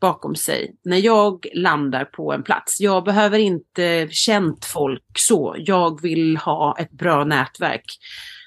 bakom 0.00 0.34
sig 0.34 0.74
när 0.84 0.96
jag 0.96 1.46
landar 1.54 2.04
på 2.04 2.32
en 2.32 2.42
plats. 2.42 2.80
Jag 2.80 3.04
behöver 3.04 3.38
inte 3.38 4.08
känt 4.10 4.64
folk 4.64 5.18
så. 5.18 5.56
Jag 5.58 6.02
vill 6.02 6.36
ha 6.36 6.76
ett 6.78 6.90
bra 6.90 7.24
nätverk 7.24 7.84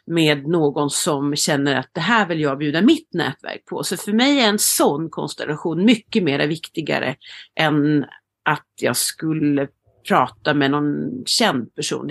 med 0.07 0.47
någon 0.47 0.89
som 0.89 1.35
känner 1.35 1.75
att 1.75 1.89
det 1.93 2.01
här 2.01 2.27
vill 2.27 2.41
jag 2.41 2.57
bjuda 2.57 2.81
mitt 2.81 3.13
nätverk 3.13 3.65
på. 3.65 3.83
Så 3.83 3.97
för 3.97 4.13
mig 4.13 4.39
är 4.39 4.49
en 4.49 4.59
sån 4.59 5.09
konstellation 5.09 5.85
mycket 5.85 6.23
mer 6.23 6.47
viktigare 6.47 7.15
än 7.59 8.05
att 8.45 8.67
jag 8.81 8.97
skulle 8.97 9.67
prata 10.07 10.53
med 10.53 10.71
någon 10.71 11.23
känd 11.25 11.75
person 11.75 12.09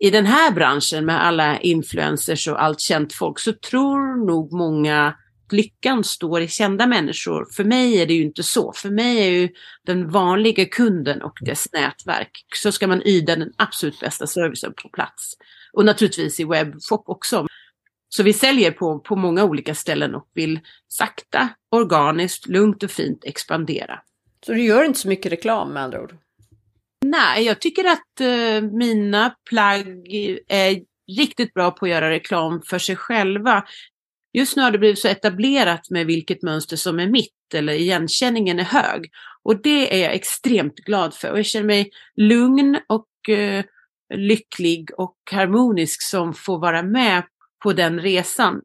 i 0.00 0.10
den 0.10 0.26
här 0.26 0.52
branschen 0.52 1.04
med 1.04 1.26
alla 1.26 1.60
influencers 1.60 2.48
och 2.48 2.62
allt 2.62 2.80
känt 2.80 3.12
folk 3.12 3.38
så 3.38 3.52
tror 3.52 4.26
nog 4.26 4.52
många 4.52 5.14
att 5.46 5.52
lyckan 5.52 6.04
står 6.04 6.40
i 6.40 6.48
kända 6.48 6.86
människor. 6.86 7.46
För 7.52 7.64
mig 7.64 8.00
är 8.00 8.06
det 8.06 8.14
ju 8.14 8.22
inte 8.22 8.42
så. 8.42 8.72
För 8.72 8.90
mig 8.90 9.18
är 9.18 9.30
ju 9.30 9.48
den 9.86 10.10
vanliga 10.10 10.64
kunden 10.64 11.22
och 11.22 11.38
dess 11.40 11.72
nätverk. 11.72 12.30
Så 12.54 12.72
ska 12.72 12.86
man 12.86 13.02
yda 13.06 13.36
den 13.36 13.52
absolut 13.56 14.00
bästa 14.00 14.26
servicen 14.26 14.72
på 14.82 14.88
plats. 14.88 15.34
Och 15.72 15.84
naturligtvis 15.84 16.40
i 16.40 16.44
webbshop 16.44 17.08
också. 17.08 17.46
Så 18.08 18.22
vi 18.22 18.32
säljer 18.32 18.70
på, 18.70 18.98
på 18.98 19.16
många 19.16 19.44
olika 19.44 19.74
ställen 19.74 20.14
och 20.14 20.28
vill 20.34 20.60
sakta, 20.88 21.48
organiskt, 21.70 22.46
lugnt 22.46 22.82
och 22.82 22.90
fint 22.90 23.24
expandera. 23.24 23.98
Så 24.46 24.52
du 24.52 24.62
gör 24.62 24.84
inte 24.84 24.98
så 24.98 25.08
mycket 25.08 25.32
reklam 25.32 25.72
med 25.72 25.82
andra 25.82 26.02
ord? 26.02 26.14
Nej, 27.04 27.44
jag 27.44 27.60
tycker 27.60 27.84
att 27.84 28.20
uh, 28.20 28.70
mina 28.72 29.34
plagg 29.48 30.14
är 30.48 30.80
riktigt 31.18 31.54
bra 31.54 31.70
på 31.70 31.84
att 31.84 31.90
göra 31.90 32.10
reklam 32.10 32.62
för 32.66 32.78
sig 32.78 32.96
själva. 32.96 33.64
Just 34.32 34.56
nu 34.56 34.62
har 34.62 34.70
det 34.70 34.78
blivit 34.78 34.98
så 34.98 35.08
etablerat 35.08 35.90
med 35.90 36.06
vilket 36.06 36.42
mönster 36.42 36.76
som 36.76 37.00
är 37.00 37.06
mitt 37.06 37.54
eller 37.54 37.72
igenkänningen 37.72 38.58
är 38.58 38.64
hög. 38.64 39.10
Och 39.42 39.62
det 39.62 39.94
är 39.94 40.02
jag 40.02 40.14
extremt 40.14 40.76
glad 40.76 41.14
för. 41.14 41.30
Och 41.30 41.38
jag 41.38 41.46
känner 41.46 41.66
mig 41.66 41.90
lugn 42.16 42.78
och 42.88 43.08
uh, 43.28 43.62
lycklig 44.14 44.90
och 44.96 45.16
harmonisk 45.30 46.02
som 46.02 46.34
får 46.34 46.58
vara 46.58 46.82
med 46.82 47.22
på 47.62 47.72
den 47.72 48.00
resan. 48.00 48.60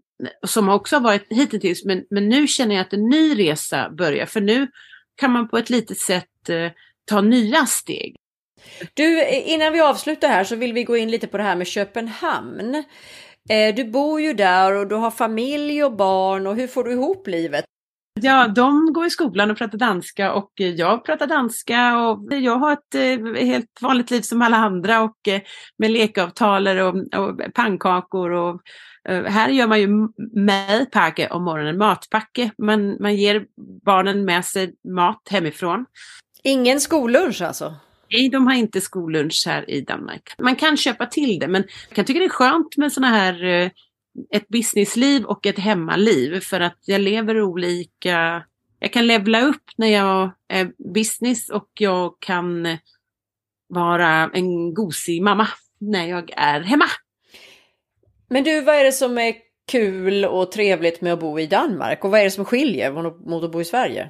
Som 0.48 0.70
också 0.70 0.96
har 0.96 1.02
varit 1.02 1.28
hittills, 1.30 1.86
men, 1.86 2.04
men 2.10 2.30
nu 2.30 2.48
känner 2.48 2.76
jag 2.76 2.82
att 2.82 2.94
en 2.94 3.10
ny 3.10 3.36
resa 3.36 3.90
börjar. 3.90 4.26
För 4.26 4.42
nu 4.42 4.68
kan 5.16 5.32
man 5.32 5.48
på 5.48 5.58
ett 5.58 5.70
litet 5.70 5.98
sätt 5.98 6.50
uh, 6.50 6.70
ta 7.06 7.22
nya 7.22 7.66
steg. 7.66 8.16
Du, 8.93 9.30
innan 9.30 9.74
vi 9.74 9.82
avslutar 9.82 10.28
här 10.28 10.43
så 10.43 10.56
vill 10.56 10.74
vi 10.74 10.84
gå 10.84 10.97
in 10.97 11.12
lite 11.12 11.28
på 11.28 11.38
det 11.38 11.43
här 11.43 11.56
med 11.56 11.68
Köpenhamn. 11.68 12.84
Eh, 13.49 13.76
du 13.76 13.84
bor 13.84 14.22
ju 14.22 14.34
där 14.34 14.74
och 14.74 14.88
du 14.88 14.95
har 14.95 15.12
familj 15.12 15.84
och 15.84 15.95
barn 15.95 16.47
och 16.47 16.56
hur 16.56 16.68
får 16.68 16.84
du 16.84 16.91
ihop 16.91 17.28
livet? 17.28 17.66
Ja, 18.22 18.47
de 18.47 18.93
går 18.93 19.06
i 19.06 19.10
skolan 19.10 19.51
och 19.51 19.58
pratar 19.58 19.78
danska 19.78 20.34
och 20.34 20.51
jag 20.56 21.06
pratar 21.06 21.28
danska 21.28 21.97
och 21.97 22.34
jag 22.34 22.56
har 22.56 22.74
ett 22.74 22.95
eh, 22.95 23.45
helt 23.45 23.82
vanligt 23.82 24.12
liv 24.12 24.22
som 24.22 24.41
alla 24.41 24.58
andra 24.58 25.01
och 25.01 25.28
eh, 25.28 25.41
med 25.78 25.91
lekavtaler 25.91 26.82
och, 26.82 26.95
och 26.95 27.53
pannkakor 27.53 28.32
och 28.32 28.62
här 29.08 29.49
gör 29.49 29.68
man 29.68 29.80
ju 29.80 29.88
matpacke 30.45 31.28
om 31.28 31.43
morgonen, 31.43 31.78
matpacke. 31.78 32.51
Man, 32.58 33.01
man 33.01 33.16
ger 33.16 33.45
barnen 33.86 34.26
med 34.26 34.45
sig 34.45 34.74
mat 34.95 35.22
hemifrån. 35.30 35.86
Ingen 36.43 36.80
skollunch 36.80 37.41
alltså? 37.41 37.76
Nej, 38.12 38.30
de 38.30 38.47
har 38.47 38.53
inte 38.53 38.82
skollunch 38.82 39.43
här 39.45 39.70
i 39.70 39.82
Danmark. 39.82 40.36
Man 40.38 40.56
kan 40.56 40.78
köpa 40.78 41.06
till 41.06 41.39
det, 41.39 41.47
men 41.47 41.64
jag 41.89 41.95
kan 41.95 42.06
tycka 42.06 42.20
det 42.20 42.26
är 42.26 42.30
skönt 42.30 42.78
med 42.78 42.91
sådana 42.91 43.18
här 43.18 43.43
eh, 43.43 43.70
ett 44.32 44.47
businessliv 44.47 45.26
och 45.26 45.45
ett 45.45 45.60
hemmaliv 45.60 46.39
för 46.39 46.60
att 46.60 46.78
jag 46.86 47.01
lever 47.01 47.41
olika. 47.41 48.43
Jag 48.80 48.93
kan 48.93 49.08
levla 49.08 49.41
upp 49.41 49.64
när 49.78 49.88
jag 49.88 50.32
är 50.47 50.93
business 50.93 51.49
och 51.49 51.70
jag 51.74 52.20
kan 52.20 52.78
vara 53.68 54.30
en 54.34 54.74
gosig 54.74 55.22
mamma 55.22 55.47
när 55.80 56.06
jag 56.06 56.32
är 56.38 56.62
hemma. 56.62 56.86
Men 58.30 58.43
du, 58.43 58.62
vad 58.62 58.76
är 58.76 58.84
det 58.84 58.91
som 58.91 59.18
är 59.18 59.36
kul 59.72 60.26
och 60.26 60.51
trevligt 60.51 61.01
med 61.01 61.14
att 61.14 61.20
bo 61.20 61.39
i 61.39 61.47
Danmark 61.47 62.03
och 62.03 62.12
vad 62.12 62.20
är 62.20 62.24
det 62.24 62.32
som 62.32 62.45
skiljer 62.45 62.91
mot 63.30 63.43
att 63.43 63.51
bo 63.51 63.62
i 63.62 63.66
Sverige? 63.66 64.10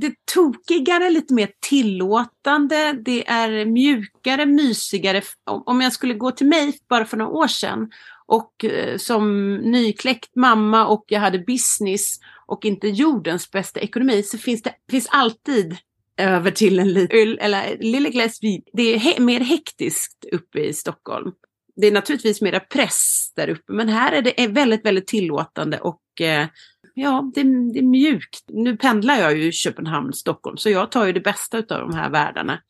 Det 0.00 0.14
tokigare, 0.34 1.10
lite 1.10 1.34
mer 1.34 1.50
tillåtande, 1.60 2.92
det 2.92 3.28
är 3.28 3.64
mjukare, 3.64 4.46
mysigare. 4.46 5.22
Om 5.44 5.80
jag 5.80 5.92
skulle 5.92 6.14
gå 6.14 6.30
till 6.30 6.46
mig 6.46 6.78
bara 6.88 7.04
för 7.04 7.16
några 7.16 7.32
år 7.32 7.48
sedan 7.48 7.90
och 8.26 8.64
eh, 8.64 8.96
som 8.96 9.54
nykläckt 9.56 10.36
mamma 10.36 10.86
och 10.86 11.04
jag 11.08 11.20
hade 11.20 11.38
business 11.38 12.18
och 12.46 12.64
inte 12.64 12.88
jordens 12.88 13.50
bästa 13.50 13.80
ekonomi 13.80 14.22
så 14.22 14.38
finns 14.38 14.62
det 14.62 14.74
finns 14.90 15.08
alltid 15.10 15.76
över 16.16 16.50
till 16.50 16.78
en 16.78 16.92
liten 16.92 17.38
eller 17.38 17.78
lille 17.80 18.10
glas 18.10 18.42
vin. 18.42 18.62
Det 18.72 18.82
är 18.82 18.98
he 18.98 19.20
mer 19.20 19.40
hektiskt 19.40 20.24
uppe 20.32 20.60
i 20.60 20.72
Stockholm. 20.72 21.32
Det 21.76 21.86
är 21.86 21.92
naturligtvis 21.92 22.40
mera 22.40 22.60
press 22.60 23.32
där 23.36 23.48
uppe 23.48 23.72
men 23.72 23.88
här 23.88 24.12
är 24.12 24.22
det 24.22 24.46
väldigt, 24.46 24.84
väldigt 24.84 25.06
tillåtande 25.06 25.78
och 25.78 26.20
eh, 26.20 26.46
ja, 26.94 27.30
det, 27.34 27.42
det 27.72 27.78
är 27.78 27.82
mjukt. 27.82 28.44
Nu 28.48 28.76
pendlar 28.76 29.16
jag 29.16 29.38
ju 29.38 29.52
Köpenhamn, 29.52 30.12
Stockholm, 30.12 30.56
så 30.56 30.70
jag 30.70 30.90
tar 30.90 31.06
ju 31.06 31.12
det 31.12 31.20
bästa 31.20 31.58
av 31.58 31.64
de 31.64 31.94
här 31.94 32.10
världarna. 32.10 32.60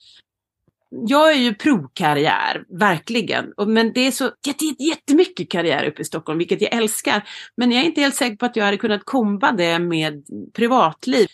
Jag 0.90 1.32
är 1.32 1.38
ju 1.38 1.54
pro-karriär, 1.54 2.64
verkligen. 2.78 3.52
Men 3.66 3.92
det 3.92 4.06
är 4.06 4.10
så 4.10 4.30
jättemycket 4.78 5.50
karriär 5.50 5.84
uppe 5.84 6.02
i 6.02 6.04
Stockholm, 6.04 6.38
vilket 6.38 6.62
jag 6.62 6.74
älskar. 6.74 7.28
Men 7.56 7.72
jag 7.72 7.82
är 7.82 7.86
inte 7.86 8.00
helt 8.00 8.14
säker 8.14 8.36
på 8.36 8.46
att 8.46 8.56
jag 8.56 8.64
hade 8.64 8.76
kunnat 8.76 9.04
komba 9.04 9.52
det 9.52 9.78
med 9.78 10.24
privatliv. 10.54 11.26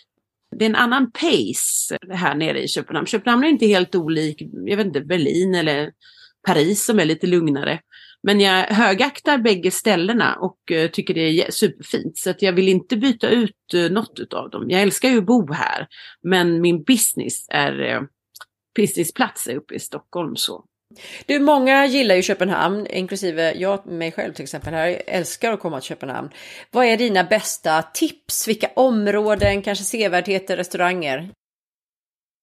Det 0.57 0.65
är 0.65 0.69
en 0.69 0.75
annan 0.75 1.11
pace 1.11 1.97
här 2.11 2.35
nere 2.35 2.63
i 2.63 2.67
Köpenhamn. 2.67 3.07
Köpenhamn 3.07 3.43
är 3.43 3.47
inte 3.47 3.65
helt 3.67 3.95
olik, 3.95 4.41
jag 4.65 4.77
vet 4.77 4.87
inte, 4.87 5.01
Berlin 5.01 5.55
eller 5.55 5.91
Paris 6.47 6.85
som 6.85 6.99
är 6.99 7.05
lite 7.05 7.27
lugnare. 7.27 7.79
Men 8.27 8.39
jag 8.39 8.63
högaktar 8.63 9.37
bägge 9.37 9.71
ställena 9.71 10.35
och 10.35 10.71
eh, 10.71 10.89
tycker 10.89 11.13
det 11.13 11.21
är 11.21 11.51
superfint. 11.51 12.17
Så 12.17 12.29
att 12.29 12.41
jag 12.41 12.53
vill 12.53 12.67
inte 12.67 12.97
byta 12.97 13.29
ut 13.29 13.73
eh, 13.73 13.91
något 13.91 14.33
av 14.33 14.49
dem. 14.49 14.69
Jag 14.69 14.81
älskar 14.81 15.09
ju 15.09 15.17
att 15.17 15.25
bo 15.25 15.53
här. 15.53 15.87
Men 16.23 16.61
min 16.61 16.83
business 16.83 17.45
är 17.49 17.81
eh, 17.81 18.01
businessplats 18.75 19.47
är 19.47 19.55
uppe 19.55 19.75
i 19.75 19.79
Stockholm. 19.79 20.35
Så. 20.35 20.63
Du, 21.25 21.39
många 21.39 21.85
gillar 21.85 22.15
ju 22.15 22.21
Köpenhamn, 22.21 22.87
inklusive 22.87 23.53
jag 23.53 23.85
mig 23.85 24.11
själv 24.11 24.33
till 24.33 24.43
exempel. 24.43 24.73
Här 24.73 24.87
jag 24.87 25.01
älskar 25.07 25.53
att 25.53 25.59
komma 25.59 25.79
till 25.79 25.87
Köpenhamn. 25.87 26.29
Vad 26.71 26.85
är 26.85 26.97
dina 26.97 27.23
bästa 27.23 27.81
tips? 27.81 28.47
Vilka 28.47 28.69
områden, 28.75 29.61
kanske 29.61 29.83
sevärdheter, 29.83 30.57
restauranger? 30.57 31.29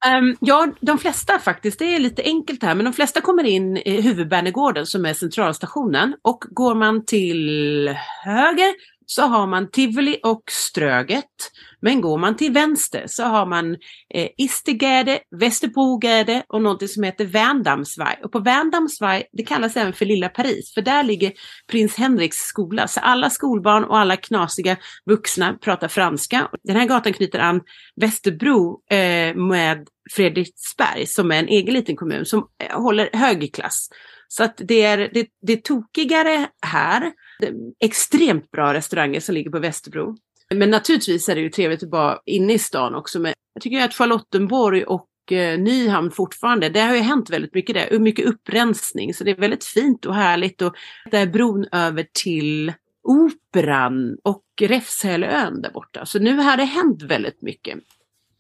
Um, 0.07 0.37
ja, 0.41 0.69
de 0.81 0.99
flesta 0.99 1.39
faktiskt. 1.39 1.79
Det 1.79 1.95
är 1.95 1.99
lite 1.99 2.23
enkelt 2.23 2.63
här, 2.63 2.75
men 2.75 2.85
de 2.85 2.93
flesta 2.93 3.21
kommer 3.21 3.45
in 3.45 3.77
i 3.77 4.01
huvudbänegården 4.01 4.87
som 4.87 5.07
är 5.07 5.15
centralstationen 5.15 6.15
och 6.23 6.45
går 6.51 6.75
man 6.75 7.05
till 7.05 7.89
höger 8.25 8.75
så 9.07 9.23
har 9.23 9.47
man 9.47 9.71
Tivoli 9.71 10.21
och 10.23 10.43
Ströget. 10.51 11.25
Men 11.81 12.01
går 12.01 12.19
man 12.19 12.37
till 12.37 12.53
vänster 12.53 13.05
så 13.07 13.23
har 13.23 13.47
man 13.47 13.77
eh, 14.15 14.29
Istegärde, 14.39 15.21
Västerbrogärde 15.41 16.43
och 16.49 16.63
någonting 16.63 16.89
som 16.89 17.03
heter 17.03 17.25
Värndamsvaj. 17.25 18.21
Och 18.25 18.33
på 18.33 18.39
Värndamsvaj, 18.39 19.29
det 19.33 19.43
kallas 19.43 19.77
även 19.77 19.93
för 19.93 20.05
Lilla 20.05 20.29
Paris, 20.29 20.75
för 20.75 20.83
där 20.83 21.03
ligger 21.03 21.33
prins 21.71 21.97
Henriks 21.97 22.37
skola. 22.37 22.89
Så 22.89 23.01
alla 23.01 23.31
skolbarn 23.31 23.85
och 23.85 23.99
alla 23.99 24.17
knasiga 24.17 24.77
vuxna 25.07 25.53
pratar 25.53 25.89
franska. 25.89 26.49
Den 26.63 26.77
här 26.77 26.87
gatan 26.87 27.13
knyter 27.13 27.39
an 27.39 27.61
Västerbro 28.01 28.81
eh, 28.91 29.35
med 29.35 29.89
Fredriksberg 30.13 31.07
som 31.07 31.33
är 31.33 31.39
en 31.39 31.49
egen 31.49 31.75
liten 31.75 31.97
kommun 31.97 32.25
som 32.25 32.49
eh, 32.63 32.81
håller 32.81 33.11
hög 33.13 33.55
klass. 33.55 33.89
Så 34.29 34.45
att 34.45 34.61
det 34.65 34.83
är, 34.83 34.99
det, 35.15 35.27
det 35.43 35.53
är 35.53 35.57
tokigare 35.57 36.49
här 36.67 37.13
extremt 37.81 38.51
bra 38.51 38.75
restauranger 38.75 39.21
som 39.21 39.35
ligger 39.35 39.51
på 39.51 39.59
Västerbro. 39.59 40.17
Men 40.55 40.71
naturligtvis 40.71 41.29
är 41.29 41.35
det 41.35 41.41
ju 41.41 41.51
trevligt 41.51 41.83
att 41.83 41.91
vara 41.91 42.19
inne 42.27 42.53
i 42.53 42.59
stan 42.59 42.95
också. 42.95 43.21
Men 43.21 43.35
jag 43.55 43.63
tycker 43.63 43.85
att 43.85 43.95
Charlottenborg 43.95 44.85
och 44.85 45.33
eh, 45.33 45.59
Nyhamn 45.59 46.11
fortfarande, 46.11 46.69
det 46.69 46.81
har 46.81 46.95
ju 46.95 47.01
hänt 47.01 47.31
väldigt 47.31 47.55
mycket 47.55 47.75
där. 47.75 47.99
Mycket 47.99 48.27
upprensning, 48.27 49.15
så 49.15 49.25
det 49.25 49.31
är 49.31 49.37
väldigt 49.37 49.65
fint 49.65 50.07
och 50.07 50.15
härligt. 50.15 50.63
Och 50.63 50.75
det 51.11 51.19
är 51.19 51.27
bron 51.27 51.67
över 51.73 52.07
till 52.13 52.73
Operan 53.03 54.19
och 54.23 54.45
Räfshällön 54.61 55.63
där 55.63 55.71
borta. 55.71 56.07
Så 56.07 56.19
nu 56.19 56.37
har 56.37 56.57
det 56.57 56.65
hänt 56.65 57.03
väldigt 57.03 57.43
mycket. 57.43 57.79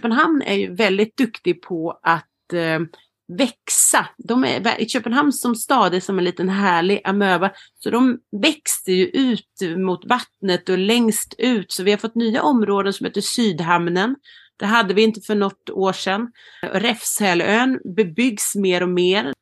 Köpenhamn 0.04 0.42
är 0.42 0.54
ju 0.54 0.74
väldigt 0.74 1.16
duktig 1.16 1.62
på 1.62 1.98
att 2.02 2.52
eh, 2.52 2.80
växa. 3.28 4.08
De 4.18 4.44
är, 4.44 4.80
I 4.80 4.88
Köpenhamn 4.88 5.32
som 5.32 5.54
stad 5.54 5.94
är 5.94 6.00
som 6.00 6.18
en 6.18 6.24
liten 6.24 6.48
härlig 6.48 7.00
amöba. 7.04 7.50
Så 7.78 7.90
de 7.90 8.18
växte 8.42 8.92
ju 8.92 9.06
ut 9.06 9.76
mot 9.76 10.04
vattnet 10.04 10.68
och 10.68 10.78
längst 10.78 11.34
ut. 11.38 11.72
Så 11.72 11.82
vi 11.82 11.90
har 11.90 11.98
fått 11.98 12.14
nya 12.14 12.42
områden 12.42 12.92
som 12.92 13.06
heter 13.06 13.20
Sydhamnen. 13.20 14.16
Det 14.56 14.66
hade 14.66 14.94
vi 14.94 15.02
inte 15.02 15.20
för 15.20 15.34
något 15.34 15.70
år 15.70 15.92
sedan. 15.92 16.32
Räfshälön 16.62 17.80
bebyggs 17.96 18.54
mer 18.54 18.82
och 18.82 18.88
mer. 18.88 19.32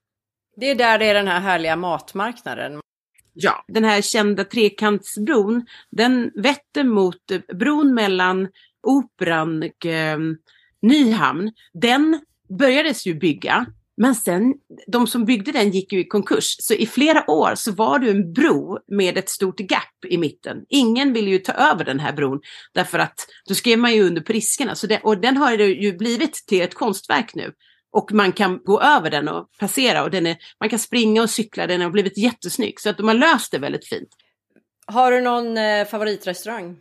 Det 0.56 0.70
är 0.70 0.74
där 0.74 0.98
det 0.98 1.04
är 1.04 1.14
den 1.14 1.28
här 1.28 1.40
härliga 1.40 1.76
matmarknaden. 1.76 2.80
Ja, 3.34 3.64
den 3.68 3.84
här 3.84 4.02
kända 4.02 4.44
trekantsbron, 4.44 5.66
den 5.90 6.30
vetter 6.34 6.84
mot 6.84 7.16
bron 7.54 7.94
mellan 7.94 8.48
Operan 8.82 9.62
och 9.62 9.86
eh, 9.86 10.18
Nyhamn. 10.82 11.52
Den 11.72 12.20
börjades 12.58 13.06
ju 13.06 13.14
bygga, 13.14 13.66
men 13.96 14.14
sen 14.14 14.54
de 14.86 15.06
som 15.06 15.24
byggde 15.24 15.52
den 15.52 15.70
gick 15.70 15.92
ju 15.92 16.00
i 16.00 16.04
konkurs. 16.04 16.56
Så 16.58 16.74
i 16.74 16.86
flera 16.86 17.30
år 17.30 17.54
så 17.54 17.72
var 17.72 17.98
det 17.98 18.10
en 18.10 18.32
bro 18.32 18.78
med 18.88 19.18
ett 19.18 19.28
stort 19.28 19.60
gap 19.60 20.04
i 20.08 20.18
mitten. 20.18 20.56
Ingen 20.68 21.12
ville 21.12 21.30
ju 21.30 21.38
ta 21.38 21.52
över 21.52 21.84
den 21.84 22.00
här 22.00 22.12
bron 22.12 22.40
därför 22.74 22.98
att 22.98 23.26
då 23.48 23.54
skrev 23.54 23.78
man 23.78 23.94
ju 23.94 24.02
under 24.02 24.22
på 24.22 24.32
riskerna. 24.32 24.74
Så 24.74 24.86
det, 24.86 25.00
och 25.00 25.18
den 25.18 25.36
har 25.36 25.52
ju 25.52 25.96
blivit 25.96 26.34
till 26.34 26.62
ett 26.62 26.74
konstverk 26.74 27.34
nu. 27.34 27.52
Och 27.92 28.12
man 28.12 28.32
kan 28.32 28.60
gå 28.64 28.80
över 28.80 29.10
den 29.10 29.28
och 29.28 29.48
passera 29.58 30.02
och 30.02 30.10
den 30.10 30.26
är, 30.26 30.36
man 30.60 30.68
kan 30.68 30.78
springa 30.78 31.22
och 31.22 31.30
cykla, 31.30 31.66
den 31.66 31.80
har 31.80 31.90
blivit 31.90 32.18
jättesnygg. 32.18 32.80
Så 32.80 32.90
att 32.90 32.96
de 32.96 33.08
har 33.08 33.14
löst 33.14 33.52
det 33.52 33.58
väldigt 33.58 33.88
fint. 33.88 34.08
Har 34.86 35.12
du 35.12 35.20
någon 35.20 35.56
eh, 35.56 35.86
favoritrestaurang? 35.86 36.76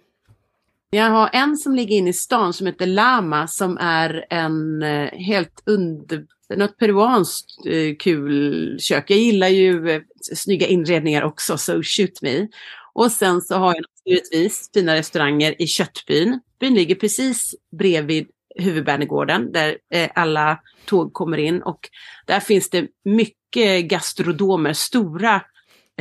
Jag 0.94 1.10
har 1.10 1.30
en 1.34 1.58
som 1.58 1.76
ligger 1.76 1.96
inne 1.96 2.10
i 2.10 2.14
stan 2.14 2.54
som 2.54 2.68
heter 2.68 2.86
Lama 2.86 3.48
som 3.48 3.78
är 3.78 4.26
en 4.30 4.84
eh, 4.84 5.10
helt 5.12 5.64
under, 5.66 6.26
något 6.56 6.78
peruanskt 6.78 7.66
eh, 7.66 7.96
kul 8.00 8.78
kök. 8.80 9.12
Jag 9.12 9.20
gillar 9.20 9.48
ju 9.48 9.89
eh, 9.89 10.02
snygga 10.36 10.68
inredningar 10.68 11.22
också, 11.22 11.58
so 11.58 11.84
shoot 11.84 12.22
me. 12.22 12.48
Och 12.94 13.12
sen 13.12 13.42
så 13.42 13.56
har 13.56 13.76
jag 13.76 13.86
naturligtvis 14.06 14.70
fina 14.74 14.96
restauranger 14.96 15.62
i 15.62 15.68
Köttbyn. 15.68 16.39
Byn 16.60 16.74
ligger 16.74 16.96
precis 16.96 17.56
bredvid 17.78 18.28
huvudbänegården 18.56 19.52
där 19.52 19.78
eh, 19.94 20.10
alla 20.16 20.60
tåg 20.86 21.14
kommer 21.14 21.38
in 21.38 21.62
och 21.62 21.89
där 22.26 22.39
finns 22.39 22.70
det 22.70 22.88
mycket 23.06 23.86
gastrodomer, 23.86 24.74
stora 24.74 25.42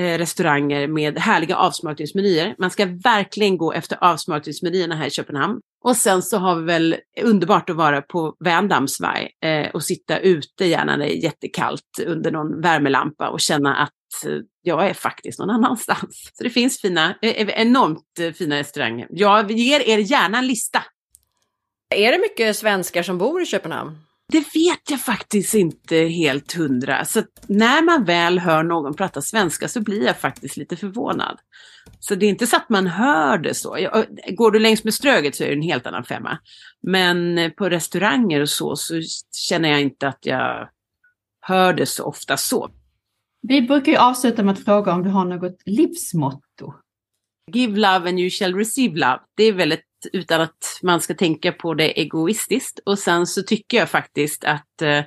Eh, 0.01 0.19
restauranger 0.19 0.87
med 0.89 1.19
härliga 1.19 1.57
avsmakningsmenyer. 1.57 2.55
Man 2.59 2.71
ska 2.71 2.87
verkligen 2.87 3.59
gå 3.59 3.73
efter 3.73 3.99
avsmakningsmenyerna 4.01 4.95
här 4.95 5.07
i 5.07 5.11
Köpenhamn. 5.11 5.61
Och 5.85 5.97
sen 5.97 6.23
så 6.23 6.39
har 6.39 6.57
vi 6.57 6.63
väl 6.63 6.97
underbart 7.23 7.71
att 7.71 7.77
vara 7.77 8.03
på 8.03 8.37
Vändamsvaj 8.45 9.31
eh, 9.45 9.71
och 9.71 9.83
sitta 9.83 10.19
ute 10.19 10.65
gärna 10.65 10.97
när 10.97 11.07
det 11.07 11.17
är 11.17 11.25
jättekallt 11.25 12.01
under 12.07 12.31
någon 12.31 12.61
värmelampa 12.61 13.29
och 13.29 13.41
känna 13.41 13.77
att 13.77 14.27
eh, 14.27 14.39
jag 14.63 14.89
är 14.89 14.95
faktiskt 14.95 15.39
någon 15.39 15.51
annanstans. 15.51 16.31
Så 16.35 16.45
det 16.45 16.51
finns 16.51 16.81
fina, 16.81 17.15
eh, 17.23 17.49
enormt 17.49 18.37
fina 18.37 18.57
restauranger. 18.57 19.09
Jag 19.11 19.51
ger 19.51 19.81
er 19.81 19.99
gärna 19.99 20.39
en 20.39 20.47
lista. 20.47 20.83
Är 21.95 22.13
det 22.13 22.19
mycket 22.19 22.57
svenskar 22.57 23.03
som 23.03 23.19
bor 23.19 23.43
i 23.43 23.47
Köpenhamn? 23.47 23.99
Det 24.31 24.55
vet 24.55 24.91
jag 24.91 25.01
faktiskt 25.01 25.55
inte 25.55 25.97
helt 25.97 26.53
hundra. 26.53 27.05
Så 27.05 27.23
när 27.47 27.83
man 27.83 28.05
väl 28.05 28.39
hör 28.39 28.63
någon 28.63 28.95
prata 28.95 29.23
svenska 29.23 29.69
så 29.69 29.81
blir 29.81 30.05
jag 30.07 30.19
faktiskt 30.19 30.57
lite 30.57 30.77
förvånad. 30.77 31.39
Så 32.01 32.15
det 32.15 32.27
är 32.27 32.31
inte 32.31 32.47
så 32.47 32.57
att 32.57 32.69
man 32.69 32.87
hör 32.87 33.39
det 33.39 33.55
så. 33.55 33.77
Går 34.31 34.51
du 34.51 34.59
längs 34.59 34.85
med 34.85 34.95
Ströget 34.95 35.37
så 35.37 35.45
är 35.45 35.49
det 35.49 35.55
en 35.55 35.63
helt 35.63 35.87
annan 35.87 36.05
femma. 36.05 36.39
Men 36.83 37.51
på 37.57 37.69
restauranger 37.69 38.41
och 38.41 38.49
så, 38.49 38.77
så 38.77 39.01
känner 39.49 39.69
jag 39.69 39.81
inte 39.81 40.09
att 40.09 40.27
jag 40.27 40.69
hör 41.41 41.73
det 41.73 41.87
så 41.87 42.05
ofta 42.05 42.37
så. 42.37 42.71
Vi 43.43 43.63
brukar 43.63 43.93
ju 43.93 43.99
avsluta 43.99 44.43
med 44.43 44.53
att 44.53 44.65
fråga 44.65 44.93
om 44.93 45.03
du 45.03 45.11
har 45.11 45.25
något 45.25 45.63
livsmotto. 45.67 46.75
Give 47.53 47.77
love 47.77 48.09
and 48.09 48.21
you 48.21 48.31
shall 48.31 48.55
receive 48.55 48.95
love. 48.95 49.19
Det 49.35 49.45
är 49.45 49.53
väldigt 49.53 49.90
utan 50.13 50.41
att 50.41 50.79
man 50.83 51.01
ska 51.01 51.15
tänka 51.15 51.53
på 51.53 51.75
det 51.75 52.01
egoistiskt. 52.01 52.81
Och 52.87 52.99
sen 52.99 53.27
så 53.27 53.43
tycker 53.43 53.77
jag 53.77 53.91
faktiskt 53.91 54.45
att 54.45 54.83
eh, 54.83 55.03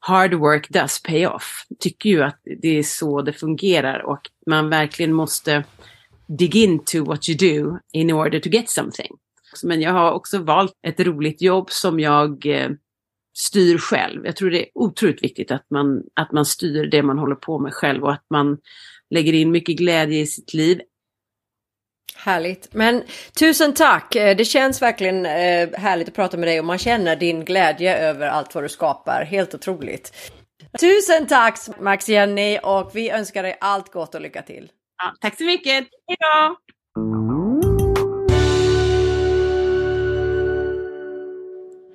hard 0.00 0.34
work 0.34 0.70
does 0.70 1.02
pay 1.02 1.26
off. 1.26 1.66
Tycker 1.78 2.10
ju 2.10 2.22
att 2.22 2.40
det 2.62 2.78
är 2.78 2.82
så 2.82 3.22
det 3.22 3.32
fungerar 3.32 3.98
och 3.98 4.30
man 4.46 4.70
verkligen 4.70 5.12
måste 5.12 5.64
dig 6.26 6.56
into 6.56 7.04
what 7.04 7.28
you 7.28 7.38
do 7.38 7.78
in 7.92 8.12
order 8.12 8.40
to 8.40 8.48
get 8.48 8.70
something. 8.70 9.10
Men 9.62 9.80
jag 9.80 9.92
har 9.92 10.12
också 10.12 10.38
valt 10.38 10.72
ett 10.86 11.00
roligt 11.00 11.42
jobb 11.42 11.70
som 11.70 12.00
jag 12.00 12.46
eh, 12.46 12.70
styr 13.34 13.78
själv. 13.78 14.26
Jag 14.26 14.36
tror 14.36 14.50
det 14.50 14.62
är 14.62 14.70
otroligt 14.74 15.22
viktigt 15.22 15.50
att 15.50 15.66
man, 15.70 16.02
att 16.14 16.32
man 16.32 16.44
styr 16.44 16.86
det 16.86 17.02
man 17.02 17.18
håller 17.18 17.34
på 17.34 17.58
med 17.58 17.74
själv 17.74 18.04
och 18.04 18.12
att 18.12 18.26
man 18.30 18.58
lägger 19.10 19.32
in 19.32 19.50
mycket 19.50 19.76
glädje 19.76 20.20
i 20.20 20.26
sitt 20.26 20.54
liv, 20.54 20.80
Härligt. 22.16 22.74
Men 22.74 23.02
tusen 23.38 23.74
tack. 23.74 24.16
Eh, 24.16 24.36
det 24.36 24.44
känns 24.44 24.82
verkligen 24.82 25.26
eh, 25.26 25.68
härligt 25.78 26.08
att 26.08 26.14
prata 26.14 26.36
med 26.36 26.48
dig 26.48 26.58
och 26.58 26.66
man 26.66 26.78
känner 26.78 27.16
din 27.16 27.44
glädje 27.44 27.98
över 27.98 28.28
allt 28.28 28.54
vad 28.54 28.64
du 28.64 28.68
skapar. 28.68 29.24
Helt 29.24 29.54
otroligt. 29.54 30.32
Tusen 30.80 31.26
tack 31.26 31.58
Max 31.80 32.08
Jenny 32.08 32.58
och 32.62 32.90
vi 32.94 33.10
önskar 33.10 33.42
dig 33.42 33.56
allt 33.60 33.92
gott 33.92 34.14
och 34.14 34.20
lycka 34.20 34.42
till. 34.42 34.70
Ja, 35.02 35.14
tack 35.20 35.38
så 35.38 35.44
mycket. 35.44 35.86
Hej 36.06 36.16